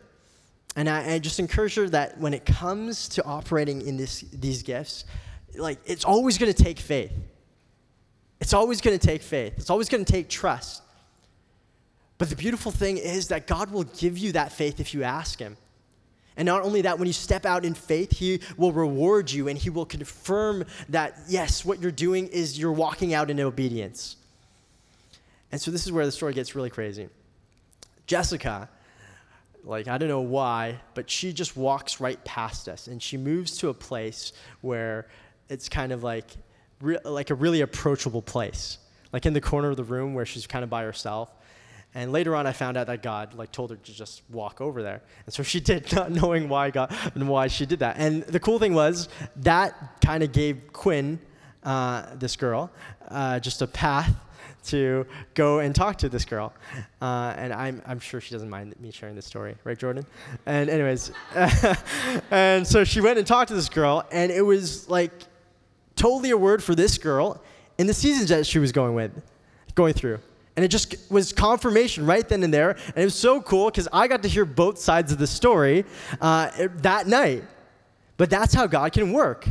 And 0.76 0.88
I, 0.88 1.14
I, 1.14 1.18
just 1.18 1.40
encouraged 1.40 1.76
her 1.76 1.88
that 1.88 2.18
when 2.18 2.32
it 2.34 2.44
comes 2.46 3.08
to 3.10 3.24
operating 3.24 3.82
in 3.82 3.96
this, 3.96 4.20
these 4.32 4.62
gifts, 4.62 5.06
like 5.56 5.78
it's 5.86 6.04
always 6.04 6.38
going 6.38 6.52
to 6.52 6.62
take 6.62 6.78
faith. 6.78 7.10
It's 8.40 8.52
always 8.52 8.80
going 8.80 8.96
to 8.96 9.04
take 9.04 9.22
faith. 9.22 9.54
It's 9.56 9.70
always 9.70 9.88
going 9.88 10.04
to 10.04 10.12
take 10.12 10.28
trust. 10.28 10.82
But 12.18 12.30
the 12.30 12.36
beautiful 12.36 12.72
thing 12.72 12.98
is 12.98 13.28
that 13.28 13.46
God 13.46 13.70
will 13.70 13.84
give 13.84 14.18
you 14.18 14.32
that 14.32 14.52
faith 14.52 14.80
if 14.80 14.92
you 14.92 15.04
ask 15.04 15.38
Him. 15.38 15.56
And 16.36 16.46
not 16.46 16.62
only 16.62 16.82
that, 16.82 16.98
when 16.98 17.06
you 17.06 17.12
step 17.12 17.46
out 17.46 17.64
in 17.64 17.74
faith, 17.74 18.16
He 18.16 18.40
will 18.56 18.72
reward 18.72 19.30
you 19.30 19.48
and 19.48 19.56
He 19.56 19.70
will 19.70 19.86
confirm 19.86 20.64
that, 20.88 21.18
yes, 21.28 21.64
what 21.64 21.80
you're 21.80 21.90
doing 21.90 22.28
is 22.28 22.58
you're 22.58 22.72
walking 22.72 23.14
out 23.14 23.30
in 23.30 23.40
obedience. 23.40 24.16
And 25.50 25.60
so 25.60 25.70
this 25.70 25.86
is 25.86 25.92
where 25.92 26.04
the 26.04 26.12
story 26.12 26.34
gets 26.34 26.54
really 26.54 26.70
crazy. 26.70 27.08
Jessica, 28.06 28.68
like, 29.64 29.88
I 29.88 29.98
don't 29.98 30.08
know 30.08 30.20
why, 30.20 30.78
but 30.94 31.10
she 31.10 31.32
just 31.32 31.56
walks 31.56 32.00
right 32.00 32.22
past 32.24 32.68
us 32.68 32.86
and 32.86 33.02
she 33.02 33.16
moves 33.16 33.58
to 33.58 33.68
a 33.68 33.74
place 33.74 34.32
where 34.60 35.06
it's 35.48 35.68
kind 35.68 35.92
of 35.92 36.02
like, 36.02 36.26
re- 36.80 36.98
like 37.04 37.30
a 37.30 37.34
really 37.34 37.60
approachable 37.60 38.22
place, 38.22 38.78
like 39.12 39.26
in 39.26 39.32
the 39.32 39.40
corner 39.40 39.70
of 39.70 39.76
the 39.76 39.84
room 39.84 40.14
where 40.14 40.26
she's 40.26 40.46
kind 40.46 40.64
of 40.64 40.70
by 40.70 40.84
herself. 40.84 41.30
And 41.94 42.12
later 42.12 42.36
on, 42.36 42.46
I 42.46 42.52
found 42.52 42.76
out 42.76 42.86
that 42.88 43.02
God 43.02 43.34
like 43.34 43.50
told 43.50 43.70
her 43.70 43.76
to 43.76 43.92
just 43.94 44.22
walk 44.28 44.60
over 44.60 44.82
there, 44.82 45.02
and 45.26 45.34
so 45.34 45.42
she 45.42 45.60
did, 45.70 45.92
not 45.92 46.10
knowing 46.10 46.48
why 46.48 46.70
God 46.70 46.94
and 47.14 47.28
why 47.28 47.48
she 47.48 47.66
did 47.66 47.80
that. 47.80 47.96
And 47.98 48.22
the 48.24 48.40
cool 48.40 48.58
thing 48.58 48.74
was 48.74 49.08
that 49.36 50.00
kind 50.00 50.22
of 50.22 50.32
gave 50.32 50.72
Quinn, 50.72 51.18
uh, 51.64 52.14
this 52.14 52.36
girl, 52.36 52.70
uh, 53.08 53.40
just 53.40 53.62
a 53.62 53.66
path 53.66 54.14
to 54.68 55.06
go 55.34 55.60
and 55.60 55.74
talk 55.74 55.96
to 55.98 56.08
this 56.08 56.24
girl. 56.24 56.52
Uh, 57.00 57.34
and 57.36 57.52
I'm, 57.52 57.82
I'm 57.86 57.98
sure 57.98 58.20
she 58.20 58.34
doesn't 58.34 58.50
mind 58.50 58.74
me 58.80 58.90
sharing 58.90 59.14
this 59.14 59.26
story, 59.26 59.56
right, 59.64 59.78
Jordan? 59.78 60.06
And, 60.46 60.68
anyways, 60.68 61.10
and 62.30 62.66
so 62.66 62.84
she 62.84 63.00
went 63.00 63.18
and 63.18 63.26
talked 63.26 63.48
to 63.48 63.54
this 63.54 63.68
girl, 63.68 64.06
and 64.12 64.30
it 64.30 64.42
was 64.42 64.88
like 64.88 65.12
totally 65.96 66.30
a 66.30 66.36
word 66.36 66.62
for 66.62 66.74
this 66.74 66.98
girl 66.98 67.42
in 67.78 67.86
the 67.86 67.94
seasons 67.94 68.28
that 68.28 68.46
she 68.46 68.58
was 68.58 68.72
going 68.72 68.94
with, 68.94 69.10
going 69.74 69.94
through. 69.94 70.18
And 70.58 70.64
it 70.64 70.68
just 70.68 70.96
was 71.08 71.32
confirmation 71.32 72.04
right 72.04 72.28
then 72.28 72.42
and 72.42 72.52
there. 72.52 72.70
And 72.70 72.98
it 72.98 73.04
was 73.04 73.14
so 73.14 73.40
cool 73.40 73.66
because 73.66 73.86
I 73.92 74.08
got 74.08 74.24
to 74.24 74.28
hear 74.28 74.44
both 74.44 74.78
sides 74.78 75.12
of 75.12 75.18
the 75.18 75.26
story 75.28 75.84
uh, 76.20 76.50
that 76.78 77.06
night. 77.06 77.44
But 78.16 78.28
that's 78.28 78.52
how 78.52 78.66
God 78.66 78.92
can 78.92 79.12
work 79.12 79.48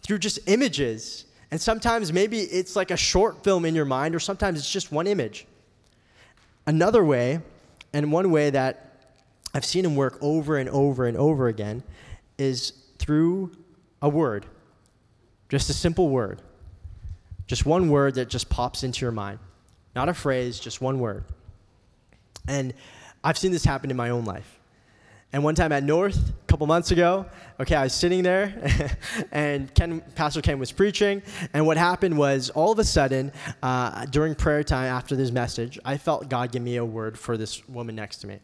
through 0.00 0.20
just 0.20 0.38
images 0.46 1.26
and 1.50 1.60
sometimes 1.60 2.12
maybe 2.12 2.40
it's 2.40 2.76
like 2.76 2.90
a 2.90 2.96
short 2.96 3.42
film 3.42 3.64
in 3.64 3.74
your 3.74 3.84
mind, 3.84 4.14
or 4.14 4.20
sometimes 4.20 4.58
it's 4.58 4.70
just 4.70 4.92
one 4.92 5.06
image. 5.06 5.46
Another 6.66 7.04
way, 7.04 7.40
and 7.92 8.12
one 8.12 8.30
way 8.30 8.50
that 8.50 8.92
I've 9.54 9.64
seen 9.64 9.84
him 9.84 9.96
work 9.96 10.18
over 10.20 10.58
and 10.58 10.68
over 10.68 11.06
and 11.06 11.16
over 11.16 11.48
again, 11.48 11.82
is 12.36 12.72
through 12.98 13.52
a 14.02 14.08
word. 14.08 14.44
Just 15.48 15.70
a 15.70 15.72
simple 15.72 16.10
word. 16.10 16.42
Just 17.46 17.64
one 17.64 17.88
word 17.88 18.16
that 18.16 18.28
just 18.28 18.50
pops 18.50 18.84
into 18.84 19.06
your 19.06 19.12
mind. 19.12 19.38
Not 19.98 20.08
a 20.08 20.14
phrase, 20.14 20.60
just 20.60 20.80
one 20.80 21.00
word. 21.00 21.24
And 22.46 22.72
I've 23.24 23.36
seen 23.36 23.50
this 23.50 23.64
happen 23.64 23.90
in 23.90 23.96
my 23.96 24.10
own 24.10 24.24
life. 24.24 24.60
And 25.32 25.42
one 25.42 25.56
time 25.56 25.72
at 25.72 25.82
North, 25.82 26.16
a 26.16 26.46
couple 26.46 26.68
months 26.68 26.92
ago, 26.92 27.26
okay, 27.58 27.74
I 27.74 27.82
was 27.82 27.94
sitting 27.94 28.22
there, 28.22 28.96
and 29.32 29.74
Ken, 29.74 30.00
Pastor 30.14 30.40
Ken 30.40 30.60
was 30.60 30.70
preaching, 30.70 31.20
and 31.52 31.66
what 31.66 31.76
happened 31.76 32.16
was 32.16 32.48
all 32.50 32.70
of 32.70 32.78
a 32.78 32.84
sudden, 32.84 33.32
uh, 33.60 34.04
during 34.04 34.36
prayer 34.36 34.62
time 34.62 34.84
after 34.84 35.16
this 35.16 35.32
message, 35.32 35.80
I 35.84 35.96
felt 35.96 36.28
God 36.28 36.52
give 36.52 36.62
me 36.62 36.76
a 36.76 36.84
word 36.84 37.18
for 37.18 37.36
this 37.36 37.68
woman 37.68 37.96
next 37.96 38.18
to 38.18 38.28
me, 38.28 38.38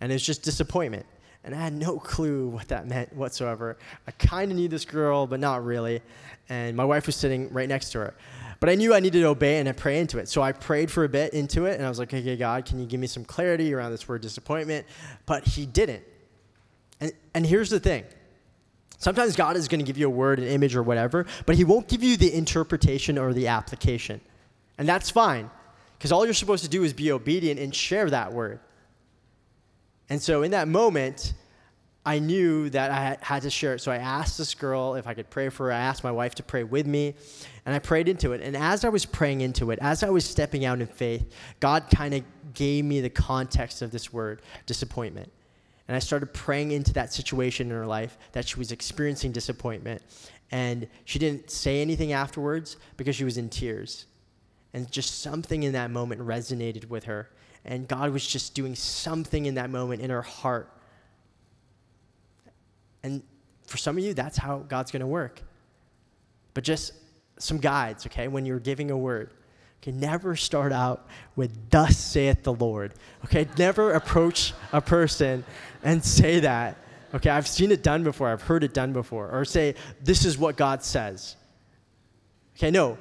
and 0.00 0.12
it 0.12 0.14
was 0.14 0.24
just 0.24 0.44
disappointment. 0.44 1.06
And 1.42 1.56
I 1.56 1.58
had 1.58 1.72
no 1.72 1.98
clue 1.98 2.46
what 2.50 2.68
that 2.68 2.86
meant 2.86 3.12
whatsoever. 3.16 3.78
I 4.06 4.12
kind 4.12 4.52
of 4.52 4.56
knew 4.56 4.68
this 4.68 4.84
girl, 4.84 5.26
but 5.26 5.40
not 5.40 5.64
really. 5.64 6.02
And 6.48 6.76
my 6.76 6.84
wife 6.84 7.06
was 7.06 7.16
sitting 7.16 7.52
right 7.52 7.68
next 7.68 7.90
to 7.92 7.98
her. 7.98 8.14
But 8.60 8.68
I 8.68 8.74
knew 8.74 8.94
I 8.94 9.00
needed 9.00 9.20
to 9.20 9.26
obey 9.26 9.58
and 9.58 9.68
I 9.68 9.72
pray 9.72 9.98
into 9.98 10.18
it. 10.18 10.28
So 10.28 10.42
I 10.42 10.52
prayed 10.52 10.90
for 10.90 11.04
a 11.04 11.08
bit 11.08 11.32
into 11.32 11.64
it, 11.64 11.76
and 11.76 11.84
I 11.84 11.88
was 11.88 11.98
like, 11.98 12.12
okay, 12.12 12.36
God, 12.36 12.66
can 12.66 12.78
you 12.78 12.86
give 12.86 13.00
me 13.00 13.06
some 13.06 13.24
clarity 13.24 13.72
around 13.74 13.90
this 13.90 14.06
word 14.06 14.20
disappointment? 14.20 14.86
But 15.24 15.46
He 15.46 15.64
didn't. 15.64 16.04
And, 17.00 17.12
and 17.34 17.46
here's 17.46 17.70
the 17.70 17.80
thing 17.80 18.04
sometimes 18.98 19.34
God 19.34 19.56
is 19.56 19.66
going 19.66 19.80
to 19.80 19.86
give 19.86 19.96
you 19.96 20.06
a 20.06 20.10
word, 20.10 20.38
an 20.38 20.46
image, 20.46 20.76
or 20.76 20.82
whatever, 20.82 21.26
but 21.46 21.56
He 21.56 21.64
won't 21.64 21.88
give 21.88 22.02
you 22.02 22.18
the 22.18 22.32
interpretation 22.32 23.16
or 23.16 23.32
the 23.32 23.48
application. 23.48 24.20
And 24.76 24.86
that's 24.86 25.08
fine, 25.08 25.50
because 25.98 26.12
all 26.12 26.26
you're 26.26 26.34
supposed 26.34 26.64
to 26.64 26.70
do 26.70 26.84
is 26.84 26.92
be 26.92 27.10
obedient 27.10 27.58
and 27.58 27.74
share 27.74 28.10
that 28.10 28.32
word. 28.32 28.60
And 30.10 30.20
so 30.20 30.42
in 30.42 30.50
that 30.50 30.68
moment, 30.68 31.32
I 32.04 32.18
knew 32.18 32.70
that 32.70 32.90
I 32.90 33.18
had 33.20 33.42
to 33.42 33.50
share 33.50 33.74
it. 33.74 33.80
So 33.80 33.92
I 33.92 33.96
asked 33.96 34.38
this 34.38 34.54
girl 34.54 34.94
if 34.94 35.06
I 35.06 35.12
could 35.12 35.28
pray 35.28 35.50
for 35.50 35.66
her. 35.66 35.72
I 35.72 35.80
asked 35.80 36.02
my 36.02 36.10
wife 36.10 36.34
to 36.36 36.42
pray 36.42 36.64
with 36.64 36.86
me, 36.86 37.14
and 37.66 37.74
I 37.74 37.78
prayed 37.78 38.08
into 38.08 38.32
it. 38.32 38.40
And 38.40 38.56
as 38.56 38.84
I 38.84 38.88
was 38.88 39.04
praying 39.04 39.42
into 39.42 39.70
it, 39.70 39.78
as 39.82 40.02
I 40.02 40.08
was 40.08 40.24
stepping 40.24 40.64
out 40.64 40.80
in 40.80 40.86
faith, 40.86 41.30
God 41.60 41.84
kind 41.94 42.14
of 42.14 42.24
gave 42.54 42.86
me 42.86 43.02
the 43.02 43.10
context 43.10 43.82
of 43.82 43.90
this 43.90 44.12
word, 44.12 44.40
disappointment. 44.64 45.30
And 45.88 45.96
I 45.96 45.98
started 45.98 46.32
praying 46.32 46.70
into 46.70 46.92
that 46.94 47.12
situation 47.12 47.70
in 47.70 47.76
her 47.76 47.86
life 47.86 48.16
that 48.32 48.48
she 48.48 48.56
was 48.56 48.72
experiencing 48.72 49.32
disappointment. 49.32 50.00
And 50.52 50.88
she 51.04 51.18
didn't 51.18 51.50
say 51.50 51.82
anything 51.82 52.12
afterwards 52.12 52.76
because 52.96 53.14
she 53.14 53.24
was 53.24 53.36
in 53.36 53.50
tears. 53.50 54.06
And 54.72 54.90
just 54.90 55.20
something 55.20 55.64
in 55.64 55.72
that 55.72 55.90
moment 55.90 56.22
resonated 56.22 56.88
with 56.88 57.04
her. 57.04 57.28
And 57.64 57.86
God 57.86 58.10
was 58.12 58.26
just 58.26 58.54
doing 58.54 58.74
something 58.74 59.44
in 59.44 59.54
that 59.56 59.68
moment 59.68 60.00
in 60.00 60.10
her 60.10 60.22
heart 60.22 60.72
and 63.02 63.22
for 63.66 63.76
some 63.76 63.96
of 63.96 64.04
you, 64.04 64.14
that's 64.14 64.36
how 64.36 64.58
God's 64.58 64.90
going 64.90 65.00
to 65.00 65.06
work. 65.06 65.42
But 66.54 66.64
just 66.64 66.92
some 67.38 67.58
guides, 67.58 68.06
okay, 68.06 68.28
when 68.28 68.44
you're 68.44 68.58
giving 68.58 68.90
a 68.90 68.98
word. 68.98 69.30
Okay, 69.82 69.92
never 69.92 70.36
start 70.36 70.72
out 70.72 71.06
with, 71.36 71.70
Thus 71.70 71.96
saith 71.96 72.42
the 72.42 72.52
Lord. 72.52 72.92
Okay, 73.24 73.48
never 73.56 73.92
approach 73.92 74.52
a 74.72 74.80
person 74.80 75.44
and 75.82 76.04
say 76.04 76.40
that. 76.40 76.76
Okay, 77.14 77.30
I've 77.30 77.48
seen 77.48 77.72
it 77.72 77.82
done 77.82 78.04
before, 78.04 78.28
I've 78.28 78.42
heard 78.42 78.62
it 78.62 78.74
done 78.74 78.92
before. 78.92 79.30
Or 79.30 79.44
say, 79.44 79.74
This 80.02 80.24
is 80.24 80.36
what 80.36 80.56
God 80.56 80.82
says. 80.82 81.36
Okay, 82.56 82.70
no, 82.70 82.98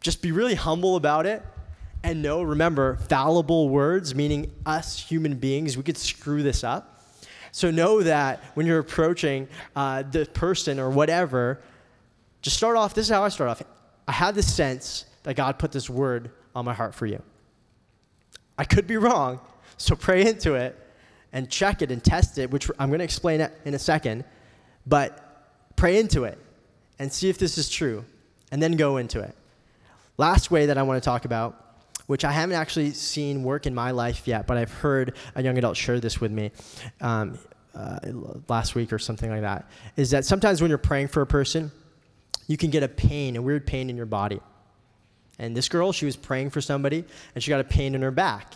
just 0.00 0.22
be 0.22 0.32
really 0.32 0.54
humble 0.54 0.96
about 0.96 1.26
it. 1.26 1.42
And 2.02 2.22
no, 2.22 2.42
remember, 2.42 2.96
fallible 2.96 3.68
words, 3.68 4.14
meaning 4.14 4.52
us 4.64 4.98
human 4.98 5.34
beings, 5.34 5.76
we 5.76 5.82
could 5.82 5.98
screw 5.98 6.42
this 6.42 6.62
up. 6.64 6.97
So 7.52 7.70
know 7.70 8.02
that 8.02 8.42
when 8.54 8.66
you're 8.66 8.78
approaching 8.78 9.48
uh, 9.74 10.02
the 10.02 10.26
person 10.26 10.78
or 10.78 10.90
whatever, 10.90 11.60
just 12.42 12.56
start 12.56 12.76
off. 12.76 12.94
This 12.94 13.06
is 13.06 13.10
how 13.10 13.24
I 13.24 13.28
start 13.28 13.50
off. 13.50 13.62
I 14.06 14.12
have 14.12 14.34
the 14.34 14.42
sense 14.42 15.06
that 15.24 15.34
God 15.34 15.58
put 15.58 15.72
this 15.72 15.90
word 15.90 16.30
on 16.54 16.64
my 16.64 16.74
heart 16.74 16.94
for 16.94 17.06
you. 17.06 17.22
I 18.56 18.64
could 18.64 18.86
be 18.86 18.96
wrong, 18.96 19.40
so 19.76 19.94
pray 19.94 20.26
into 20.26 20.54
it 20.54 20.76
and 21.32 21.50
check 21.50 21.82
it 21.82 21.90
and 21.90 22.02
test 22.02 22.38
it, 22.38 22.50
which 22.50 22.70
I'm 22.78 22.88
going 22.88 22.98
to 22.98 23.04
explain 23.04 23.46
in 23.64 23.74
a 23.74 23.78
second. 23.78 24.24
But 24.86 25.76
pray 25.76 25.98
into 25.98 26.24
it 26.24 26.38
and 26.98 27.12
see 27.12 27.28
if 27.28 27.38
this 27.38 27.58
is 27.58 27.68
true, 27.68 28.04
and 28.50 28.62
then 28.62 28.72
go 28.72 28.96
into 28.96 29.20
it. 29.20 29.36
Last 30.16 30.50
way 30.50 30.66
that 30.66 30.78
I 30.78 30.82
want 30.82 31.00
to 31.00 31.04
talk 31.04 31.24
about 31.24 31.67
which 32.08 32.24
I 32.24 32.32
haven't 32.32 32.56
actually 32.56 32.92
seen 32.92 33.44
work 33.44 33.66
in 33.66 33.74
my 33.74 33.90
life 33.90 34.26
yet, 34.26 34.46
but 34.46 34.56
I've 34.56 34.72
heard 34.72 35.14
a 35.34 35.42
young 35.42 35.58
adult 35.58 35.76
share 35.76 36.00
this 36.00 36.20
with 36.20 36.32
me 36.32 36.50
um, 37.02 37.38
uh, 37.74 37.98
last 38.48 38.74
week 38.74 38.92
or 38.94 38.98
something 38.98 39.30
like 39.30 39.42
that, 39.42 39.70
is 39.96 40.10
that 40.10 40.24
sometimes 40.24 40.60
when 40.60 40.70
you're 40.70 40.78
praying 40.78 41.08
for 41.08 41.20
a 41.20 41.26
person, 41.26 41.70
you 42.46 42.56
can 42.56 42.70
get 42.70 42.82
a 42.82 42.88
pain, 42.88 43.36
a 43.36 43.42
weird 43.42 43.66
pain 43.66 43.90
in 43.90 43.96
your 43.96 44.06
body. 44.06 44.40
And 45.38 45.54
this 45.54 45.68
girl, 45.68 45.92
she 45.92 46.06
was 46.06 46.16
praying 46.16 46.48
for 46.48 46.62
somebody, 46.62 47.04
and 47.34 47.44
she 47.44 47.50
got 47.50 47.60
a 47.60 47.64
pain 47.64 47.94
in 47.94 48.00
her 48.00 48.10
back 48.10 48.54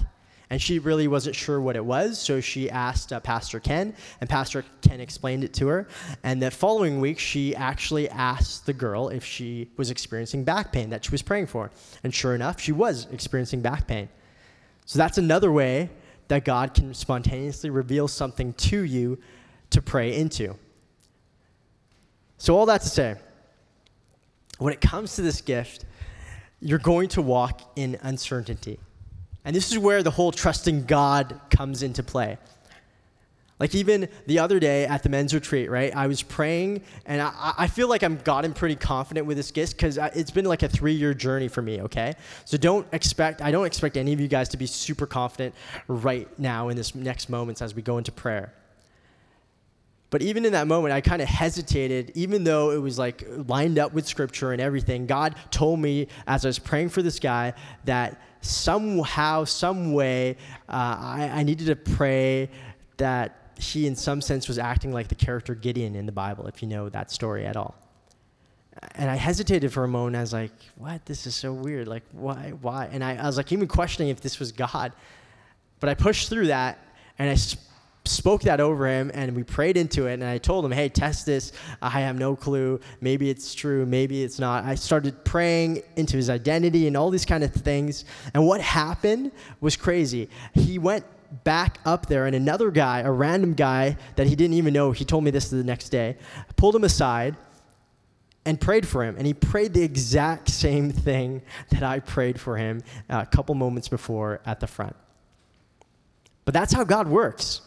and 0.52 0.60
she 0.60 0.78
really 0.78 1.08
wasn't 1.08 1.34
sure 1.34 1.62
what 1.62 1.76
it 1.76 1.84
was. 1.84 2.18
So 2.18 2.38
she 2.42 2.68
asked 2.68 3.10
uh, 3.10 3.20
Pastor 3.20 3.58
Ken, 3.58 3.94
and 4.20 4.28
Pastor 4.28 4.66
Ken 4.82 5.00
explained 5.00 5.44
it 5.44 5.54
to 5.54 5.66
her. 5.68 5.88
And 6.24 6.42
the 6.42 6.50
following 6.50 7.00
week, 7.00 7.18
she 7.18 7.56
actually 7.56 8.06
asked 8.10 8.66
the 8.66 8.74
girl 8.74 9.08
if 9.08 9.24
she 9.24 9.70
was 9.78 9.90
experiencing 9.90 10.44
back 10.44 10.70
pain 10.70 10.90
that 10.90 11.06
she 11.06 11.10
was 11.10 11.22
praying 11.22 11.46
for. 11.46 11.70
And 12.04 12.14
sure 12.14 12.34
enough, 12.34 12.60
she 12.60 12.70
was 12.70 13.06
experiencing 13.12 13.62
back 13.62 13.86
pain. 13.86 14.10
So 14.84 14.98
that's 14.98 15.16
another 15.16 15.50
way 15.50 15.88
that 16.28 16.44
God 16.44 16.74
can 16.74 16.92
spontaneously 16.92 17.70
reveal 17.70 18.06
something 18.06 18.52
to 18.52 18.82
you 18.82 19.18
to 19.70 19.80
pray 19.80 20.14
into. 20.14 20.54
So, 22.36 22.58
all 22.58 22.66
that 22.66 22.82
to 22.82 22.90
say, 22.90 23.16
when 24.58 24.74
it 24.74 24.82
comes 24.82 25.16
to 25.16 25.22
this 25.22 25.40
gift, 25.40 25.86
you're 26.60 26.78
going 26.78 27.08
to 27.08 27.22
walk 27.22 27.62
in 27.74 27.98
uncertainty. 28.02 28.78
And 29.44 29.54
this 29.56 29.72
is 29.72 29.78
where 29.78 30.02
the 30.02 30.10
whole 30.10 30.32
trusting 30.32 30.84
God 30.84 31.40
comes 31.50 31.82
into 31.82 32.02
play. 32.02 32.38
Like 33.62 33.76
even 33.76 34.08
the 34.26 34.40
other 34.40 34.58
day 34.58 34.86
at 34.86 35.04
the 35.04 35.08
men's 35.08 35.32
retreat, 35.32 35.70
right? 35.70 35.94
I 35.94 36.08
was 36.08 36.20
praying, 36.20 36.82
and 37.06 37.22
I, 37.22 37.54
I 37.58 37.66
feel 37.68 37.88
like 37.88 38.02
I'm 38.02 38.16
gotten 38.16 38.52
pretty 38.54 38.74
confident 38.74 39.24
with 39.24 39.36
this 39.36 39.52
gift 39.52 39.76
because 39.76 39.98
it's 39.98 40.32
been 40.32 40.46
like 40.46 40.64
a 40.64 40.68
three-year 40.68 41.14
journey 41.14 41.46
for 41.46 41.62
me. 41.62 41.80
Okay, 41.82 42.14
so 42.44 42.56
don't 42.56 42.86
expect 42.92 43.40
I 43.40 43.52
don't 43.52 43.66
expect 43.66 43.96
any 43.96 44.12
of 44.12 44.18
you 44.18 44.26
guys 44.26 44.48
to 44.48 44.56
be 44.56 44.66
super 44.66 45.06
confident 45.06 45.54
right 45.86 46.28
now 46.40 46.70
in 46.70 46.76
this 46.76 46.96
next 46.96 47.28
moments 47.28 47.62
as 47.62 47.72
we 47.72 47.82
go 47.82 47.98
into 47.98 48.10
prayer. 48.10 48.52
But 50.12 50.20
even 50.20 50.44
in 50.44 50.52
that 50.52 50.66
moment, 50.66 50.92
I 50.92 51.00
kind 51.00 51.22
of 51.22 51.28
hesitated, 51.28 52.12
even 52.14 52.44
though 52.44 52.70
it 52.70 52.76
was 52.76 52.98
like 52.98 53.24
lined 53.48 53.78
up 53.78 53.94
with 53.94 54.06
scripture 54.06 54.52
and 54.52 54.60
everything. 54.60 55.06
God 55.06 55.36
told 55.50 55.80
me 55.80 56.06
as 56.26 56.44
I 56.44 56.50
was 56.50 56.58
praying 56.58 56.90
for 56.90 57.00
this 57.00 57.18
guy 57.18 57.54
that 57.86 58.20
somehow, 58.42 59.44
some 59.44 59.94
way, 59.94 60.36
uh, 60.68 60.72
I, 61.00 61.30
I 61.32 61.42
needed 61.44 61.68
to 61.68 61.76
pray 61.76 62.50
that 62.98 63.54
he, 63.58 63.86
in 63.86 63.96
some 63.96 64.20
sense, 64.20 64.48
was 64.48 64.58
acting 64.58 64.92
like 64.92 65.08
the 65.08 65.14
character 65.14 65.54
Gideon 65.54 65.94
in 65.94 66.04
the 66.04 66.12
Bible, 66.12 66.46
if 66.46 66.60
you 66.60 66.68
know 66.68 66.90
that 66.90 67.10
story 67.10 67.46
at 67.46 67.56
all. 67.56 67.74
And 68.96 69.08
I 69.08 69.16
hesitated 69.16 69.72
for 69.72 69.82
a 69.82 69.88
moment. 69.88 70.16
I 70.16 70.20
was 70.20 70.34
like, 70.34 70.52
what? 70.76 71.06
This 71.06 71.26
is 71.26 71.34
so 71.34 71.54
weird. 71.54 71.88
Like, 71.88 72.02
why? 72.12 72.52
Why? 72.60 72.90
And 72.92 73.02
I, 73.02 73.16
I 73.16 73.24
was 73.24 73.38
like, 73.38 73.50
even 73.50 73.66
questioning 73.66 74.10
if 74.10 74.20
this 74.20 74.38
was 74.38 74.52
God. 74.52 74.92
But 75.80 75.88
I 75.88 75.94
pushed 75.94 76.28
through 76.28 76.48
that 76.48 76.78
and 77.18 77.30
I 77.30 77.36
spoke 78.04 78.42
that 78.42 78.60
over 78.60 78.86
him 78.88 79.10
and 79.14 79.34
we 79.36 79.44
prayed 79.44 79.76
into 79.76 80.06
it 80.06 80.14
and 80.14 80.24
i 80.24 80.36
told 80.36 80.64
him 80.64 80.72
hey 80.72 80.88
test 80.88 81.24
this. 81.26 81.52
I 81.80 82.00
have 82.00 82.18
no 82.18 82.34
clue. 82.34 82.80
Maybe 83.00 83.30
it's 83.30 83.54
true 83.54 83.86
maybe 83.86 84.22
it's 84.22 84.38
not. 84.38 84.64
I 84.64 84.74
started 84.74 85.24
praying 85.24 85.82
into 85.96 86.16
his 86.16 86.28
identity 86.28 86.86
and 86.86 86.96
all 86.96 87.10
these 87.10 87.24
kind 87.24 87.44
of 87.44 87.52
things 87.52 88.04
and 88.34 88.46
what 88.46 88.60
happened 88.60 89.30
was 89.60 89.76
crazy. 89.76 90.28
He 90.54 90.78
went 90.78 91.04
back 91.44 91.78
up 91.86 92.06
there 92.06 92.26
and 92.26 92.36
another 92.36 92.70
guy 92.70 93.00
a 93.00 93.10
random 93.10 93.54
guy 93.54 93.96
that 94.16 94.26
he 94.26 94.36
didn't 94.36 94.54
even 94.54 94.74
know 94.74 94.92
he 94.92 95.04
told 95.04 95.24
me 95.24 95.30
this 95.30 95.48
the 95.48 95.64
next 95.64 95.88
day 95.88 96.14
pulled 96.56 96.76
him 96.76 96.84
aside 96.84 97.34
and 98.44 98.60
prayed 98.60 98.86
for 98.86 99.02
him 99.02 99.14
and 99.16 99.26
he 99.26 99.32
prayed 99.32 99.72
the 99.72 99.82
exact 99.82 100.50
same 100.50 100.90
thing 100.90 101.40
that 101.70 101.82
i 101.82 101.98
prayed 101.98 102.38
for 102.38 102.58
him 102.58 102.82
a 103.08 103.24
couple 103.24 103.54
moments 103.54 103.88
before 103.88 104.40
at 104.44 104.60
the 104.60 104.66
front. 104.66 104.94
But 106.44 106.52
that's 106.52 106.72
how 106.74 106.84
god 106.84 107.08
works 107.08 107.62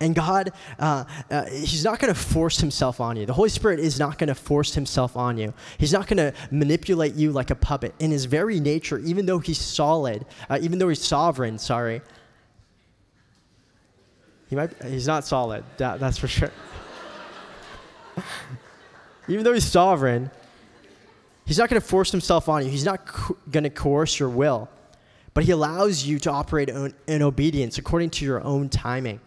and 0.00 0.14
God, 0.14 0.52
uh, 0.78 1.04
uh, 1.30 1.46
He's 1.46 1.84
not 1.84 1.98
going 1.98 2.12
to 2.12 2.18
force 2.18 2.58
Himself 2.58 3.00
on 3.00 3.16
you. 3.16 3.26
The 3.26 3.34
Holy 3.34 3.50
Spirit 3.50 3.78
is 3.78 3.98
not 3.98 4.18
going 4.18 4.28
to 4.28 4.34
force 4.34 4.74
Himself 4.74 5.16
on 5.16 5.36
you. 5.36 5.52
He's 5.76 5.92
not 5.92 6.06
going 6.06 6.16
to 6.16 6.32
manipulate 6.50 7.14
you 7.14 7.32
like 7.32 7.50
a 7.50 7.54
puppet. 7.54 7.94
In 7.98 8.10
His 8.10 8.24
very 8.24 8.60
nature, 8.60 8.98
even 9.00 9.26
though 9.26 9.38
He's 9.38 9.60
solid, 9.60 10.24
uh, 10.48 10.58
even 10.62 10.78
though 10.78 10.88
He's 10.88 11.04
sovereign, 11.04 11.58
sorry, 11.58 12.00
he 14.48 14.56
might, 14.56 14.70
He's 14.82 15.06
not 15.06 15.26
solid, 15.26 15.64
that, 15.76 16.00
that's 16.00 16.16
for 16.16 16.28
sure. 16.28 16.50
even 19.28 19.44
though 19.44 19.52
He's 19.52 19.66
sovereign, 19.66 20.30
He's 21.44 21.58
not 21.58 21.68
going 21.68 21.80
to 21.80 21.86
force 21.86 22.10
Himself 22.10 22.48
on 22.48 22.64
you. 22.64 22.70
He's 22.70 22.86
not 22.86 23.06
co- 23.06 23.36
going 23.50 23.64
to 23.64 23.70
coerce 23.70 24.18
your 24.18 24.30
will, 24.30 24.70
but 25.34 25.44
He 25.44 25.50
allows 25.50 26.06
you 26.06 26.18
to 26.20 26.30
operate 26.30 26.70
in, 26.70 26.94
in 27.06 27.20
obedience 27.20 27.76
according 27.76 28.10
to 28.10 28.24
your 28.24 28.42
own 28.42 28.70
timing 28.70 29.20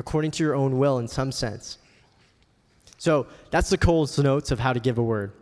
according 0.00 0.32
to 0.32 0.42
your 0.42 0.56
own 0.56 0.78
will 0.78 0.98
in 0.98 1.06
some 1.06 1.30
sense. 1.30 1.78
So 2.98 3.28
that's 3.50 3.70
the 3.70 3.78
Coles 3.78 4.18
Notes 4.18 4.50
of 4.50 4.58
how 4.58 4.72
to 4.72 4.80
give 4.80 4.98
a 4.98 5.02
word. 5.02 5.32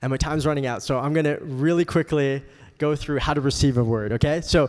And 0.00 0.10
my 0.10 0.16
time's 0.16 0.46
running 0.46 0.66
out, 0.66 0.82
so 0.82 0.98
I'm 0.98 1.12
going 1.12 1.26
to 1.26 1.38
really 1.42 1.84
quickly 1.84 2.42
go 2.82 2.96
through 2.96 3.20
how 3.20 3.32
to 3.32 3.40
receive 3.40 3.78
a 3.78 3.84
word, 3.84 4.12
okay? 4.12 4.40
So 4.40 4.68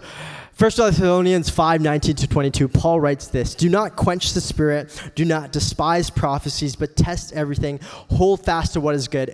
1 0.59 0.69
Thessalonians 0.77 1.49
5 1.49 1.81
19 1.81 2.15
to 2.15 2.27
22, 2.27 2.67
Paul 2.67 2.99
writes 2.99 3.27
this 3.27 3.55
Do 3.55 3.69
not 3.69 3.95
quench 3.95 4.33
the 4.33 4.41
spirit, 4.41 5.11
do 5.15 5.25
not 5.25 5.51
despise 5.51 6.11
prophecies, 6.11 6.75
but 6.75 6.95
test 6.95 7.33
everything. 7.33 7.79
Hold 8.11 8.45
fast 8.45 8.73
to 8.73 8.79
what 8.79 8.93
is 8.93 9.07
good, 9.07 9.29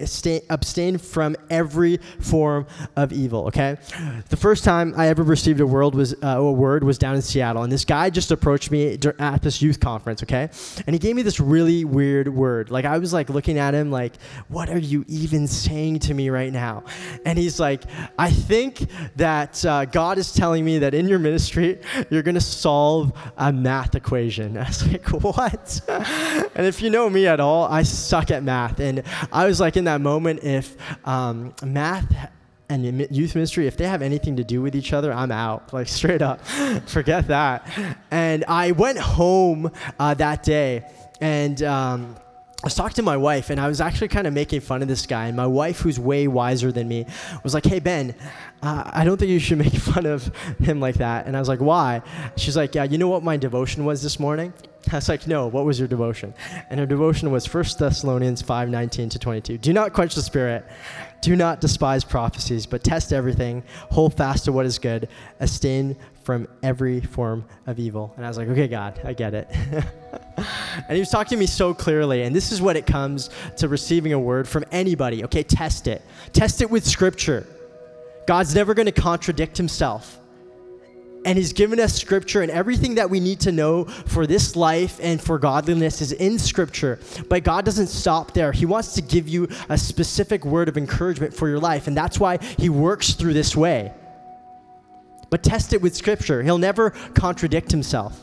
abstain 0.49 0.97
from 0.97 1.35
every 1.49 1.97
form 2.21 2.67
of 2.95 3.11
evil, 3.11 3.47
okay? 3.47 3.75
The 4.29 4.37
first 4.37 4.63
time 4.63 4.93
I 4.95 5.09
ever 5.09 5.23
received 5.23 5.59
a 5.59 5.67
word 5.67 5.93
was, 5.93 6.13
uh, 6.23 6.37
a 6.37 6.51
word 6.51 6.85
was 6.85 6.97
down 6.97 7.15
in 7.15 7.21
Seattle, 7.21 7.63
and 7.63 7.71
this 7.71 7.83
guy 7.83 8.09
just 8.09 8.31
approached 8.31 8.71
me 8.71 8.97
at 9.19 9.41
this 9.41 9.61
youth 9.61 9.81
conference, 9.81 10.23
okay? 10.23 10.49
And 10.87 10.93
he 10.93 10.99
gave 10.99 11.17
me 11.17 11.21
this 11.21 11.41
really 11.41 11.83
weird 11.83 12.29
word. 12.29 12.71
Like, 12.71 12.85
I 12.85 12.97
was 12.97 13.11
like 13.11 13.29
looking 13.29 13.57
at 13.57 13.73
him, 13.73 13.91
like, 13.91 14.13
what 14.47 14.69
are 14.69 14.79
you 14.79 15.03
even 15.09 15.47
saying 15.47 15.99
to 15.99 16.13
me 16.13 16.29
right 16.29 16.53
now? 16.53 16.85
And 17.25 17.37
he's 17.37 17.59
like, 17.59 17.83
I 18.17 18.31
think 18.31 18.68
that 19.15 19.65
uh, 19.65 19.85
God 19.85 20.17
is 20.17 20.31
telling 20.31 20.63
me 20.63 20.79
that 20.79 20.93
in 20.93 21.09
in 21.09 21.11
your 21.11 21.19
ministry, 21.19 21.79
you're 22.09 22.21
going 22.21 22.35
to 22.35 22.41
solve 22.41 23.11
a 23.37 23.51
math 23.51 23.95
equation. 23.95 24.57
I 24.59 24.67
was 24.67 24.87
like, 24.87 25.07
what? 25.09 25.81
and 26.55 26.65
if 26.67 26.81
you 26.81 26.89
know 26.89 27.09
me 27.09 27.25
at 27.25 27.39
all, 27.39 27.65
I 27.65 27.83
suck 27.83 28.31
at 28.31 28.43
math. 28.43 28.79
And 28.79 29.03
I 29.31 29.47
was 29.47 29.59
like, 29.59 29.75
in 29.75 29.85
that 29.85 30.01
moment, 30.01 30.43
if 30.43 30.77
um, 31.07 31.53
math 31.63 32.31
and 32.69 32.85
youth 33.11 33.33
ministry, 33.33 33.65
if 33.65 33.77
they 33.77 33.87
have 33.87 34.03
anything 34.03 34.35
to 34.35 34.43
do 34.43 34.61
with 34.61 34.75
each 34.75 34.93
other, 34.93 35.11
I'm 35.11 35.31
out. 35.31 35.73
Like 35.79 35.87
straight 35.87 36.21
up, 36.21 36.45
forget 36.87 37.27
that. 37.27 37.67
And 38.11 38.43
I 38.47 38.71
went 38.71 38.99
home 38.99 39.71
uh, 39.97 40.13
that 40.15 40.43
day, 40.43 40.83
and 41.21 41.61
um, 41.63 42.15
I 42.61 42.67
was 42.67 42.75
talking 42.75 42.95
to 42.95 43.03
my 43.03 43.15
wife, 43.15 43.49
and 43.49 43.59
I 43.59 43.69
was 43.69 43.79
actually 43.79 44.09
kind 44.09 44.27
of 44.27 44.33
making 44.33 44.59
fun 44.59 44.81
of 44.81 44.89
this 44.89 45.05
guy. 45.05 45.27
And 45.27 45.37
my 45.37 45.47
wife, 45.47 45.79
who's 45.79 45.97
way 45.97 46.27
wiser 46.27 46.73
than 46.73 46.89
me, 46.89 47.05
was 47.41 47.53
like, 47.53 47.65
"Hey 47.65 47.79
Ben, 47.79 48.13
uh, 48.61 48.83
I 48.85 49.05
don't 49.05 49.17
think 49.17 49.31
you 49.31 49.39
should 49.39 49.59
make 49.59 49.73
fun 49.93 50.05
of 50.05 50.27
him 50.57 50.81
like 50.81 50.95
that." 50.95 51.25
And 51.25 51.37
I 51.37 51.39
was 51.39 51.47
like, 51.47 51.61
"Why?" 51.61 52.01
She's 52.35 52.57
like, 52.57 52.75
"Yeah, 52.75 52.83
you 52.83 52.97
know 52.97 53.07
what 53.07 53.23
my 53.23 53.37
devotion 53.37 53.85
was 53.85 54.03
this 54.03 54.19
morning?" 54.19 54.51
I 54.91 54.95
was 54.95 55.09
like, 55.09 55.27
no, 55.27 55.47
what 55.47 55.65
was 55.65 55.77
your 55.77 55.87
devotion? 55.87 56.33
And 56.69 56.79
her 56.79 56.85
devotion 56.85 57.31
was 57.31 57.51
1 57.51 57.63
Thessalonians 57.77 58.41
5 58.41 58.69
19 58.69 59.09
to 59.09 59.19
22. 59.19 59.57
Do 59.57 59.73
not 59.73 59.93
quench 59.93 60.15
the 60.15 60.21
spirit. 60.21 60.65
Do 61.21 61.35
not 61.35 61.59
despise 61.59 62.03
prophecies, 62.03 62.65
but 62.65 62.83
test 62.83 63.11
everything. 63.11 63.63
Hold 63.91 64.15
fast 64.15 64.45
to 64.45 64.51
what 64.51 64.65
is 64.65 64.79
good. 64.79 65.09
Abstain 65.39 65.97
from 66.29 66.47
every 66.61 67.01
form 67.01 67.43
of 67.65 67.79
evil. 67.79 68.13
And 68.15 68.23
I 68.23 68.27
was 68.27 68.37
like, 68.37 68.47
okay, 68.49 68.67
God, 68.67 69.01
I 69.03 69.13
get 69.13 69.33
it. 69.33 69.47
and 70.37 70.91
he 70.91 70.99
was 70.99 71.09
talking 71.09 71.31
to 71.31 71.37
me 71.37 71.47
so 71.47 71.73
clearly. 71.73 72.21
And 72.21 72.35
this 72.35 72.51
is 72.51 72.61
what 72.61 72.75
it 72.75 72.85
comes 72.85 73.31
to 73.57 73.67
receiving 73.67 74.13
a 74.13 74.19
word 74.19 74.47
from 74.47 74.63
anybody. 74.71 75.23
Okay, 75.23 75.41
test 75.41 75.87
it. 75.87 76.03
Test 76.31 76.61
it 76.61 76.69
with 76.69 76.85
scripture. 76.85 77.47
God's 78.27 78.53
never 78.53 78.75
going 78.75 78.85
to 78.85 78.91
contradict 78.91 79.57
himself. 79.57 80.19
And 81.25 81.35
he's 81.35 81.51
given 81.51 81.79
us 81.79 81.95
scripture, 81.95 82.43
and 82.43 82.51
everything 82.51 82.93
that 82.95 83.09
we 83.09 83.19
need 83.19 83.39
to 83.39 83.51
know 83.51 83.85
for 83.85 84.27
this 84.27 84.55
life 84.55 84.99
and 85.01 85.19
for 85.19 85.39
godliness 85.39 85.99
is 85.99 86.11
in 86.11 86.37
scripture. 86.37 86.99
But 87.27 87.43
God 87.43 87.65
doesn't 87.65 87.87
stop 87.87 88.35
there. 88.35 88.51
He 88.51 88.67
wants 88.67 88.93
to 88.93 89.01
give 89.01 89.27
you 89.27 89.47
a 89.67 89.79
specific 89.79 90.45
word 90.45 90.69
of 90.69 90.77
encouragement 90.77 91.33
for 91.33 91.49
your 91.49 91.59
life, 91.59 91.87
and 91.87 91.97
that's 91.97 92.19
why 92.19 92.37
he 92.59 92.69
works 92.69 93.15
through 93.15 93.33
this 93.33 93.55
way. 93.55 93.93
But 95.29 95.43
test 95.43 95.73
it 95.73 95.81
with 95.81 95.95
scripture, 95.95 96.41
he'll 96.41 96.57
never 96.57 96.91
contradict 97.13 97.71
himself. 97.71 98.19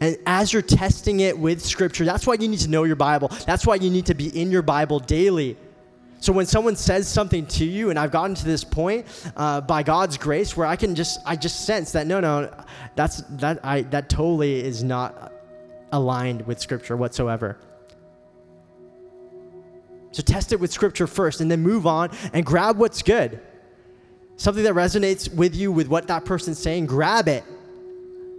And 0.00 0.16
as 0.26 0.52
you're 0.52 0.62
testing 0.62 1.20
it 1.20 1.38
with 1.38 1.64
scripture, 1.64 2.04
that's 2.04 2.26
why 2.26 2.34
you 2.34 2.48
need 2.48 2.60
to 2.60 2.70
know 2.70 2.84
your 2.84 2.96
Bible. 2.96 3.28
That's 3.46 3.66
why 3.66 3.76
you 3.76 3.90
need 3.90 4.06
to 4.06 4.14
be 4.14 4.28
in 4.28 4.50
your 4.50 4.62
Bible 4.62 5.00
daily 5.00 5.56
so 6.20 6.32
when 6.32 6.46
someone 6.46 6.74
says 6.74 7.06
something 7.08 7.46
to 7.46 7.64
you, 7.64 7.90
and 7.90 7.98
I've 7.98 8.10
gotten 8.10 8.34
to 8.36 8.44
this 8.44 8.64
point 8.64 9.06
uh, 9.36 9.60
by 9.60 9.82
God's 9.84 10.18
grace 10.18 10.56
where 10.56 10.66
I 10.66 10.74
can 10.74 10.94
just 10.94 11.20
I 11.24 11.36
just 11.36 11.64
sense 11.64 11.92
that 11.92 12.06
no 12.06 12.18
no 12.20 12.52
that's 12.96 13.22
that 13.36 13.64
I 13.64 13.82
that 13.82 14.08
totally 14.08 14.60
is 14.60 14.82
not 14.82 15.32
aligned 15.92 16.46
with 16.46 16.58
Scripture 16.58 16.96
whatsoever. 16.96 17.58
So 20.10 20.22
test 20.22 20.52
it 20.52 20.58
with 20.58 20.72
Scripture 20.72 21.06
first, 21.06 21.40
and 21.40 21.50
then 21.50 21.60
move 21.60 21.86
on 21.86 22.10
and 22.32 22.44
grab 22.44 22.78
what's 22.78 23.02
good. 23.02 23.40
Something 24.38 24.64
that 24.64 24.74
resonates 24.74 25.32
with 25.32 25.54
you 25.54 25.70
with 25.70 25.88
what 25.88 26.06
that 26.06 26.24
person's 26.24 26.58
saying, 26.58 26.86
grab 26.86 27.28
it, 27.28 27.44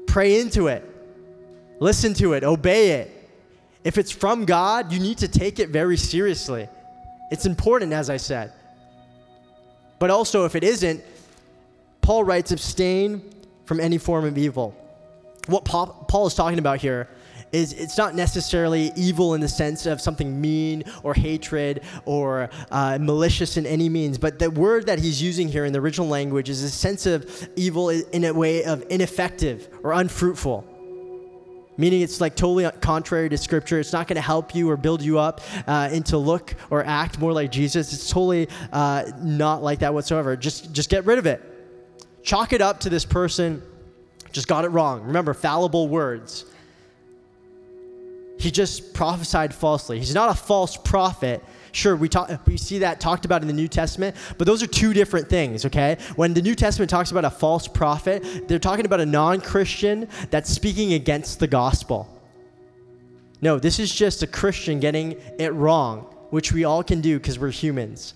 pray 0.08 0.40
into 0.40 0.68
it, 0.68 0.84
listen 1.80 2.14
to 2.16 2.34
it, 2.34 2.44
obey 2.44 2.92
it. 2.92 3.30
If 3.84 3.98
it's 3.98 4.10
from 4.10 4.46
God, 4.46 4.92
you 4.92 5.00
need 5.00 5.20
to 5.20 5.28
take 5.28 5.60
it 5.60 5.70
very 5.70 5.98
seriously. 5.98 6.68
It's 7.32 7.46
important, 7.46 7.94
as 7.94 8.10
I 8.10 8.18
said. 8.18 8.52
But 10.00 10.10
also, 10.10 10.46
if 10.46 10.56
it 10.56 10.64
isn't, 10.64 11.04
Paul 12.02 12.24
writes, 12.24 12.52
abstain 12.52 13.22
from 13.66 13.80
any 13.80 13.98
form 13.98 14.26
of 14.26 14.38
evil. 14.38 14.74
What 15.48 15.66
Paul 15.66 16.28
is 16.28 16.34
talking 16.34 16.60
about 16.60 16.80
here 16.80 17.10
is 17.52 17.74
it's 17.74 17.98
not 17.98 18.16
necessarily 18.16 18.92
evil 18.96 19.34
in 19.34 19.42
the 19.42 19.48
sense 19.48 19.86
of 19.86 20.02
something 20.02 20.40
mean 20.40 20.84
or 21.04 21.14
hatred 21.14 21.82
or 22.06 22.50
uh, 22.72 22.98
malicious 23.00 23.58
in 23.58 23.66
any 23.66 23.90
means, 23.90 24.18
but 24.18 24.40
the 24.40 24.50
word 24.52 24.86
that 24.86 25.00
he's 25.00 25.22
using 25.22 25.48
here 25.48 25.66
in 25.66 25.74
the 25.74 25.80
original 25.80 26.08
language 26.08 26.50
is 26.50 26.64
a 26.64 26.70
sense 26.70 27.06
of 27.06 27.50
evil 27.56 27.90
in 27.90 28.24
a 28.24 28.34
way 28.34 28.64
of 28.64 28.84
ineffective 28.90 29.70
or 29.84 29.94
unfruitful 29.94 30.66
meaning 31.78 32.02
it's 32.02 32.20
like 32.20 32.36
totally 32.36 32.70
contrary 32.82 33.30
to 33.30 33.38
scripture. 33.38 33.80
It's 33.80 33.94
not 33.94 34.06
going 34.06 34.18
to 34.18 34.22
help 34.22 34.54
you 34.54 34.70
or 34.70 34.76
build 34.76 35.02
you 35.02 35.18
up 35.18 35.40
uh, 35.66 35.88
into 35.90 36.18
look 36.18 36.54
or 36.70 36.84
act 36.84 37.20
more 37.20 37.32
like 37.32 37.54
Jesus. 37.54 37.94
It's 37.94 38.10
totally 38.10 38.50
uh, 38.74 39.06
not 39.22 39.64
like 39.64 39.80
that 39.80 39.94
whatsoever. 39.94 40.36
Just, 40.36 40.74
just 40.74 40.90
get 40.90 41.06
rid 41.06 41.20
of 41.20 41.26
it. 41.26 41.42
Chalk 42.22 42.52
it 42.52 42.60
up 42.60 42.82
to 42.82 42.90
this 42.90 43.06
person 43.06 43.62
just 44.32 44.48
got 44.48 44.66
it 44.66 44.70
wrong. 44.70 45.04
Remember, 45.04 45.34
fallible 45.34 45.88
words. 45.88 46.46
He 48.40 48.52
just 48.52 48.94
prophesied 48.94 49.54
falsely. 49.54 50.00
He's 50.00 50.16
not 50.16 50.30
a 50.30 50.34
false 50.36 50.78
prophet, 50.78 51.44
Sure, 51.72 51.96
we, 51.96 52.10
talk, 52.10 52.30
we 52.48 52.58
see 52.58 52.80
that 52.80 53.00
talked 53.00 53.26
about 53.26 53.42
in 53.42 53.48
the 53.48 53.54
New 53.54 53.68
Testament, 53.68 54.16
but 54.38 54.48
those 54.48 54.64
are 54.64 54.68
two 54.68 54.94
different 54.94 55.30
things, 55.30 55.66
okay? 55.66 55.98
When 56.16 56.34
the 56.34 56.42
New 56.42 56.56
Testament 56.56 56.90
talks 56.90 57.12
about 57.12 57.26
a 57.26 57.30
false 57.30 57.68
prophet, 57.68 58.48
they're 58.48 58.60
talking 58.60 58.86
about 58.86 59.00
a 59.00 59.06
non 59.06 59.42
Christian 59.42 60.08
that's 60.30 60.50
speaking 60.50 60.94
against 60.94 61.40
the 61.40 61.48
gospel. 61.48 62.16
No, 63.42 63.60
this 63.60 63.80
is 63.80 63.94
just 63.94 64.24
a 64.24 64.28
Christian 64.28 64.80
getting 64.80 65.16
it 65.38 65.54
wrong, 65.54 66.02
which 66.32 66.52
we 66.52 66.64
all 66.66 66.84
can 66.84 67.02
do 67.02 67.18
because 67.18 67.40
we're 67.40 67.52
humans. 67.52 68.14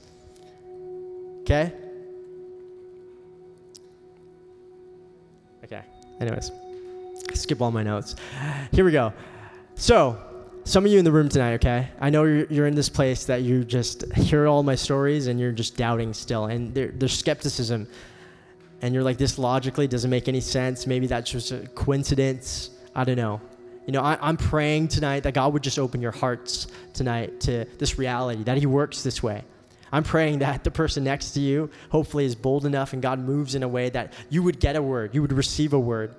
Okay? 1.41 1.71
Okay, 5.63 5.81
anyways, 6.19 6.51
skip 7.33 7.61
all 7.61 7.71
my 7.71 7.83
notes. 7.83 8.15
Here 8.71 8.83
we 8.83 8.91
go. 8.91 9.13
So, 9.83 10.17
some 10.63 10.85
of 10.85 10.91
you 10.93 10.97
in 10.97 11.03
the 11.03 11.11
room 11.11 11.27
tonight, 11.27 11.55
okay? 11.55 11.89
I 11.99 12.09
know 12.09 12.23
you're, 12.23 12.45
you're 12.45 12.67
in 12.67 12.73
this 12.73 12.87
place 12.87 13.25
that 13.25 13.41
you 13.41 13.65
just 13.65 14.09
hear 14.13 14.47
all 14.47 14.63
my 14.63 14.75
stories 14.75 15.27
and 15.27 15.37
you're 15.37 15.51
just 15.51 15.75
doubting 15.75 16.13
still, 16.13 16.45
and 16.45 16.73
there, 16.73 16.87
there's 16.87 17.19
skepticism. 17.19 17.89
And 18.81 18.93
you're 18.93 19.03
like, 19.03 19.17
this 19.17 19.37
logically 19.37 19.89
doesn't 19.89 20.09
make 20.09 20.29
any 20.29 20.39
sense. 20.39 20.87
Maybe 20.87 21.05
that's 21.05 21.29
just 21.29 21.51
a 21.51 21.67
coincidence. 21.75 22.69
I 22.95 23.03
don't 23.03 23.17
know. 23.17 23.41
You 23.85 23.91
know, 23.91 24.01
I, 24.01 24.17
I'm 24.21 24.37
praying 24.37 24.87
tonight 24.87 25.23
that 25.23 25.33
God 25.33 25.51
would 25.51 25.63
just 25.63 25.77
open 25.77 26.01
your 26.01 26.13
hearts 26.13 26.67
tonight 26.93 27.41
to 27.41 27.65
this 27.77 27.97
reality, 27.97 28.41
that 28.43 28.57
He 28.57 28.65
works 28.65 29.03
this 29.03 29.21
way. 29.21 29.43
I'm 29.91 30.05
praying 30.05 30.39
that 30.39 30.63
the 30.63 30.71
person 30.71 31.03
next 31.03 31.31
to 31.31 31.41
you 31.41 31.69
hopefully 31.89 32.23
is 32.23 32.35
bold 32.35 32.65
enough 32.65 32.93
and 32.93 33.01
God 33.01 33.19
moves 33.19 33.53
in 33.53 33.63
a 33.63 33.67
way 33.67 33.89
that 33.89 34.13
you 34.29 34.43
would 34.43 34.61
get 34.61 34.77
a 34.77 34.81
word, 34.81 35.13
you 35.13 35.21
would 35.21 35.33
receive 35.33 35.73
a 35.73 35.79
word 35.79 36.15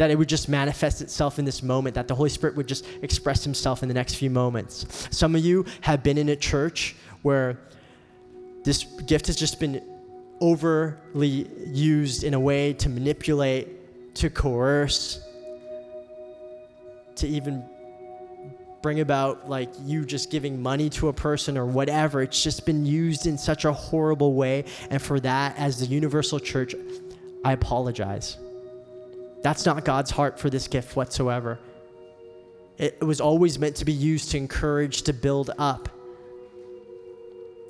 that 0.00 0.10
it 0.10 0.16
would 0.16 0.30
just 0.30 0.48
manifest 0.48 1.02
itself 1.02 1.38
in 1.38 1.44
this 1.44 1.62
moment, 1.62 1.94
that 1.94 2.08
the 2.08 2.14
Holy 2.14 2.30
Spirit 2.30 2.56
would 2.56 2.66
just 2.66 2.86
express 3.02 3.44
himself 3.44 3.82
in 3.82 3.88
the 3.88 3.94
next 3.94 4.14
few 4.14 4.30
moments. 4.30 4.86
Some 5.10 5.34
of 5.34 5.44
you 5.44 5.66
have 5.82 6.02
been 6.02 6.16
in 6.16 6.30
a 6.30 6.36
church 6.36 6.96
where 7.20 7.58
this 8.64 8.84
gift 8.84 9.26
has 9.26 9.36
just 9.36 9.60
been 9.60 9.82
overly 10.40 11.50
used 11.66 12.24
in 12.24 12.32
a 12.32 12.40
way 12.40 12.72
to 12.72 12.88
manipulate, 12.88 14.14
to 14.14 14.30
coerce, 14.30 15.20
to 17.16 17.28
even 17.28 17.62
bring 18.80 19.00
about 19.00 19.50
like 19.50 19.68
you 19.84 20.06
just 20.06 20.30
giving 20.30 20.62
money 20.62 20.88
to 20.88 21.08
a 21.08 21.12
person 21.12 21.58
or 21.58 21.66
whatever. 21.66 22.22
It's 22.22 22.42
just 22.42 22.64
been 22.64 22.86
used 22.86 23.26
in 23.26 23.36
such 23.36 23.66
a 23.66 23.72
horrible 23.74 24.32
way. 24.32 24.64
And 24.88 25.02
for 25.02 25.20
that, 25.20 25.58
as 25.58 25.78
the 25.78 25.84
universal 25.84 26.40
church, 26.40 26.74
I 27.44 27.52
apologize. 27.52 28.38
That's 29.42 29.64
not 29.64 29.84
God's 29.84 30.10
heart 30.10 30.38
for 30.38 30.50
this 30.50 30.68
gift 30.68 30.96
whatsoever. 30.96 31.58
It 32.78 33.00
was 33.00 33.20
always 33.20 33.58
meant 33.58 33.76
to 33.76 33.84
be 33.84 33.92
used 33.92 34.30
to 34.30 34.38
encourage, 34.38 35.02
to 35.02 35.12
build 35.12 35.50
up. 35.58 35.88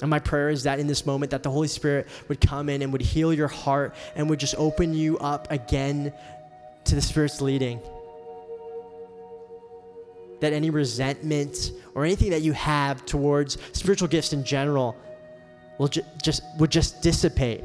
And 0.00 0.08
my 0.08 0.18
prayer 0.18 0.50
is 0.50 0.62
that 0.62 0.78
in 0.78 0.86
this 0.86 1.04
moment 1.04 1.30
that 1.32 1.42
the 1.42 1.50
Holy 1.50 1.68
Spirit 1.68 2.08
would 2.28 2.40
come 2.40 2.68
in 2.68 2.82
and 2.82 2.92
would 2.92 3.02
heal 3.02 3.32
your 3.32 3.48
heart 3.48 3.94
and 4.14 4.30
would 4.30 4.40
just 4.40 4.54
open 4.56 4.94
you 4.94 5.18
up 5.18 5.50
again 5.50 6.12
to 6.84 6.94
the 6.94 7.02
Spirit's 7.02 7.40
leading. 7.40 7.80
That 10.40 10.52
any 10.52 10.70
resentment 10.70 11.72
or 11.94 12.04
anything 12.04 12.30
that 12.30 12.40
you 12.42 12.52
have 12.52 13.04
towards 13.04 13.58
spiritual 13.72 14.08
gifts 14.08 14.32
in 14.32 14.42
general 14.42 14.96
will 15.78 15.88
ju- 15.88 16.02
just 16.22 16.42
would 16.58 16.70
just 16.70 17.02
dissipate 17.02 17.62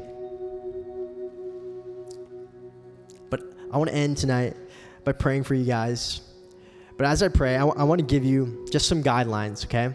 I 3.72 3.78
want 3.78 3.90
to 3.90 3.96
end 3.96 4.16
tonight 4.16 4.56
by 5.04 5.12
praying 5.12 5.44
for 5.44 5.54
you 5.54 5.64
guys. 5.64 6.20
But 6.96 7.06
as 7.06 7.22
I 7.22 7.28
pray, 7.28 7.56
I, 7.56 7.60
w- 7.60 7.78
I 7.78 7.84
want 7.84 8.00
to 8.00 8.06
give 8.06 8.24
you 8.24 8.66
just 8.70 8.88
some 8.88 9.02
guidelines, 9.02 9.64
okay? 9.66 9.94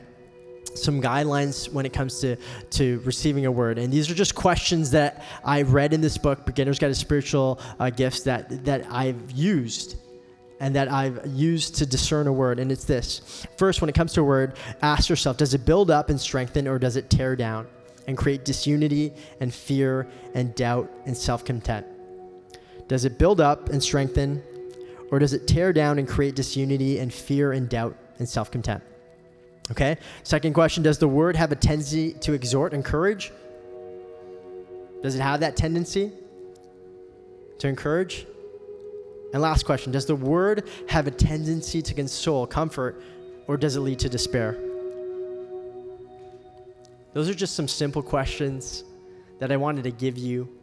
Some 0.76 1.02
guidelines 1.02 1.72
when 1.72 1.86
it 1.86 1.94
comes 1.94 2.20
to, 2.22 2.36
to 2.72 3.02
receiving 3.06 3.46
a 3.46 3.52
word. 3.52 3.78
And 3.78 3.92
these 3.92 4.10
are 4.10 4.14
just 4.14 4.36
questions 4.36 4.92
that 4.92 5.24
I 5.44 5.64
read 5.64 5.94
in 5.94 6.02
this 6.02 6.18
book, 6.18 6.46
Beginner's 6.46 6.80
Guide 6.80 6.90
to 6.90 6.96
Spiritual 6.96 7.60
uh, 7.80 7.90
Gifts, 7.90 8.22
that, 8.24 8.64
that 8.66 8.86
I've 8.92 9.32
used 9.32 9.96
and 10.60 10.76
that 10.76 10.92
I've 10.92 11.26
used 11.26 11.76
to 11.78 11.88
discern 11.88 12.28
a 12.28 12.34
word. 12.34 12.60
And 12.60 12.72
it's 12.72 12.86
this 12.86 13.46
First, 13.58 13.82
when 13.82 13.90
it 13.90 13.96
comes 13.96 14.14
to 14.14 14.22
a 14.22 14.24
word, 14.24 14.58
ask 14.82 15.10
yourself 15.10 15.38
does 15.38 15.54
it 15.54 15.66
build 15.66 15.90
up 15.90 16.10
and 16.10 16.22
strengthen 16.22 16.68
or 16.68 16.78
does 16.78 16.96
it 16.96 17.10
tear 17.10 17.36
down? 17.36 17.68
and 18.08 18.18
create 18.18 18.46
disunity 18.46 19.14
and 19.40 19.54
fear 19.54 20.08
and 20.34 20.54
doubt 20.56 20.92
and 21.06 21.16
self 21.16 21.46
contempt? 21.46 21.90
Does 22.92 23.06
it 23.06 23.18
build 23.18 23.40
up 23.40 23.70
and 23.70 23.82
strengthen, 23.82 24.44
or 25.12 25.20
does 25.20 25.32
it 25.32 25.48
tear 25.48 25.72
down 25.72 25.98
and 25.98 26.06
create 26.06 26.36
disunity 26.36 27.00
and 27.00 27.14
fear 27.14 27.54
and 27.54 27.70
doubt 27.70 27.96
and 28.20 28.28
self 28.28 28.52
contempt? 28.52 28.86
Okay. 29.72 29.98
Second 30.24 30.54
question 30.54 30.84
Does 30.84 30.98
the 30.98 31.08
word 31.08 31.38
have 31.38 31.54
a 31.54 31.56
tendency 31.56 32.12
to 32.16 32.34
exhort, 32.34 32.74
and 32.74 32.84
encourage? 32.84 33.32
Does 35.02 35.16
it 35.16 35.22
have 35.22 35.40
that 35.40 35.56
tendency 35.56 36.12
to 37.60 37.70
encourage? 37.70 38.28
And 39.32 39.42
last 39.42 39.66
question 39.66 39.94
Does 39.94 40.06
the 40.06 40.18
word 40.18 40.68
have 40.90 41.08
a 41.08 41.12
tendency 41.12 41.82
to 41.82 41.94
console, 41.94 42.46
comfort, 42.46 43.02
or 43.48 43.56
does 43.56 43.78
it 43.78 43.80
lead 43.80 44.00
to 44.00 44.10
despair? 44.10 44.58
Those 47.14 47.30
are 47.30 47.34
just 47.34 47.56
some 47.56 47.70
simple 47.70 48.02
questions 48.02 48.84
that 49.40 49.50
I 49.50 49.56
wanted 49.56 49.86
to 49.86 49.92
give 49.92 50.18
you. 50.18 50.58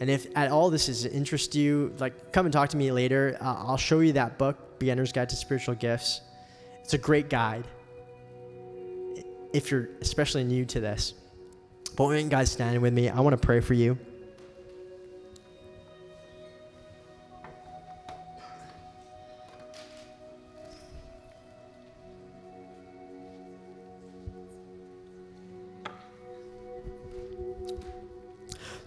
And 0.00 0.08
if 0.08 0.26
at 0.34 0.50
all 0.50 0.70
this 0.70 0.88
is 0.88 1.04
interest 1.04 1.54
you, 1.54 1.94
like 1.98 2.32
come 2.32 2.46
and 2.46 2.52
talk 2.52 2.70
to 2.70 2.76
me 2.76 2.90
later. 2.90 3.36
Uh, 3.40 3.64
I'll 3.66 3.76
show 3.76 4.00
you 4.00 4.14
that 4.14 4.38
book, 4.38 4.78
Beginner's 4.78 5.12
Guide 5.12 5.28
to 5.28 5.36
Spiritual 5.36 5.74
Gifts. 5.74 6.22
It's 6.82 6.94
a 6.94 6.98
great 6.98 7.28
guide 7.28 7.66
if 9.52 9.70
you're 9.70 9.90
especially 10.00 10.44
new 10.44 10.64
to 10.64 10.80
this. 10.80 11.14
But 11.96 12.06
when 12.06 12.28
guys 12.28 12.50
standing 12.50 12.80
with 12.80 12.94
me, 12.94 13.10
I 13.10 13.20
want 13.20 13.40
to 13.40 13.46
pray 13.46 13.60
for 13.60 13.74
you. 13.74 13.98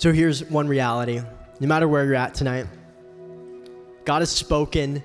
So 0.04 0.12
here's 0.12 0.44
one 0.50 0.68
reality 0.68 1.22
no 1.62 1.68
matter 1.70 1.88
where 1.88 2.04
you're 2.04 2.16
at 2.16 2.34
tonight, 2.34 2.68
God 4.04 4.20
has 4.20 4.30
spoken 4.30 5.02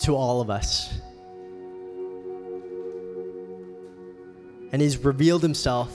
to 0.00 0.14
all 0.14 0.42
of 0.42 0.50
us. 0.50 0.92
And 4.72 4.82
He's 4.82 4.98
revealed 4.98 5.40
Himself. 5.40 5.90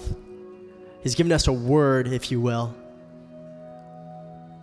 He's 1.03 1.13
given 1.13 1.31
us 1.31 1.45
a 1.45 1.53
word, 1.53 2.07
if 2.07 2.31
you 2.31 2.41
will, 2.41 2.73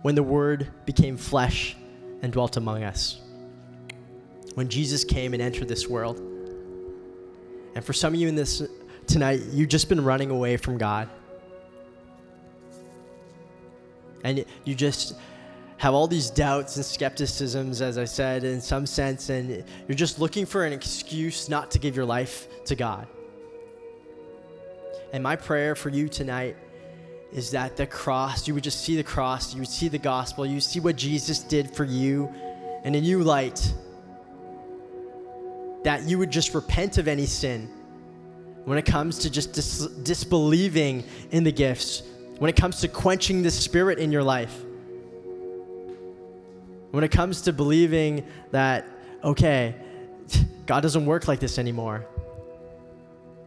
when 0.01 0.13
the 0.13 0.23
Word 0.23 0.67
became 0.83 1.15
flesh 1.15 1.77
and 2.21 2.33
dwelt 2.33 2.57
among 2.57 2.83
us. 2.83 3.21
When 4.55 4.67
Jesus 4.67 5.05
came 5.05 5.31
and 5.33 5.41
entered 5.41 5.69
this 5.69 5.87
world. 5.87 6.19
And 7.75 7.85
for 7.85 7.93
some 7.93 8.13
of 8.13 8.19
you 8.19 8.27
in 8.27 8.35
this 8.35 8.61
tonight, 9.07 9.39
you've 9.53 9.69
just 9.69 9.87
been 9.87 10.03
running 10.03 10.31
away 10.31 10.57
from 10.57 10.77
God 10.77 11.07
and 14.29 14.45
you 14.63 14.75
just 14.75 15.15
have 15.77 15.93
all 15.93 16.07
these 16.07 16.29
doubts 16.29 16.75
and 16.75 16.85
skepticisms, 16.85 17.81
as 17.81 17.97
I 17.97 18.05
said, 18.05 18.43
in 18.43 18.61
some 18.61 18.85
sense, 18.85 19.29
and 19.29 19.63
you're 19.87 19.95
just 19.95 20.19
looking 20.19 20.45
for 20.45 20.65
an 20.65 20.73
excuse 20.73 21.49
not 21.49 21.71
to 21.71 21.79
give 21.79 21.95
your 21.95 22.05
life 22.05 22.47
to 22.65 22.75
God. 22.75 23.07
And 25.13 25.23
my 25.23 25.35
prayer 25.35 25.75
for 25.75 25.89
you 25.89 26.07
tonight 26.07 26.57
is 27.31 27.51
that 27.51 27.77
the 27.77 27.87
cross, 27.87 28.47
you 28.47 28.53
would 28.53 28.63
just 28.63 28.83
see 28.83 28.95
the 28.95 29.03
cross, 29.03 29.53
you 29.53 29.61
would 29.61 29.69
see 29.69 29.87
the 29.87 29.97
gospel, 29.97 30.45
you 30.45 30.59
see 30.59 30.79
what 30.79 30.95
Jesus 30.95 31.39
did 31.39 31.71
for 31.71 31.85
you 31.85 32.29
in 32.83 32.95
a 32.95 33.01
new 33.01 33.23
light. 33.23 33.73
That 35.83 36.03
you 36.03 36.17
would 36.17 36.31
just 36.31 36.53
repent 36.53 36.97
of 36.97 37.07
any 37.07 37.25
sin 37.25 37.69
when 38.65 38.77
it 38.77 38.85
comes 38.85 39.19
to 39.19 39.29
just 39.29 39.53
dis- 39.53 39.87
disbelieving 40.03 41.03
in 41.31 41.43
the 41.43 41.51
gifts, 41.51 42.03
when 42.39 42.49
it 42.49 42.55
comes 42.55 42.79
to 42.79 42.87
quenching 42.87 43.43
the 43.43 43.51
spirit 43.51 43.99
in 43.99 44.11
your 44.11 44.23
life, 44.23 44.63
when 46.91 47.03
it 47.03 47.11
comes 47.11 47.41
to 47.41 47.53
believing 47.53 48.25
that, 48.51 48.87
okay, 49.23 49.75
God 50.65 50.81
doesn't 50.81 51.05
work 51.05 51.27
like 51.27 51.39
this 51.39 51.59
anymore. 51.59 52.05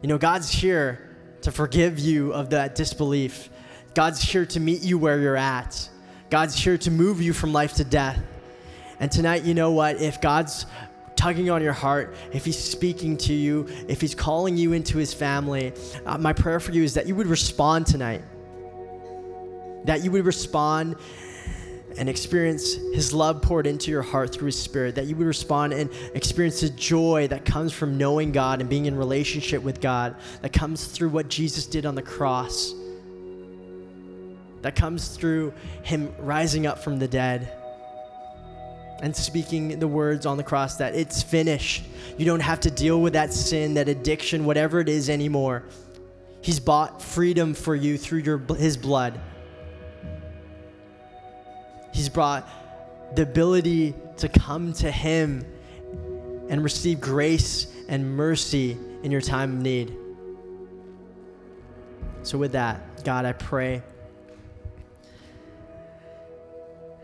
You 0.03 0.09
know, 0.09 0.19
God's 0.19 0.51
here 0.51 1.17
to 1.41 1.51
forgive 1.51 1.99
you 1.99 2.33
of 2.33 2.51
that 2.51 2.75
disbelief. 2.75 3.49
God's 3.95 4.21
here 4.21 4.45
to 4.47 4.61
meet 4.61 4.83
you 4.83 4.99
where 4.99 5.19
you're 5.19 5.37
at. 5.37 5.89
God's 6.29 6.55
here 6.55 6.79
to 6.79 6.91
move 6.91 7.21
you 7.21 7.33
from 7.33 7.53
life 7.53 7.75
to 7.75 7.85
death. 7.85 8.21
And 9.01 9.11
tonight, 9.11 9.45
you 9.45 9.55
know 9.55 9.73
what? 9.73 10.01
If 10.01 10.21
God's 10.21 10.67
tugging 11.17 11.51
on 11.51 11.63
your 11.63 11.73
heart, 11.73 12.15
if 12.33 12.45
He's 12.45 12.59
speaking 12.59 13.17
to 13.19 13.33
you, 13.33 13.69
if 13.89 14.01
He's 14.01 14.15
calling 14.15 14.57
you 14.57 14.73
into 14.73 14.99
His 14.99 15.15
family, 15.15 15.73
uh, 16.05 16.19
my 16.19 16.33
prayer 16.33 16.61
for 16.61 16.73
you 16.73 16.83
is 16.83 16.95
that 16.95 17.07
you 17.07 17.15
would 17.15 17.27
respond 17.27 17.87
tonight 17.87 18.23
that 19.85 20.05
you 20.05 20.11
would 20.11 20.25
respond 20.25 20.97
and 21.99 22.09
experience 22.09 22.75
his 22.95 23.13
love 23.13 23.43
poured 23.43 23.67
into 23.67 23.91
your 23.91 24.03
heart 24.03 24.35
through 24.35 24.47
his 24.47 24.61
spirit, 24.61 24.95
that 24.95 25.07
you 25.07 25.17
would 25.17 25.27
respond 25.27 25.73
and 25.73 25.91
experience 26.15 26.61
the 26.61 26.71
joy 26.71 27.29
that 27.29 27.45
comes 27.45 27.73
from 27.73 27.99
knowing 27.99 28.33
God 28.33 28.61
and 28.61 28.71
being 28.71 28.87
in 28.87 28.97
relationship 28.97 29.63
with 29.63 29.81
God, 29.81 30.17
that 30.41 30.53
comes 30.53 30.87
through 30.87 31.11
what 31.11 31.29
Jesus 31.29 31.67
did 31.67 31.85
on 31.85 31.95
the 31.95 32.03
cross, 32.03 32.75
that 34.63 34.75
comes 34.77 35.09
through 35.09 35.53
him 35.83 36.15
rising 36.19 36.67
up 36.67 36.79
from 36.79 36.99
the 36.99 37.09
dead 37.09 37.53
and 39.03 39.15
speaking 39.15 39.81
the 39.81 39.89
words 39.89 40.27
on 40.27 40.37
the 40.37 40.45
cross 40.45 40.77
that 40.77 40.95
it's 40.95 41.23
finished. 41.23 41.85
You 42.17 42.25
don't 42.25 42.41
have 42.41 42.61
to 42.61 42.71
deal 42.71 43.03
with 43.03 43.15
that 43.15 43.35
sin, 43.35 43.75
that 43.75 43.89
addiction, 43.89 44.45
whatever 44.45 44.79
it 44.79 44.89
is 44.89 45.11
anymore. 45.11 45.65
He's 46.41 46.61
bought 46.61 47.03
freedom 47.03 47.53
for 47.53 47.75
you 47.75 47.99
through 47.99 48.21
your, 48.21 48.39
his 48.39 48.77
blood. 48.77 49.21
He's 51.93 52.09
brought 52.09 52.49
the 53.15 53.23
ability 53.23 53.95
to 54.19 54.29
come 54.29 54.73
to 54.75 54.91
Him 54.91 55.45
and 56.49 56.65
receive 56.65 57.01
grace 57.01 57.67
and 57.89 58.17
mercy 58.17 58.77
in 59.03 59.11
your 59.11 59.21
time 59.21 59.57
of 59.57 59.63
need. 59.63 59.97
So, 62.23 62.39
with 62.39 62.53
that, 62.53 63.05
God, 63.05 63.25
I 63.25 63.33
pray 63.33 63.83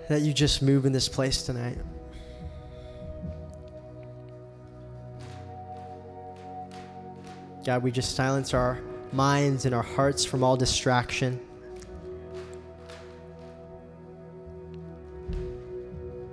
that 0.09 0.23
you 0.23 0.33
just 0.33 0.63
move 0.63 0.87
in 0.87 0.93
this 0.93 1.09
place 1.09 1.43
tonight. 1.43 1.79
God, 7.65 7.83
we 7.83 7.91
just 7.91 8.17
silence 8.17 8.55
our 8.55 8.81
minds 9.13 9.67
and 9.67 9.75
our 9.75 9.83
hearts 9.83 10.25
from 10.25 10.43
all 10.43 10.57
distraction. 10.57 11.39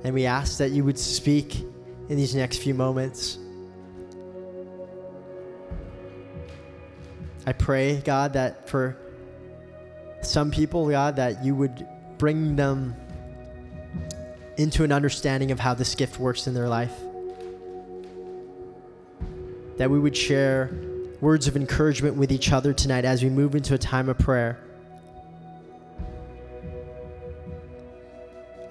And 0.05 0.13
we 0.13 0.27
ask 0.27 0.59
that 0.59 0.69
you 0.69 0.83
would 0.83 0.99
speak 0.99 1.55
in 2.09 2.15
these 2.15 2.35
next 2.35 2.59
few 2.59 2.75
moments. 2.75 3.39
I 7.47 7.53
pray, 7.53 8.01
God, 8.01 8.33
that 8.33 8.69
for 8.69 8.95
some 10.21 10.51
people, 10.51 10.87
God, 10.87 11.15
that 11.15 11.43
you 11.43 11.55
would 11.55 11.87
bring 12.19 12.55
them 12.55 12.95
into 14.57 14.83
an 14.83 14.91
understanding 14.91 15.49
of 15.49 15.59
how 15.59 15.73
this 15.73 15.95
gift 15.95 16.19
works 16.19 16.45
in 16.45 16.53
their 16.53 16.69
life. 16.69 16.93
That 19.77 19.89
we 19.89 19.99
would 19.99 20.15
share 20.15 20.69
words 21.19 21.47
of 21.47 21.55
encouragement 21.55 22.15
with 22.15 22.31
each 22.31 22.51
other 22.51 22.73
tonight 22.73 23.05
as 23.05 23.23
we 23.23 23.29
move 23.31 23.55
into 23.55 23.73
a 23.73 23.79
time 23.79 24.09
of 24.09 24.19
prayer. 24.19 24.59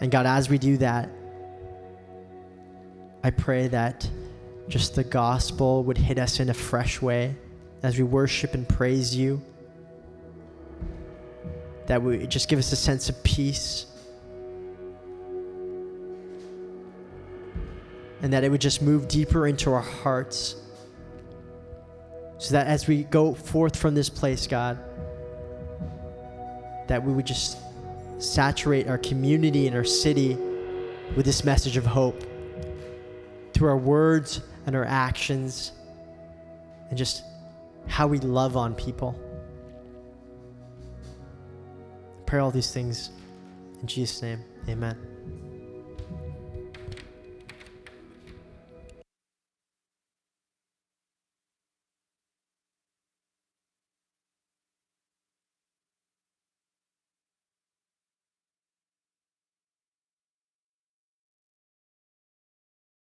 And 0.00 0.12
God, 0.12 0.26
as 0.26 0.48
we 0.48 0.58
do 0.58 0.76
that, 0.76 1.10
I 3.24 3.30
pray 3.30 3.68
that 3.68 4.06
just 4.68 4.94
the 4.94 5.02
gospel 5.02 5.82
would 5.84 5.96
hit 5.96 6.18
us 6.18 6.40
in 6.40 6.50
a 6.50 6.54
fresh 6.54 7.00
way 7.00 7.34
as 7.82 7.96
we 7.96 8.04
worship 8.04 8.52
and 8.52 8.68
praise 8.68 9.16
you. 9.16 9.40
That 11.86 12.02
would 12.02 12.30
just 12.30 12.50
give 12.50 12.58
us 12.58 12.70
a 12.70 12.76
sense 12.76 13.08
of 13.08 13.24
peace. 13.24 13.86
And 18.20 18.30
that 18.30 18.44
it 18.44 18.50
would 18.50 18.60
just 18.60 18.82
move 18.82 19.08
deeper 19.08 19.46
into 19.46 19.72
our 19.72 19.80
hearts. 19.80 20.56
So 22.36 22.52
that 22.52 22.66
as 22.66 22.86
we 22.86 23.04
go 23.04 23.32
forth 23.32 23.74
from 23.74 23.94
this 23.94 24.10
place, 24.10 24.46
God, 24.46 24.78
that 26.88 27.02
we 27.02 27.10
would 27.10 27.26
just 27.26 27.56
saturate 28.18 28.86
our 28.86 28.98
community 28.98 29.66
and 29.66 29.74
our 29.74 29.84
city 29.84 30.36
with 31.16 31.24
this 31.24 31.42
message 31.42 31.78
of 31.78 31.86
hope 31.86 32.22
through 33.54 33.68
our 33.68 33.78
words 33.78 34.40
and 34.66 34.76
our 34.76 34.84
actions 34.84 35.72
and 36.90 36.98
just 36.98 37.22
how 37.86 38.06
we 38.06 38.18
love 38.18 38.56
on 38.56 38.74
people. 38.74 39.18
pray 42.26 42.40
all 42.40 42.50
these 42.50 42.72
things 42.72 43.10
in 43.80 43.86
Jesus' 43.86 44.20
name. 44.22 44.44
Amen. 44.68 45.13